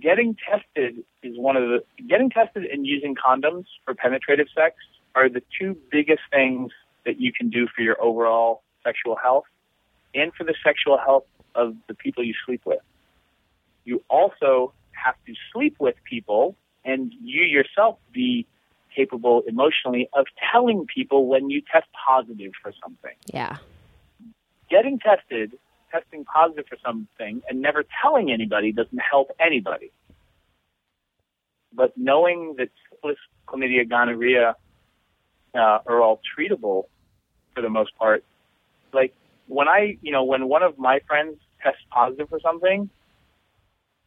Getting 0.01 0.35
tested 0.35 1.03
is 1.21 1.37
one 1.37 1.55
of 1.55 1.63
the 1.63 1.83
getting 2.07 2.29
tested 2.29 2.65
and 2.65 2.85
using 2.85 3.15
condoms 3.15 3.65
for 3.85 3.93
penetrative 3.93 4.47
sex 4.55 4.75
are 5.15 5.29
the 5.29 5.43
two 5.59 5.77
biggest 5.91 6.21
things 6.31 6.71
that 7.05 7.19
you 7.19 7.31
can 7.31 7.49
do 7.49 7.67
for 7.75 7.81
your 7.81 8.01
overall 8.01 8.63
sexual 8.83 9.15
health 9.15 9.45
and 10.15 10.33
for 10.33 10.43
the 10.43 10.55
sexual 10.63 10.97
health 10.97 11.25
of 11.55 11.75
the 11.87 11.93
people 11.93 12.23
you 12.23 12.33
sleep 12.45 12.61
with. 12.65 12.79
You 13.85 14.01
also 14.09 14.73
have 14.91 15.15
to 15.27 15.33
sleep 15.51 15.75
with 15.79 15.95
people 16.09 16.55
and 16.85 17.11
you 17.21 17.43
yourself 17.43 17.97
be 18.11 18.47
capable 18.95 19.43
emotionally 19.47 20.09
of 20.13 20.25
telling 20.51 20.85
people 20.85 21.27
when 21.27 21.49
you 21.49 21.61
test 21.71 21.87
positive 22.05 22.51
for 22.61 22.73
something. 22.81 23.15
Yeah. 23.33 23.57
Getting 24.69 24.99
tested, 24.99 25.53
testing 25.93 26.25
positive 26.25 26.65
for 26.67 26.77
something, 26.83 27.41
and 27.47 27.61
never 27.61 27.83
telling 28.01 28.31
anybody 28.31 28.71
doesn't 28.71 28.99
help 28.99 29.31
anybody. 29.39 29.91
But 31.73 31.93
knowing 31.97 32.55
that 32.57 32.69
syphilis, 32.89 33.17
chlamydia, 33.47 33.87
gonorrhea 33.89 34.55
uh, 35.55 35.79
are 35.85 36.01
all 36.01 36.19
treatable 36.37 36.85
for 37.53 37.61
the 37.61 37.69
most 37.69 37.95
part, 37.97 38.23
like 38.93 39.13
when 39.47 39.67
I, 39.67 39.97
you 40.01 40.11
know, 40.11 40.23
when 40.23 40.47
one 40.47 40.63
of 40.63 40.77
my 40.77 40.99
friends 41.07 41.37
tests 41.61 41.81
positive 41.91 42.29
for 42.29 42.39
something, 42.39 42.89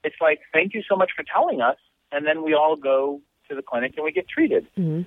it's 0.04 0.16
like, 0.20 0.40
thank 0.52 0.74
you 0.74 0.82
so 0.88 0.96
much 0.96 1.10
for 1.16 1.24
telling 1.24 1.60
us. 1.60 1.76
And 2.12 2.26
then 2.26 2.42
we 2.42 2.54
all 2.54 2.76
go 2.76 3.20
to 3.48 3.54
the 3.54 3.62
clinic 3.62 3.94
and 3.96 4.04
we 4.04 4.12
get 4.12 4.28
treated. 4.28 4.66
hmm 4.76 5.02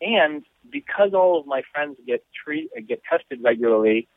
And 0.00 0.44
because 0.70 1.12
all 1.14 1.38
of 1.40 1.46
my 1.46 1.62
friends 1.72 1.98
get 2.06 2.24
treat 2.44 2.70
get 2.88 3.02
tested 3.10 3.40
regularly, 3.42 4.08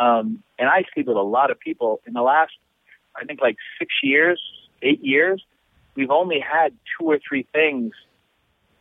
um, 0.00 0.42
and 0.58 0.68
I 0.68 0.84
sleep 0.94 1.06
with 1.06 1.16
a 1.16 1.22
lot 1.22 1.50
of 1.50 1.60
people 1.60 2.00
in 2.06 2.14
the 2.14 2.22
last, 2.22 2.52
I 3.14 3.24
think 3.26 3.40
like 3.40 3.56
six 3.78 3.92
years, 4.02 4.40
eight 4.82 5.04
years, 5.04 5.44
we've 5.94 6.10
only 6.10 6.40
had 6.40 6.72
two 6.98 7.04
or 7.04 7.18
three 7.18 7.46
things 7.52 7.92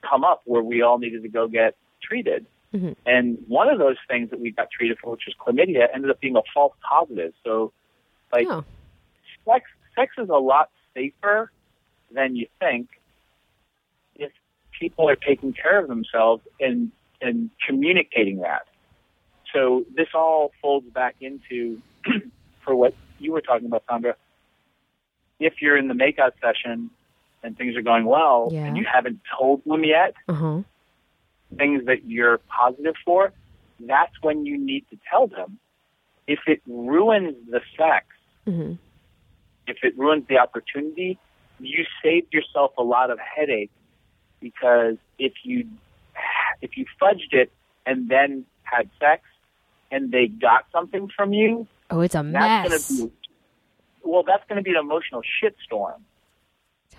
come 0.01 0.23
up 0.23 0.41
where 0.45 0.63
we 0.63 0.81
all 0.81 0.97
needed 0.97 1.23
to 1.23 1.29
go 1.29 1.47
get 1.49 1.75
treated. 2.01 2.45
Mhm. 2.73 2.95
And 3.05 3.37
one 3.47 3.67
of 3.67 3.79
those 3.79 3.97
things 4.07 4.29
that 4.29 4.39
we 4.39 4.51
got 4.51 4.71
treated 4.71 4.97
for, 4.99 5.11
which 5.11 5.25
was 5.25 5.35
chlamydia, 5.35 5.87
ended 5.93 6.09
up 6.09 6.21
being 6.21 6.37
a 6.37 6.41
false 6.53 6.73
positive. 6.81 7.33
So, 7.43 7.73
like, 8.31 8.47
Oh. 8.49 8.63
sex 9.43 9.69
sex 9.95 10.13
is 10.17 10.29
a 10.29 10.37
lot 10.37 10.69
safer 10.93 11.51
than 12.11 12.37
you 12.37 12.47
think 12.59 12.87
if 14.15 14.31
people 14.71 15.09
are 15.09 15.17
taking 15.17 15.51
care 15.51 15.79
of 15.79 15.89
themselves 15.89 16.47
and 16.61 16.91
and 17.21 17.49
communicating 17.67 18.37
that. 18.37 18.68
So 19.53 19.85
this 19.95 20.07
all 20.13 20.51
folds 20.61 20.87
back 20.93 21.15
into 21.21 21.81
for 22.65 22.75
what 22.75 22.93
you 23.19 23.31
were 23.31 23.41
talking 23.41 23.67
about, 23.67 23.83
Sandra. 23.89 24.15
If 25.39 25.55
you're 25.61 25.77
in 25.77 25.87
the 25.87 25.93
makeout 25.93 26.31
session 26.41 26.89
and 27.43 27.57
things 27.57 27.75
are 27.75 27.81
going 27.81 28.05
well 28.05 28.49
Yeah. 28.53 28.65
and 28.67 28.77
you 28.77 28.85
haven't 28.91 29.19
told 29.39 29.61
them 29.65 29.83
yet 29.83 30.13
Uh 30.27 30.33
huh. 30.33 30.61
things 31.57 31.85
that 31.85 32.05
you're 32.05 32.39
positive 32.55 32.95
for, 33.05 33.33
that's 33.87 34.11
when 34.21 34.45
you 34.45 34.57
need 34.57 34.85
to 34.89 34.97
tell 35.09 35.27
them. 35.27 35.59
If 36.27 36.39
it 36.47 36.61
ruins 36.67 37.35
the 37.49 37.61
sex, 37.77 38.05
hmm 38.45 38.73
if 39.67 39.77
it 39.83 39.95
ruins 39.97 40.25
the 40.27 40.39
opportunity, 40.39 41.19
you 41.59 41.85
saved 42.03 42.33
yourself 42.33 42.71
a 42.77 42.81
lot 42.83 43.11
of 43.11 43.19
headache 43.19 43.69
because 44.41 44.95
if 45.19 45.33
you 45.43 45.67
if 46.61 46.71
you 46.75 46.85
fudged 47.01 47.33
it 47.33 47.51
and 47.85 48.09
then 48.09 48.45
had 48.63 48.89
sex 48.99 49.21
and 49.91 50.11
they 50.11 50.27
got 50.27 50.65
something 50.71 51.09
from 51.15 51.33
you, 51.33 51.67
Oh, 51.91 52.01
it's 52.01 52.15
a 52.15 52.23
that's 52.23 52.69
mess. 52.69 52.87
gonna 52.89 53.07
be 53.09 53.13
well, 54.03 54.23
that's 54.23 54.43
gonna 54.47 54.61
be 54.61 54.71
an 54.71 54.77
emotional 54.77 55.21
shitstorm. 55.21 55.99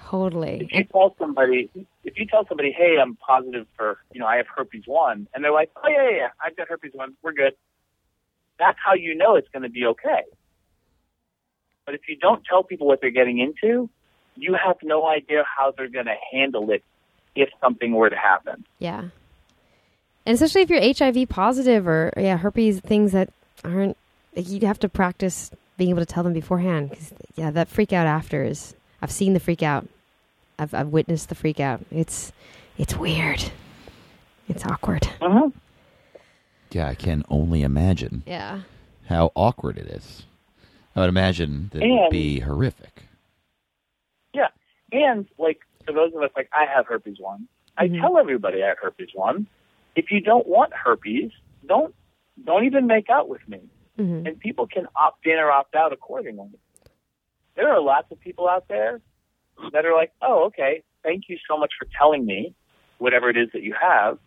Totally. 0.08 0.60
If 0.60 0.72
you 0.72 0.84
tell 0.84 1.14
somebody 1.18 1.70
if 2.04 2.18
you 2.18 2.26
tell 2.26 2.46
somebody, 2.48 2.72
Hey, 2.72 2.96
I'm 3.00 3.16
positive 3.16 3.66
for 3.76 3.98
you 4.12 4.20
know, 4.20 4.26
I 4.26 4.36
have 4.36 4.46
herpes 4.54 4.82
one 4.86 5.28
and 5.34 5.44
they're 5.44 5.52
like, 5.52 5.70
Oh 5.76 5.88
yeah, 5.88 6.10
yeah, 6.10 6.16
yeah, 6.16 6.28
I've 6.44 6.56
got 6.56 6.68
herpes 6.68 6.92
one, 6.94 7.14
we're 7.22 7.32
good. 7.32 7.54
That's 8.58 8.78
how 8.84 8.94
you 8.94 9.14
know 9.14 9.36
it's 9.36 9.48
gonna 9.52 9.68
be 9.68 9.86
okay. 9.86 10.22
But 11.86 11.94
if 11.94 12.02
you 12.08 12.16
don't 12.16 12.44
tell 12.44 12.62
people 12.62 12.86
what 12.86 13.00
they're 13.00 13.10
getting 13.10 13.38
into, 13.38 13.88
you 14.36 14.54
have 14.54 14.76
no 14.82 15.06
idea 15.06 15.44
how 15.44 15.72
they're 15.76 15.88
going 15.88 16.06
to 16.06 16.14
handle 16.32 16.70
it 16.70 16.84
if 17.34 17.48
something 17.60 17.92
were 17.92 18.08
to 18.10 18.16
happen. 18.16 18.64
Yeah. 18.78 19.08
And 20.26 20.34
especially 20.34 20.62
if 20.62 20.70
you're 20.70 20.80
HIV 21.14 21.28
positive 21.28 21.86
or 21.88 22.12
yeah, 22.16 22.36
herpes 22.36 22.80
things 22.80 23.12
that 23.12 23.30
aren't 23.64 23.96
like, 24.36 24.48
you 24.48 24.60
have 24.66 24.78
to 24.80 24.88
practice 24.88 25.50
being 25.76 25.90
able 25.90 26.00
to 26.00 26.06
tell 26.06 26.22
them 26.22 26.32
beforehand 26.32 26.90
'cause, 26.90 27.12
yeah, 27.36 27.50
that 27.50 27.68
freak 27.68 27.92
out 27.92 28.06
after 28.06 28.44
is 28.44 28.74
I've 29.02 29.10
seen 29.10 29.32
the 29.32 29.40
freak 29.40 29.62
out. 29.62 29.88
I've 30.58 30.74
I've 30.74 30.88
witnessed 30.88 31.28
the 31.30 31.34
freak 31.34 31.58
out. 31.58 31.80
It's 31.90 32.32
it's 32.78 32.96
weird. 32.96 33.42
It's 34.48 34.64
awkward. 34.66 35.02
Mm-hmm. 35.20 35.56
Yeah, 36.72 36.88
I 36.88 36.94
can 36.94 37.24
only 37.28 37.62
imagine 37.62 38.22
Yeah. 38.26 38.60
how 39.08 39.32
awkward 39.34 39.78
it 39.78 39.86
is. 39.86 40.24
I 40.94 41.00
would 41.00 41.08
imagine 41.08 41.70
that 41.72 41.82
it 41.82 41.88
would 41.90 42.10
be 42.10 42.40
horrific. 42.40 43.04
Yeah. 44.32 44.48
And, 44.92 45.26
like, 45.38 45.60
for 45.86 45.92
those 45.92 46.12
of 46.14 46.22
us, 46.22 46.30
like, 46.36 46.48
I 46.52 46.64
have 46.66 46.86
herpes 46.86 47.18
1. 47.20 47.46
I 47.76 47.88
Mhm. 47.88 48.00
tell 48.00 48.18
everybody 48.18 48.62
I 48.62 48.68
have 48.68 48.78
herpes 48.78 49.10
1. 49.14 49.46
If 49.96 50.10
you 50.10 50.20
don't 50.20 50.46
want 50.46 50.72
herpes, 50.72 51.30
don't 51.66 51.94
don't 52.44 52.64
even 52.64 52.86
make 52.86 53.10
out 53.10 53.28
with 53.28 53.46
me. 53.48 53.60
hmm 53.96 54.26
And 54.26 54.38
people 54.38 54.66
can 54.66 54.86
opt 54.96 55.26
in 55.26 55.38
or 55.38 55.50
opt 55.50 55.74
out 55.74 55.92
accordingly. 55.92 56.50
There 57.56 57.68
are 57.68 57.80
lots 57.80 58.10
of 58.10 58.20
people 58.20 58.48
out 58.48 58.68
there 58.68 59.00
that 59.72 59.84
are 59.84 59.94
like, 59.94 60.12
oh, 60.22 60.44
okay, 60.46 60.82
thank 61.02 61.24
you 61.28 61.36
so 61.48 61.58
much 61.58 61.72
for 61.78 61.86
telling 61.98 62.24
me 62.24 62.54
whatever 62.98 63.28
it 63.28 63.36
is 63.36 63.48
that 63.52 63.62
you 63.62 63.74
have, 63.80 64.18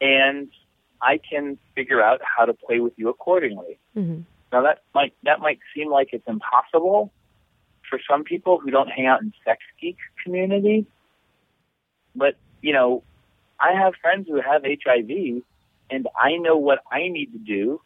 and 0.00 0.48
I 1.00 1.20
can 1.30 1.58
figure 1.74 2.02
out 2.02 2.20
how 2.22 2.44
to 2.44 2.54
play 2.54 2.80
with 2.80 2.94
you 2.96 3.08
accordingly. 3.08 3.78
hmm 3.94 4.20
Now 4.52 4.62
that 4.62 4.82
might 4.94 5.14
that 5.24 5.40
might 5.40 5.60
seem 5.74 5.90
like 5.90 6.08
it's 6.12 6.26
impossible 6.26 7.12
for 7.88 7.98
some 8.10 8.24
people 8.24 8.58
who 8.58 8.70
don't 8.70 8.88
hang 8.88 9.06
out 9.06 9.22
in 9.22 9.32
sex 9.44 9.60
geek 9.80 9.96
community, 10.24 10.86
but 12.14 12.34
you 12.62 12.72
know, 12.72 13.02
I 13.60 13.72
have 13.72 13.94
friends 14.00 14.28
who 14.28 14.40
have 14.40 14.62
HIV, 14.62 15.42
and 15.90 16.08
I 16.20 16.36
know 16.36 16.56
what 16.56 16.80
I 16.90 17.08
need 17.08 17.32
to 17.32 17.38
do 17.38 17.80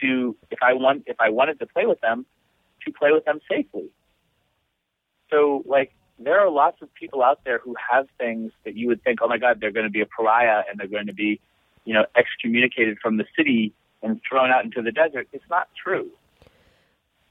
to 0.00 0.36
if 0.50 0.58
I 0.62 0.74
want 0.74 1.04
if 1.06 1.16
I 1.20 1.30
wanted 1.30 1.58
to 1.60 1.66
play 1.66 1.86
with 1.86 2.00
them, 2.00 2.26
to 2.86 2.92
play 2.92 3.12
with 3.12 3.24
them 3.24 3.40
safely. 3.48 3.90
So 5.30 5.62
like 5.66 5.92
there 6.18 6.38
are 6.40 6.50
lots 6.50 6.82
of 6.82 6.92
people 6.94 7.22
out 7.22 7.40
there 7.44 7.58
who 7.58 7.74
have 7.90 8.06
things 8.18 8.52
that 8.64 8.76
you 8.76 8.88
would 8.88 9.02
think, 9.02 9.20
oh 9.22 9.28
my 9.28 9.38
God, 9.38 9.58
they're 9.60 9.72
going 9.72 9.86
to 9.86 9.90
be 9.90 10.02
a 10.02 10.06
pariah 10.06 10.62
and 10.68 10.78
they're 10.78 10.86
going 10.86 11.06
to 11.06 11.14
be, 11.14 11.40
you 11.84 11.94
know, 11.94 12.04
excommunicated 12.14 12.98
from 13.02 13.16
the 13.16 13.24
city 13.36 13.72
and 14.02 14.20
thrown 14.28 14.50
out 14.50 14.64
into 14.64 14.82
the 14.82 14.92
desert. 14.92 15.28
It's 15.32 15.44
not 15.48 15.68
true. 15.82 16.10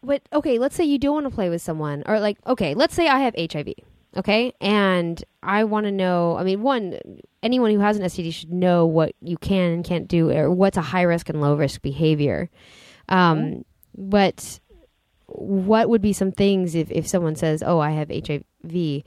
But 0.01 0.23
okay, 0.33 0.57
let's 0.57 0.75
say 0.75 0.85
you 0.85 0.97
do 0.97 1.11
want 1.11 1.25
to 1.25 1.29
play 1.29 1.49
with 1.49 1.61
someone, 1.61 2.03
or 2.05 2.19
like, 2.19 2.37
okay, 2.47 2.73
let's 2.73 2.95
say 2.95 3.07
I 3.07 3.19
have 3.19 3.35
HIV, 3.37 3.73
okay, 4.15 4.53
and 4.59 5.23
I 5.43 5.63
want 5.63 5.85
to 5.85 5.91
know. 5.91 6.37
I 6.37 6.43
mean, 6.43 6.61
one, 6.61 6.99
anyone 7.43 7.71
who 7.71 7.79
has 7.79 7.97
an 7.97 8.03
STD 8.03 8.33
should 8.33 8.51
know 8.51 8.85
what 8.85 9.13
you 9.21 9.37
can 9.37 9.71
and 9.71 9.83
can't 9.83 10.07
do, 10.07 10.31
or 10.31 10.51
what's 10.51 10.77
a 10.77 10.81
high 10.81 11.03
risk 11.03 11.29
and 11.29 11.41
low 11.41 11.55
risk 11.55 11.81
behavior. 11.81 12.49
Um, 13.07 13.65
but 13.97 14.59
what 15.27 15.89
would 15.89 16.01
be 16.01 16.13
some 16.13 16.31
things 16.31 16.75
if 16.75 16.89
if 16.91 17.07
someone 17.07 17.35
says, 17.35 17.63
"Oh, 17.65 17.79
I 17.79 17.91
have 17.91 18.09
HIV"? 18.09 19.03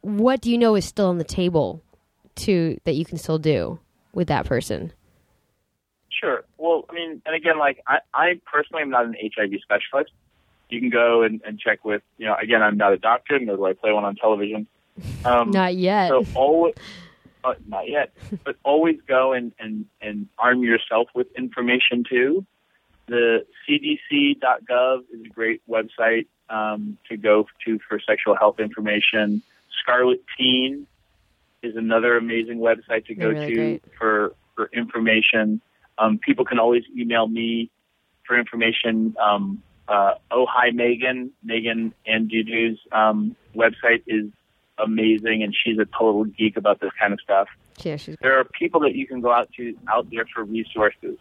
What 0.00 0.40
do 0.40 0.50
you 0.50 0.58
know 0.58 0.74
is 0.76 0.84
still 0.84 1.06
on 1.06 1.18
the 1.18 1.24
table 1.24 1.82
to 2.36 2.78
that 2.84 2.94
you 2.94 3.04
can 3.04 3.18
still 3.18 3.38
do 3.38 3.80
with 4.12 4.28
that 4.28 4.46
person? 4.46 4.92
Sure. 6.10 6.44
Well, 6.58 6.86
I 6.88 6.94
mean, 6.94 7.22
and 7.26 7.34
again, 7.34 7.58
like 7.58 7.82
I, 7.86 7.98
I 8.14 8.40
personally 8.50 8.82
am 8.82 8.90
not 8.90 9.04
an 9.04 9.14
HIV 9.20 9.50
specialist. 9.62 10.12
You 10.68 10.80
can 10.80 10.90
go 10.90 11.22
and, 11.22 11.40
and 11.46 11.58
check 11.58 11.84
with, 11.84 12.02
you 12.18 12.26
know, 12.26 12.36
again, 12.40 12.62
I'm 12.62 12.76
not 12.76 12.92
a 12.92 12.98
doctor, 12.98 13.38
nor 13.38 13.56
do 13.56 13.64
I 13.66 13.72
play 13.72 13.92
one 13.92 14.04
on 14.04 14.16
television. 14.16 14.66
Um, 15.24 15.50
Not 15.52 15.76
yet. 15.76 16.08
So 16.08 16.24
always, 16.34 16.74
uh, 17.44 17.54
not 17.68 17.88
yet, 17.88 18.12
but 18.44 18.56
always 18.64 18.96
go 19.06 19.32
and, 19.32 19.52
and, 19.58 19.86
and 20.00 20.28
arm 20.38 20.64
yourself 20.64 21.08
with 21.14 21.28
information 21.36 22.02
too. 22.08 22.44
The 23.06 23.46
CDC.gov 23.68 25.04
is 25.12 25.24
a 25.24 25.28
great 25.28 25.62
website 25.68 26.26
um, 26.48 26.98
to 27.08 27.16
go 27.16 27.46
to 27.64 27.78
for 27.88 28.00
sexual 28.00 28.34
health 28.34 28.58
information. 28.58 29.42
Scarlet 29.80 30.24
Teen 30.36 30.86
is 31.62 31.76
another 31.76 32.16
amazing 32.16 32.58
website 32.58 33.06
to 33.06 33.14
go 33.14 33.28
really 33.28 33.46
to 33.46 33.54
great. 33.54 33.84
for 33.98 34.34
for 34.54 34.70
information. 34.72 35.60
Um, 35.98 36.18
people 36.18 36.44
can 36.44 36.58
always 36.58 36.82
email 36.96 37.26
me 37.28 37.70
for 38.26 38.38
information. 38.38 39.14
Um, 39.20 39.62
uh, 39.88 40.14
oh 40.30 40.46
hi 40.48 40.70
Megan, 40.70 41.30
Megan 41.42 41.94
Andelloux's 42.08 42.78
um, 42.92 43.36
website 43.54 44.02
is 44.06 44.30
amazing, 44.78 45.42
and 45.42 45.54
she's 45.54 45.78
a 45.78 45.86
total 45.86 46.24
geek 46.24 46.56
about 46.56 46.80
this 46.80 46.90
kind 46.98 47.12
of 47.12 47.20
stuff. 47.20 47.48
Yeah, 47.82 47.96
she's 47.96 48.16
There 48.20 48.38
are 48.38 48.44
people 48.44 48.80
that 48.80 48.94
you 48.94 49.06
can 49.06 49.20
go 49.20 49.32
out 49.32 49.52
to 49.56 49.74
out 49.88 50.10
there 50.10 50.26
for 50.34 50.44
resources. 50.44 51.18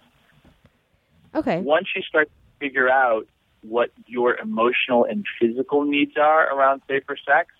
okay. 1.33 1.59
Once 1.59 1.87
you 1.95 2.01
start 2.01 2.27
to 2.29 2.59
figure 2.59 2.89
out 2.89 3.27
what 3.61 3.89
your 4.05 4.37
emotional 4.37 5.05
and 5.05 5.25
physical 5.39 5.83
needs 5.83 6.13
are 6.17 6.55
around 6.55 6.81
safer 6.87 7.17
sex 7.25 7.51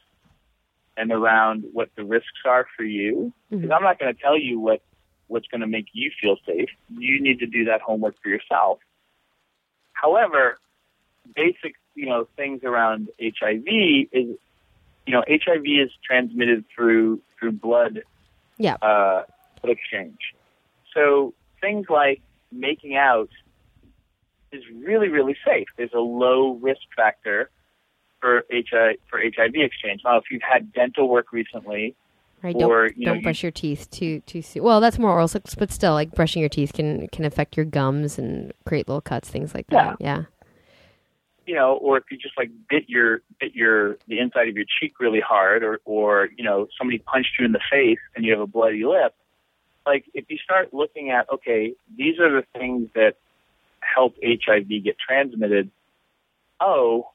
and 0.98 1.12
around 1.12 1.66
what 1.74 1.90
the 1.96 2.06
risks 2.06 2.40
are 2.46 2.68
for 2.78 2.84
you, 2.84 3.34
because 3.50 3.72
I'm 3.72 3.84
not 3.84 4.00
going 4.00 4.14
to 4.14 4.22
tell 4.22 4.38
you 4.40 4.60
what 4.60 4.82
what's 5.28 5.48
going 5.48 5.62
to 5.62 5.68
make 5.68 5.88
you 5.94 6.12
feel 6.22 6.38
safe. 6.46 6.70
You 6.90 7.22
need 7.22 7.40
to 7.40 7.48
do 7.48 7.66
that 7.66 7.82
homework 7.82 8.16
for 8.22 8.30
yourself. 8.30 8.80
However, 9.94 10.58
basic, 11.34 11.76
you 11.96 12.06
know, 12.08 12.28
things 12.36 12.62
around 12.64 13.10
HIV 13.22 13.64
is, 14.12 14.38
you 15.06 15.14
know, 15.14 15.24
HIV 15.30 15.64
is 15.66 15.92
transmitted 16.06 16.66
through 16.74 17.22
through 17.40 17.54
blood 17.54 18.02
Yeah. 18.58 18.76
uh, 18.82 19.24
blood 19.62 19.72
exchange. 19.78 20.18
So 20.94 21.34
things 21.62 21.88
like 21.90 22.22
making 22.52 22.96
out 22.96 23.30
is 24.52 24.64
really, 24.74 25.10
really 25.10 25.36
safe. 25.46 25.68
There's 25.78 25.94
a 25.94 26.00
low 26.00 26.54
risk 26.62 26.82
factor 26.96 27.50
for 28.22 28.46
HIV 28.52 28.96
for 29.10 29.20
HIV 29.20 29.56
exchange. 29.56 30.02
Now, 30.06 30.18
if 30.18 30.26
you've 30.32 30.42
had 30.42 30.72
dental 30.74 31.10
work 31.10 31.32
recently, 31.34 31.96
Right. 32.42 32.56
or, 32.58 32.88
Don't 32.90 32.98
you 32.98 33.06
don't 33.06 33.18
you- 33.18 33.24
brush 33.24 33.42
your 33.44 33.52
teeth 33.52 33.90
too 33.90 34.20
too 34.22 34.42
soon. 34.42 34.64
Well, 34.64 34.80
that's 34.80 35.00
more 35.00 35.12
oral 35.12 35.28
sex, 35.28 35.56
but 35.56 35.72
still, 35.72 35.94
like 35.94 36.12
brushing 36.12 36.42
your 36.42 36.50
teeth 36.50 36.74
can 36.74 37.08
can 37.08 37.26
affect 37.26 37.58
your 37.58 37.66
gums 37.66 38.18
and 38.20 38.54
create 38.66 38.88
little 38.88 39.02
cuts, 39.02 39.30
things 39.30 39.54
like 39.56 39.68
that. 39.68 39.98
Yeah. 40.00 40.24
You 41.46 41.56
know, 41.56 41.76
or 41.76 41.98
if 41.98 42.06
you 42.10 42.18
just 42.18 42.38
like 42.38 42.50
bit 42.70 42.86
your 42.88 43.22
bit 43.40 43.56
your 43.56 43.98
the 44.08 44.20
inside 44.20 44.50
of 44.50 44.56
your 44.56 44.66
cheek 44.80 45.00
really 45.00 45.20
hard, 45.20 45.64
or 45.64 45.80
or 45.86 46.30
you 46.38 46.44
know 46.44 46.68
somebody 46.78 47.00
punched 47.00 47.34
you 47.40 47.46
in 47.46 47.52
the 47.52 47.62
face 47.72 48.00
and 48.16 48.26
you 48.26 48.32
have 48.32 48.42
a 48.42 48.48
bloody 48.48 48.84
lip, 48.84 49.16
like 49.86 50.06
if 50.14 50.26
you 50.30 50.38
start 50.38 50.74
looking 50.74 51.12
at 51.12 51.32
okay, 51.32 51.74
these 51.96 52.20
are 52.20 52.32
the 52.32 52.46
things 52.58 52.90
that 52.96 53.16
help 53.82 54.16
HIV 54.24 54.68
get 54.84 54.98
transmitted. 54.98 55.70
Oh, 56.60 57.12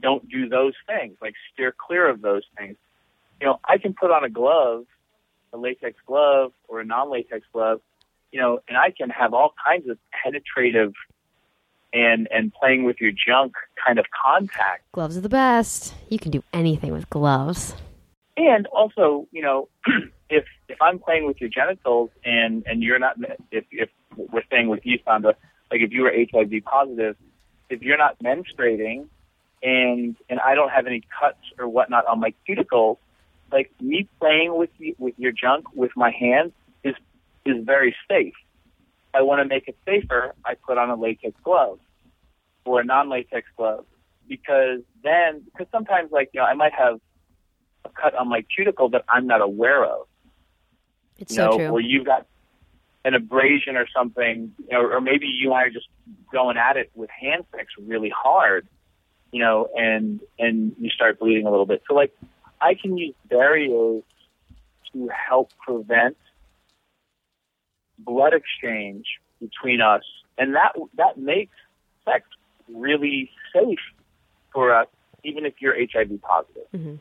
don't 0.00 0.28
do 0.28 0.48
those 0.48 0.74
things. 0.86 1.16
Like 1.20 1.34
steer 1.52 1.74
clear 1.76 2.08
of 2.08 2.22
those 2.22 2.42
things. 2.56 2.76
You 3.40 3.48
know, 3.48 3.60
I 3.64 3.78
can 3.78 3.94
put 3.94 4.10
on 4.10 4.24
a 4.24 4.30
glove, 4.30 4.86
a 5.52 5.58
latex 5.58 5.98
glove 6.06 6.52
or 6.68 6.80
a 6.80 6.84
non-latex 6.84 7.44
glove, 7.52 7.80
you 8.32 8.40
know, 8.40 8.60
and 8.68 8.76
I 8.76 8.90
can 8.90 9.10
have 9.10 9.34
all 9.34 9.52
kinds 9.64 9.88
of 9.88 9.98
penetrative 10.22 10.94
and 11.94 12.28
and 12.30 12.52
playing 12.52 12.84
with 12.84 13.00
your 13.00 13.12
junk 13.12 13.54
kind 13.86 13.98
of 13.98 14.06
contact. 14.10 14.82
Gloves 14.92 15.16
are 15.16 15.22
the 15.22 15.28
best. 15.28 15.94
You 16.10 16.18
can 16.18 16.30
do 16.30 16.42
anything 16.52 16.92
with 16.92 17.08
gloves. 17.08 17.74
And 18.36 18.66
also, 18.66 19.28
you 19.30 19.42
know, 19.42 19.68
if 20.28 20.44
if 20.68 20.82
I'm 20.82 20.98
playing 20.98 21.26
with 21.26 21.40
your 21.40 21.48
genitals 21.48 22.10
and 22.24 22.64
and 22.66 22.82
you're 22.82 22.98
not, 22.98 23.16
if 23.52 23.64
if 23.70 23.88
we're 24.16 24.44
staying 24.46 24.68
with 24.68 24.84
you, 24.84 24.98
Sandra, 25.04 25.36
like 25.70 25.80
if 25.80 25.92
you 25.92 26.02
were 26.02 26.12
HIV 26.12 26.64
positive, 26.64 27.16
if 27.70 27.80
you're 27.82 27.98
not 27.98 28.18
menstruating, 28.18 29.06
and 29.62 30.16
and 30.28 30.40
I 30.40 30.56
don't 30.56 30.70
have 30.70 30.86
any 30.86 31.02
cuts 31.20 31.38
or 31.58 31.68
whatnot 31.68 32.06
on 32.06 32.18
my 32.18 32.34
cuticles, 32.48 32.98
like 33.52 33.70
me 33.80 34.08
playing 34.18 34.58
with 34.58 34.70
you, 34.78 34.96
with 34.98 35.14
your 35.16 35.32
junk 35.32 35.66
with 35.74 35.92
my 35.94 36.10
hands 36.10 36.52
is 36.82 36.96
is 37.46 37.64
very 37.64 37.94
safe. 38.10 38.34
I 39.16 39.22
want 39.22 39.42
to 39.42 39.44
make 39.44 39.68
it 39.68 39.76
safer, 39.86 40.34
I 40.44 40.54
put 40.54 40.76
on 40.76 40.90
a 40.90 40.96
latex 40.96 41.36
glove 41.44 41.78
or 42.64 42.80
a 42.80 42.84
non-latex 42.84 43.46
glove 43.56 43.84
because 44.28 44.80
then 45.02 45.42
because 45.44 45.66
sometimes 45.70 46.10
like 46.10 46.30
you 46.32 46.40
know 46.40 46.46
I 46.46 46.54
might 46.54 46.72
have 46.72 47.00
a 47.84 47.90
cut 47.90 48.14
on 48.14 48.28
my 48.28 48.42
cuticle 48.54 48.88
that 48.90 49.04
I'm 49.08 49.26
not 49.26 49.40
aware 49.40 49.84
of. 49.84 50.06
It's 51.18 51.32
You 51.32 51.36
so 51.36 51.46
know, 51.50 51.56
true. 51.58 51.68
or 51.68 51.80
you've 51.80 52.06
got 52.06 52.26
an 53.04 53.14
abrasion 53.14 53.76
or 53.76 53.86
something, 53.94 54.52
you 54.58 54.72
know, 54.72 54.80
or 54.80 55.00
maybe 55.00 55.26
you 55.26 55.50
and 55.50 55.58
I 55.58 55.62
are 55.64 55.70
just 55.70 55.86
going 56.32 56.56
at 56.56 56.76
it 56.76 56.90
with 56.94 57.10
hand 57.10 57.44
sex 57.54 57.66
really 57.78 58.10
hard, 58.10 58.66
you 59.30 59.40
know, 59.40 59.68
and 59.76 60.20
and 60.38 60.74
you 60.80 60.88
start 60.90 61.18
bleeding 61.18 61.46
a 61.46 61.50
little 61.50 61.66
bit. 61.66 61.82
So 61.86 61.94
like 61.94 62.16
I 62.60 62.74
can 62.74 62.96
use 62.96 63.14
barriers 63.28 64.02
to 64.92 65.08
help 65.08 65.50
prevent 65.64 66.16
blood 67.98 68.32
exchange 68.32 69.06
between 69.40 69.80
us, 69.82 70.02
and 70.38 70.54
that 70.54 70.72
that 70.96 71.18
makes 71.18 71.54
sex 72.04 72.26
really 72.72 73.30
safe 73.52 73.78
for 74.52 74.74
us, 74.74 74.86
even 75.22 75.44
if 75.44 75.54
you're 75.60 75.74
HIV 75.74 76.20
positive. 76.22 76.62
Mm-hmm. 76.74 76.94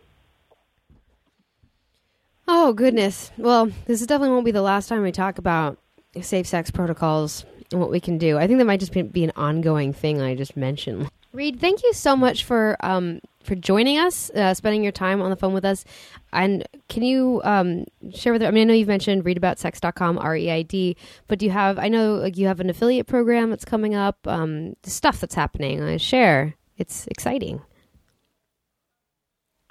Oh 2.47 2.74
goodness. 2.74 3.32
Well, 3.38 3.72
this 3.86 4.01
definitely 4.01 4.30
won't 4.30 4.45
be 4.45 4.51
the 4.51 4.61
last 4.61 4.88
time 4.89 5.01
we 5.01 5.11
talk 5.11 5.38
about 5.38 5.78
safe 6.22 6.45
sex 6.45 6.70
protocols 6.72 7.45
and 7.72 7.80
what 7.80 7.89
we 7.89 7.99
can 7.99 8.18
do. 8.18 8.38
I 8.38 8.47
think 8.47 8.59
that 8.59 8.66
might 8.66 8.80
just 8.80 8.91
be, 8.91 9.01
be 9.01 9.24
an 9.24 9.32
ongoing 9.36 9.93
thing 9.93 10.22
I 10.22 10.36
just 10.36 10.57
mentioned. 10.57 11.09
Reid, 11.34 11.60
thank 11.60 11.82
you 11.82 11.94
so 11.94 12.16
much 12.16 12.44
for 12.44 12.78
um, 12.82 13.20
for 13.44 13.56
joining 13.56 13.98
us, 13.98 14.30
uh, 14.32 14.54
spending 14.54 14.84
your 14.84 14.92
time 14.92 15.20
on 15.20 15.32
the 15.32 15.36
phone 15.36 15.52
with 15.52 15.66
us. 15.66 15.84
And 16.32 16.64
can 16.90 17.02
you 17.02 17.42
um, 17.44 17.86
share 18.14 18.34
with? 18.34 18.44
I 18.44 18.52
mean, 18.52 18.62
I 18.62 18.64
know 18.66 18.74
you've 18.76 18.88
mentioned 18.88 19.24
reidaboutsex.com, 19.24 20.20
R 20.20 20.38
E 20.38 20.52
I 20.52 20.62
D, 20.62 20.96
but 21.28 21.40
do 21.40 21.48
you 21.48 21.52
have? 21.52 21.80
I 21.80 21.90
know 21.90 22.16
like 22.16 22.38
you 22.38 22.46
have 22.46 22.60
an 22.60 22.70
affiliate 22.70 23.08
program 23.08 23.50
that's 23.50 23.66
coming 23.66 23.96
up. 23.96 24.28
Um, 24.28 24.76
stuff 24.84 25.20
that's 25.20 25.34
happening. 25.34 25.82
Uh, 25.82 25.98
share. 25.98 26.54
It's 26.78 27.08
exciting. 27.08 27.62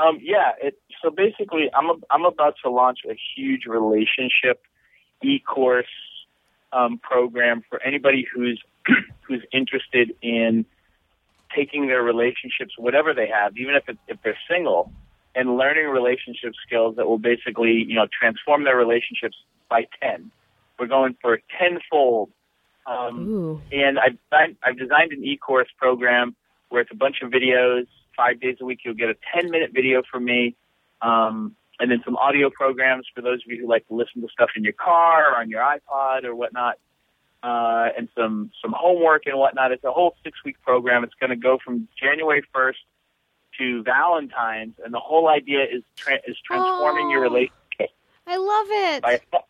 Um, 0.00 0.18
yeah. 0.20 0.52
It, 0.60 0.80
so 1.00 1.10
basically, 1.10 1.70
I'm 1.74 1.90
a, 1.90 1.94
I'm 2.10 2.24
about 2.24 2.56
to 2.64 2.70
launch 2.70 3.00
a 3.08 3.14
huge 3.36 3.66
relationship 3.66 4.62
e-course 5.22 5.86
um, 6.72 6.98
program 6.98 7.62
for 7.68 7.80
anybody 7.82 8.26
who's 8.34 8.60
who's 9.22 9.44
interested 9.52 10.12
in 10.22 10.66
taking 11.54 11.86
their 11.86 12.02
relationships, 12.02 12.74
whatever 12.78 13.14
they 13.14 13.28
have, 13.28 13.56
even 13.56 13.74
if 13.74 13.88
it, 13.88 13.98
if 14.08 14.18
they're 14.22 14.38
single, 14.50 14.92
and 15.34 15.56
learning 15.56 15.86
relationship 15.86 16.52
skills 16.66 16.96
that 16.96 17.06
will 17.06 17.18
basically 17.18 17.84
you 17.86 17.94
know 17.94 18.06
transform 18.18 18.64
their 18.64 18.76
relationships 18.76 19.36
by 19.68 19.86
ten. 20.00 20.30
We're 20.78 20.86
going 20.86 21.16
for 21.20 21.38
tenfold. 21.58 22.30
Um, 22.84 23.28
Ooh. 23.28 23.62
and 23.70 23.98
I've 23.98 24.18
designed, 24.28 24.56
I've 24.64 24.76
designed 24.76 25.12
an 25.12 25.24
e-course 25.24 25.68
program 25.78 26.34
where 26.68 26.82
it's 26.82 26.90
a 26.90 26.96
bunch 26.96 27.16
of 27.22 27.30
videos. 27.30 27.86
Five 28.16 28.40
days 28.40 28.56
a 28.60 28.64
week, 28.64 28.80
you'll 28.84 28.94
get 28.94 29.08
a 29.08 29.16
10-minute 29.34 29.70
video 29.72 30.02
from 30.10 30.24
me, 30.24 30.56
um, 31.00 31.54
and 31.78 31.90
then 31.90 32.02
some 32.04 32.16
audio 32.16 32.50
programs 32.50 33.06
for 33.14 33.22
those 33.22 33.40
of 33.46 33.52
you 33.52 33.62
who 33.62 33.68
like 33.68 33.86
to 33.88 33.94
listen 33.94 34.20
to 34.22 34.28
stuff 34.32 34.50
in 34.56 34.64
your 34.64 34.72
car 34.72 35.32
or 35.32 35.40
on 35.40 35.48
your 35.48 35.60
iPod 35.60 36.24
or 36.24 36.34
whatnot, 36.34 36.78
uh, 37.42 37.88
and 37.96 38.08
some 38.16 38.50
some 38.62 38.74
homework 38.76 39.26
and 39.26 39.36
whatnot. 39.38 39.72
It's 39.72 39.84
a 39.84 39.90
whole 39.92 40.14
six-week 40.24 40.56
program. 40.62 41.04
It's 41.04 41.14
going 41.14 41.30
to 41.30 41.36
go 41.36 41.58
from 41.64 41.88
January 42.00 42.42
1st 42.54 42.74
to 43.58 43.82
Valentine's, 43.82 44.74
and 44.84 44.94
the 44.94 45.00
whole 45.00 45.28
idea 45.28 45.62
is 45.64 45.82
tra- 45.96 46.20
is 46.26 46.36
transforming 46.44 47.10
your 47.10 47.20
Oh. 47.20 47.30
relationship 47.30 47.90
I 48.26 48.36
love 48.36 48.66
it. 48.70 49.02
by 49.02 49.12
a, 49.14 49.18
fa- 49.30 49.44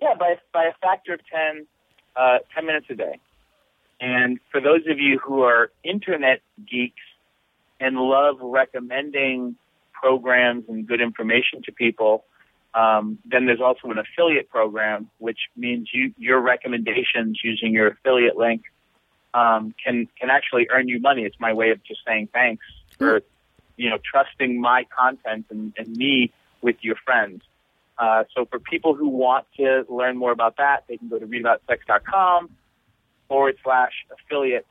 yeah 0.00 0.14
by 0.18 0.36
by 0.52 0.64
a 0.64 0.72
factor 0.82 1.14
of 1.14 1.20
10, 1.32 1.66
uh, 2.16 2.38
10 2.54 2.66
minutes 2.66 2.86
a 2.90 2.94
day. 2.94 3.18
And 4.00 4.38
for 4.52 4.60
those 4.60 4.86
of 4.88 4.98
you 4.98 5.18
who 5.18 5.42
are 5.42 5.70
internet 5.82 6.40
geeks 6.70 7.02
and 7.80 7.96
love 7.96 8.36
recommending 8.40 9.56
programs 9.92 10.64
and 10.68 10.86
good 10.86 11.00
information 11.00 11.62
to 11.64 11.72
people, 11.72 12.24
um, 12.78 13.18
then 13.24 13.46
there's 13.46 13.60
also 13.60 13.88
an 13.88 13.98
affiliate 13.98 14.48
program, 14.50 15.10
which 15.18 15.38
means 15.56 15.88
you 15.92 16.14
your 16.16 16.40
recommendations 16.40 17.40
using 17.42 17.72
your 17.72 17.88
affiliate 17.88 18.36
link 18.36 18.62
um, 19.34 19.74
can 19.84 20.06
can 20.18 20.30
actually 20.30 20.68
earn 20.70 20.86
you 20.86 21.00
money. 21.00 21.22
It's 21.22 21.40
my 21.40 21.52
way 21.52 21.70
of 21.70 21.82
just 21.82 22.00
saying 22.06 22.28
thanks 22.32 22.64
for 22.96 23.22
you 23.76 23.90
know 23.90 23.98
trusting 24.04 24.60
my 24.60 24.86
content 24.96 25.46
and, 25.50 25.72
and 25.76 25.88
me 25.96 26.32
with 26.62 26.76
your 26.82 26.94
friends. 27.04 27.42
Uh, 27.98 28.22
so 28.32 28.44
for 28.44 28.60
people 28.60 28.94
who 28.94 29.08
want 29.08 29.44
to 29.56 29.84
learn 29.88 30.16
more 30.16 30.30
about 30.30 30.58
that, 30.58 30.84
they 30.88 30.96
can 30.98 31.08
go 31.08 31.18
to 31.18 31.26
reidaboutsex.com 31.26 32.48
forward 33.26 33.56
slash 33.64 33.92
affiliate. 34.12 34.66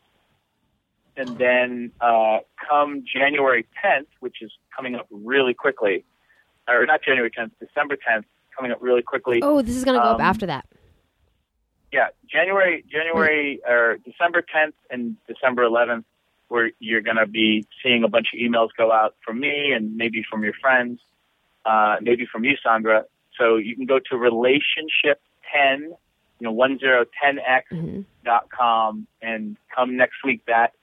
And 1.17 1.37
then 1.37 1.91
uh, 1.99 2.39
come 2.69 3.03
January 3.03 3.65
10th, 3.83 4.05
which 4.21 4.37
is 4.41 4.51
coming 4.73 4.95
up 4.95 5.07
really 5.09 5.53
quickly, 5.53 6.05
or 6.67 6.85
not 6.85 7.01
January 7.01 7.31
10th, 7.31 7.51
December 7.59 7.95
10th, 7.95 8.25
coming 8.55 8.71
up 8.71 8.79
really 8.81 9.01
quickly. 9.01 9.39
oh, 9.43 9.61
this 9.61 9.75
is 9.75 9.83
going 9.85 9.95
to 9.95 10.01
go 10.03 10.09
up 10.09 10.15
Um, 10.15 10.21
after 10.21 10.45
that. 10.47 10.65
Yeah, 11.91 12.07
January, 12.29 12.83
January 12.91 13.61
or 13.67 13.97
December 14.03 14.41
10th 14.41 14.73
and 14.89 15.15
December 15.27 15.63
11th, 15.63 16.03
where 16.49 16.71
you're 16.79 17.01
going 17.01 17.17
to 17.17 17.25
be 17.27 17.65
seeing 17.81 18.03
a 18.03 18.07
bunch 18.09 18.27
of 18.33 18.39
emails 18.39 18.69
go 18.77 18.91
out 18.91 19.15
from 19.25 19.39
me 19.39 19.71
and 19.73 19.95
maybe 19.95 20.23
from 20.29 20.43
your 20.43 20.53
friends, 20.53 20.99
uh, 21.65 21.95
maybe 22.01 22.25
from 22.25 22.43
you, 22.43 22.55
Sandra. 22.61 23.05
So 23.37 23.55
you 23.55 23.75
can 23.75 23.85
go 23.85 23.99
to 24.09 24.17
relationship 24.17 25.21
10, 25.53 25.83
you 25.83 25.93
know, 26.41 26.51
1010x 26.53 27.63
Mhm. 27.71 28.05
dot 28.25 28.49
com 28.49 29.07
and 29.21 29.55
come 29.73 29.95
next 29.95 30.23
week. 30.23 30.41
That 30.47 30.73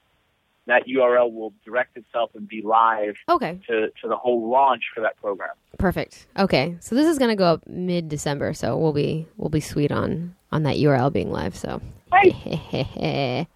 that 0.67 0.87
URL 0.87 1.31
will 1.31 1.53
direct 1.63 1.95
itself 1.97 2.31
and 2.35 2.47
be 2.47 2.61
live 2.63 3.15
Okay. 3.29 3.59
to, 3.67 3.89
to 4.01 4.07
the 4.07 4.15
whole 4.15 4.49
launch 4.49 4.83
for 4.93 5.01
that 5.01 5.15
program. 5.17 5.51
Perfect. 5.77 6.25
Okay. 6.37 6.75
So 6.79 6.95
this 6.95 7.07
is 7.07 7.19
going 7.19 7.29
to 7.29 7.35
go 7.35 7.45
up 7.45 7.67
mid 7.67 8.09
December, 8.09 8.53
so 8.53 8.77
we'll 8.77 8.93
be 8.93 9.27
we'll 9.37 9.49
be 9.49 9.59
sweet 9.59 9.91
on 9.91 10.35
on 10.51 10.63
that 10.63 10.77
URL 10.77 11.11
being 11.13 11.31
live, 11.31 11.55
so. 11.55 11.81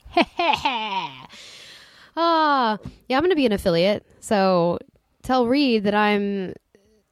Ah, 2.22 2.78
yeah, 3.08 3.16
I'm 3.18 3.22
going 3.24 3.30
to 3.30 3.36
be 3.36 3.46
an 3.46 3.54
affiliate. 3.54 4.06
So 4.20 4.80
tell 5.24 5.48
Reid 5.48 5.84
that 5.86 5.96
I'm 5.96 6.54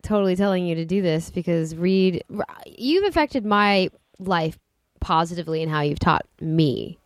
totally 0.04 0.36
telling 0.36 0.66
you 0.66 0.76
to 0.76 0.86
do 0.86 1.02
this 1.02 1.30
because 1.30 1.76
Reid 1.76 2.24
you've 2.66 3.06
affected 3.08 3.46
my 3.46 3.90
life 4.20 4.58
positively 5.00 5.62
in 5.62 5.70
how 5.70 5.82
you've 5.82 6.00
taught 6.00 6.26
me 6.42 6.98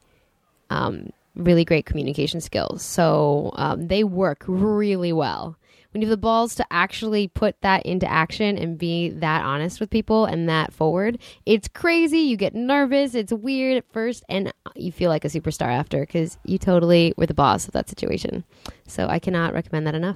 um, 0.71 1.11
really 1.35 1.65
great 1.65 1.85
communication 1.85 2.41
skills. 2.41 2.83
So 2.83 3.51
um, 3.55 3.87
they 3.87 4.03
work 4.03 4.43
really 4.47 5.13
well. 5.13 5.57
When 5.91 6.01
you 6.01 6.07
have 6.07 6.17
the 6.17 6.21
balls 6.21 6.55
to 6.55 6.65
actually 6.71 7.27
put 7.27 7.59
that 7.61 7.85
into 7.85 8.09
action 8.09 8.57
and 8.57 8.77
be 8.77 9.09
that 9.09 9.43
honest 9.43 9.81
with 9.81 9.89
people 9.89 10.23
and 10.23 10.47
that 10.47 10.71
forward, 10.71 11.19
it's 11.45 11.67
crazy. 11.67 12.19
You 12.19 12.37
get 12.37 12.55
nervous. 12.55 13.13
It's 13.13 13.33
weird 13.33 13.75
at 13.77 13.91
first, 13.91 14.23
and 14.29 14.53
you 14.73 14.93
feel 14.93 15.09
like 15.09 15.25
a 15.25 15.27
superstar 15.27 15.67
after 15.67 15.99
because 15.99 16.37
you 16.45 16.57
totally 16.57 17.13
were 17.17 17.25
the 17.25 17.33
boss 17.33 17.67
of 17.67 17.73
that 17.73 17.89
situation. 17.89 18.45
So 18.87 19.07
I 19.07 19.19
cannot 19.19 19.53
recommend 19.53 19.85
that 19.85 19.95
enough. 19.95 20.15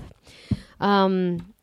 Um, 0.79 1.53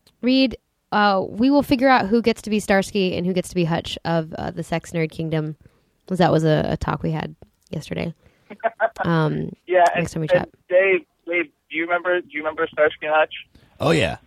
uh, 0.93 1.25
we 1.27 1.51
will 1.51 1.63
figure 1.63 1.89
out 1.89 2.07
who 2.07 2.21
gets 2.21 2.43
to 2.43 2.51
be 2.51 2.61
Starsky 2.61 3.17
and 3.17 3.25
who 3.25 3.33
gets 3.33 3.49
to 3.49 3.55
be 3.55 3.65
Hutch 3.65 3.97
of 4.05 4.35
uh, 4.35 4.51
the 4.51 4.63
Sex 4.63 4.93
Nerd 4.93 5.11
Kingdom. 5.11 5.57
Because 6.05 6.19
that 6.19 6.33
was 6.33 6.45
a, 6.45 6.67
a 6.69 6.77
talk 6.77 7.03
we 7.03 7.13
had 7.13 7.35
yesterday. 7.71 8.13
Um, 9.05 9.53
Yeah, 9.67 9.85
and, 9.95 10.03
Next 10.03 10.13
time 10.13 10.21
we 10.23 10.29
chat. 10.29 10.49
Dave, 10.69 11.01
Dave, 11.27 11.47
do 11.71 11.77
you 11.77 11.83
remember? 11.85 12.21
Do 12.21 12.29
you 12.31 12.41
remember 12.41 12.67
Starsky 12.73 13.07
and 13.07 13.15
Hutch? 13.15 13.35
Oh 13.81 13.91
yeah, 13.91 14.19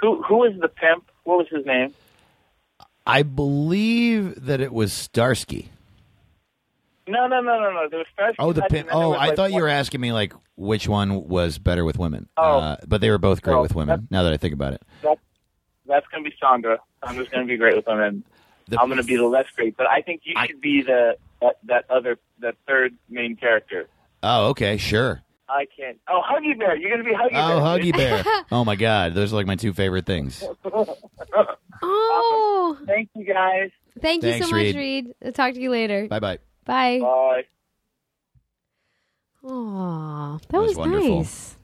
Who 0.00 0.22
who 0.22 0.36
was 0.38 0.52
the 0.60 0.68
pimp? 0.68 1.04
What 1.24 1.38
was 1.38 1.46
his 1.50 1.64
name? 1.64 1.94
I 3.06 3.22
believe 3.22 4.46
that 4.46 4.60
it 4.60 4.72
was 4.72 4.92
Starsky. 4.92 5.70
No, 7.08 7.26
no, 7.28 7.40
no, 7.40 7.60
no, 7.60 7.70
no. 7.72 7.88
There 7.88 8.00
was 8.00 8.08
Starsky. 8.12 8.36
Oh, 8.40 8.52
the 8.52 8.62
Hutch, 8.62 8.70
pimp. 8.70 8.88
and 8.88 8.90
then 8.90 8.98
there 8.98 9.06
Oh, 9.08 9.12
I 9.12 9.28
like, 9.28 9.36
thought 9.36 9.52
you 9.52 9.62
were 9.62 9.68
asking 9.68 10.00
me 10.00 10.12
like 10.12 10.32
which 10.56 10.88
one 10.88 11.28
was 11.28 11.58
better 11.58 11.84
with 11.84 11.98
women. 11.98 12.28
Oh. 12.36 12.58
Uh, 12.58 12.76
but 12.86 13.00
they 13.00 13.10
were 13.10 13.18
both 13.18 13.42
great 13.42 13.54
Oh, 13.54 13.62
with 13.62 13.74
women. 13.76 14.08
Now 14.10 14.24
that 14.24 14.32
I 14.32 14.36
think 14.36 14.54
about 14.54 14.72
it, 14.74 14.82
That, 15.02 15.18
that's 15.86 16.06
going 16.08 16.24
to 16.24 16.30
be 16.30 16.36
Sandra. 16.40 16.78
Sandra's 17.04 17.28
going 17.28 17.46
to 17.46 17.50
be 17.52 17.56
great 17.56 17.76
with 17.76 17.86
women. 17.86 18.24
The- 18.68 18.80
I'm 18.80 18.88
going 18.88 19.00
to 19.00 19.04
be 19.06 19.16
the 19.16 19.24
less 19.26 19.46
great, 19.54 19.76
but 19.76 19.86
I 19.86 20.02
think 20.02 20.22
you 20.24 20.34
I- 20.36 20.48
should 20.48 20.60
be 20.60 20.82
the 20.82 21.16
that, 21.40 21.56
that 21.64 21.84
other 21.90 22.18
that 22.40 22.54
third 22.66 22.94
main 23.08 23.36
character. 23.36 23.88
Oh, 24.22 24.48
okay, 24.50 24.76
sure. 24.76 25.22
I 25.48 25.66
can't. 25.76 25.98
Oh, 26.08 26.20
Huggy 26.28 26.58
Bear. 26.58 26.76
You're 26.76 26.90
going 26.90 27.04
to 27.04 27.08
be 27.08 27.14
Huggy 27.16 27.30
Bear. 27.32 27.42
Oh, 27.42 27.60
Bear. 27.60 27.78
Huggy 27.78 28.24
Bear. 28.24 28.44
oh 28.52 28.64
my 28.64 28.74
God, 28.76 29.14
those 29.14 29.32
are 29.32 29.36
like 29.36 29.46
my 29.46 29.54
two 29.56 29.72
favorite 29.72 30.04
things. 30.06 30.42
oh, 31.82 32.78
Thank 32.86 33.10
you 33.14 33.24
guys. 33.24 33.70
thank 34.00 34.24
you 34.24 34.32
so 34.34 34.38
much, 34.40 34.52
Reid. 34.52 34.76
Reid. 34.76 35.06
I'll 35.24 35.32
talk 35.32 35.54
to 35.54 35.60
you 35.60 35.70
later. 35.70 36.08
Bye 36.08 36.18
bye. 36.20 36.38
Bye. 36.64 36.98
Bye. 37.00 37.42
Aw, 39.48 40.38
that, 40.38 40.48
That 40.48 40.58
was 40.58 40.68
was, 40.70 40.78
wonderful. 40.78 41.18
nice. 41.18 41.56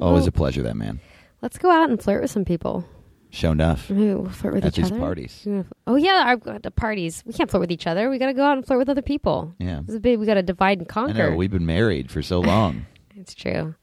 Always 0.00 0.20
Well- 0.22 0.28
a 0.28 0.32
pleasure, 0.32 0.62
that 0.62 0.76
man. 0.76 1.00
Let's 1.42 1.58
go 1.58 1.70
out 1.70 1.88
and 1.90 2.00
flirt 2.02 2.22
with 2.22 2.30
some 2.30 2.44
people. 2.44 2.84
Show 3.30 3.52
enough. 3.52 3.90
Maybe 3.90 4.14
we'll 4.14 4.30
flirt 4.30 4.54
with 4.54 4.64
At 4.64 4.68
each 4.72 4.76
these 4.76 4.90
other. 4.90 5.00
parties. 5.00 5.42
Yeah. 5.44 5.62
Oh 5.86 5.96
yeah, 5.96 6.24
our 6.46 6.54
at 6.54 6.62
the 6.62 6.70
parties. 6.70 7.22
We 7.26 7.32
can't 7.34 7.50
flirt 7.50 7.60
with 7.60 7.70
each 7.70 7.86
other. 7.86 8.08
We 8.08 8.16
got 8.18 8.26
to 8.26 8.32
go 8.34 8.42
out 8.44 8.56
and 8.56 8.66
flirt 8.66 8.78
with 8.78 8.88
other 8.88 9.02
people. 9.02 9.54
Yeah. 9.58 9.80
It's 9.80 9.94
a 9.94 10.00
big. 10.00 10.18
We 10.18 10.24
got 10.26 10.34
to 10.34 10.42
divide 10.42 10.78
and 10.78 10.86
I 10.88 10.92
conquer. 10.92 11.30
know 11.30 11.36
we've 11.36 11.50
been 11.50 11.66
married 11.66 12.10
for 12.10 12.22
so 12.22 12.40
long. 12.40 12.86
It's 13.16 13.34
true. 13.34 13.74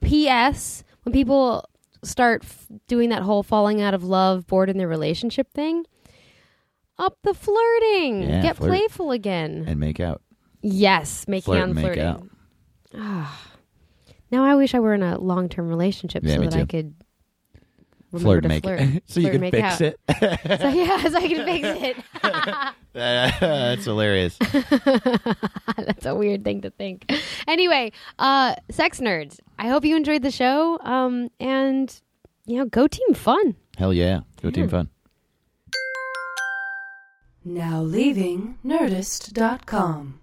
P.S. 0.00 0.82
When 1.04 1.12
people 1.12 1.68
start 2.02 2.42
f- 2.44 2.66
doing 2.88 3.10
that 3.10 3.22
whole 3.22 3.42
falling 3.42 3.80
out 3.80 3.94
of 3.94 4.02
love, 4.04 4.46
bored 4.46 4.68
in 4.70 4.76
their 4.78 4.88
relationship 4.88 5.52
thing, 5.52 5.84
up 6.98 7.18
the 7.22 7.34
flirting. 7.34 8.22
Yeah, 8.22 8.42
Get 8.42 8.56
flirt. 8.56 8.70
playful 8.70 9.10
again. 9.12 9.64
and 9.66 9.78
make 9.78 10.00
out. 10.00 10.20
yes, 10.62 11.26
making 11.28 11.44
Flirt 11.44 11.58
out 11.58 11.62
and 11.68 11.70
and 11.70 11.74
make 11.76 11.94
flirting. 11.94 12.04
out. 12.04 12.28
Ah. 12.96 13.40
Now 14.30 14.44
I 14.44 14.54
wish 14.56 14.74
I 14.74 14.80
were 14.80 14.94
in 14.94 15.02
a 15.02 15.18
long 15.18 15.48
term 15.48 15.68
relationship 15.68 16.24
Yeah, 16.24 16.34
so 16.34 16.40
me 16.40 16.46
that 16.48 16.56
I 16.56 16.60
too. 16.62 16.66
could 16.66 16.94
remember 18.14 18.40
Flirt 18.40 18.42
to 18.44 18.48
make 18.48 18.64
flirt. 18.64 18.80
it. 18.80 19.02
so 19.06 19.20
you 19.20 19.30
can 19.30 19.40
make 19.40 19.52
fix 19.54 19.74
out. 19.74 19.80
it. 19.82 20.00
So 20.60 20.68
yeah, 20.68 21.02
so 21.08 21.16
I 21.16 21.28
can 21.28 21.44
fix 21.44 21.82
it. 21.82 21.96
That's 22.92 23.84
hilarious. 23.84 24.36
That's 25.76 26.06
a 26.06 26.14
weird 26.14 26.44
thing 26.44 26.62
to 26.62 26.70
think. 26.70 27.10
Anyway, 27.46 27.92
uh, 28.18 28.54
sex 28.70 29.00
nerds. 29.00 29.38
I 29.58 29.68
hope 29.68 29.84
you 29.84 29.96
enjoyed 29.96 30.22
the 30.22 30.30
show. 30.30 30.78
Um, 30.80 31.30
and 31.40 31.94
you 32.46 32.58
know, 32.58 32.66
go 32.66 32.86
team 32.86 33.14
fun. 33.14 33.56
Hell 33.76 33.92
yeah. 33.92 34.20
Go 34.42 34.50
team 34.50 34.68
fun. 34.68 34.88
Now 37.44 37.82
leaving 37.82 38.58
Nerdist.com. 38.64 40.20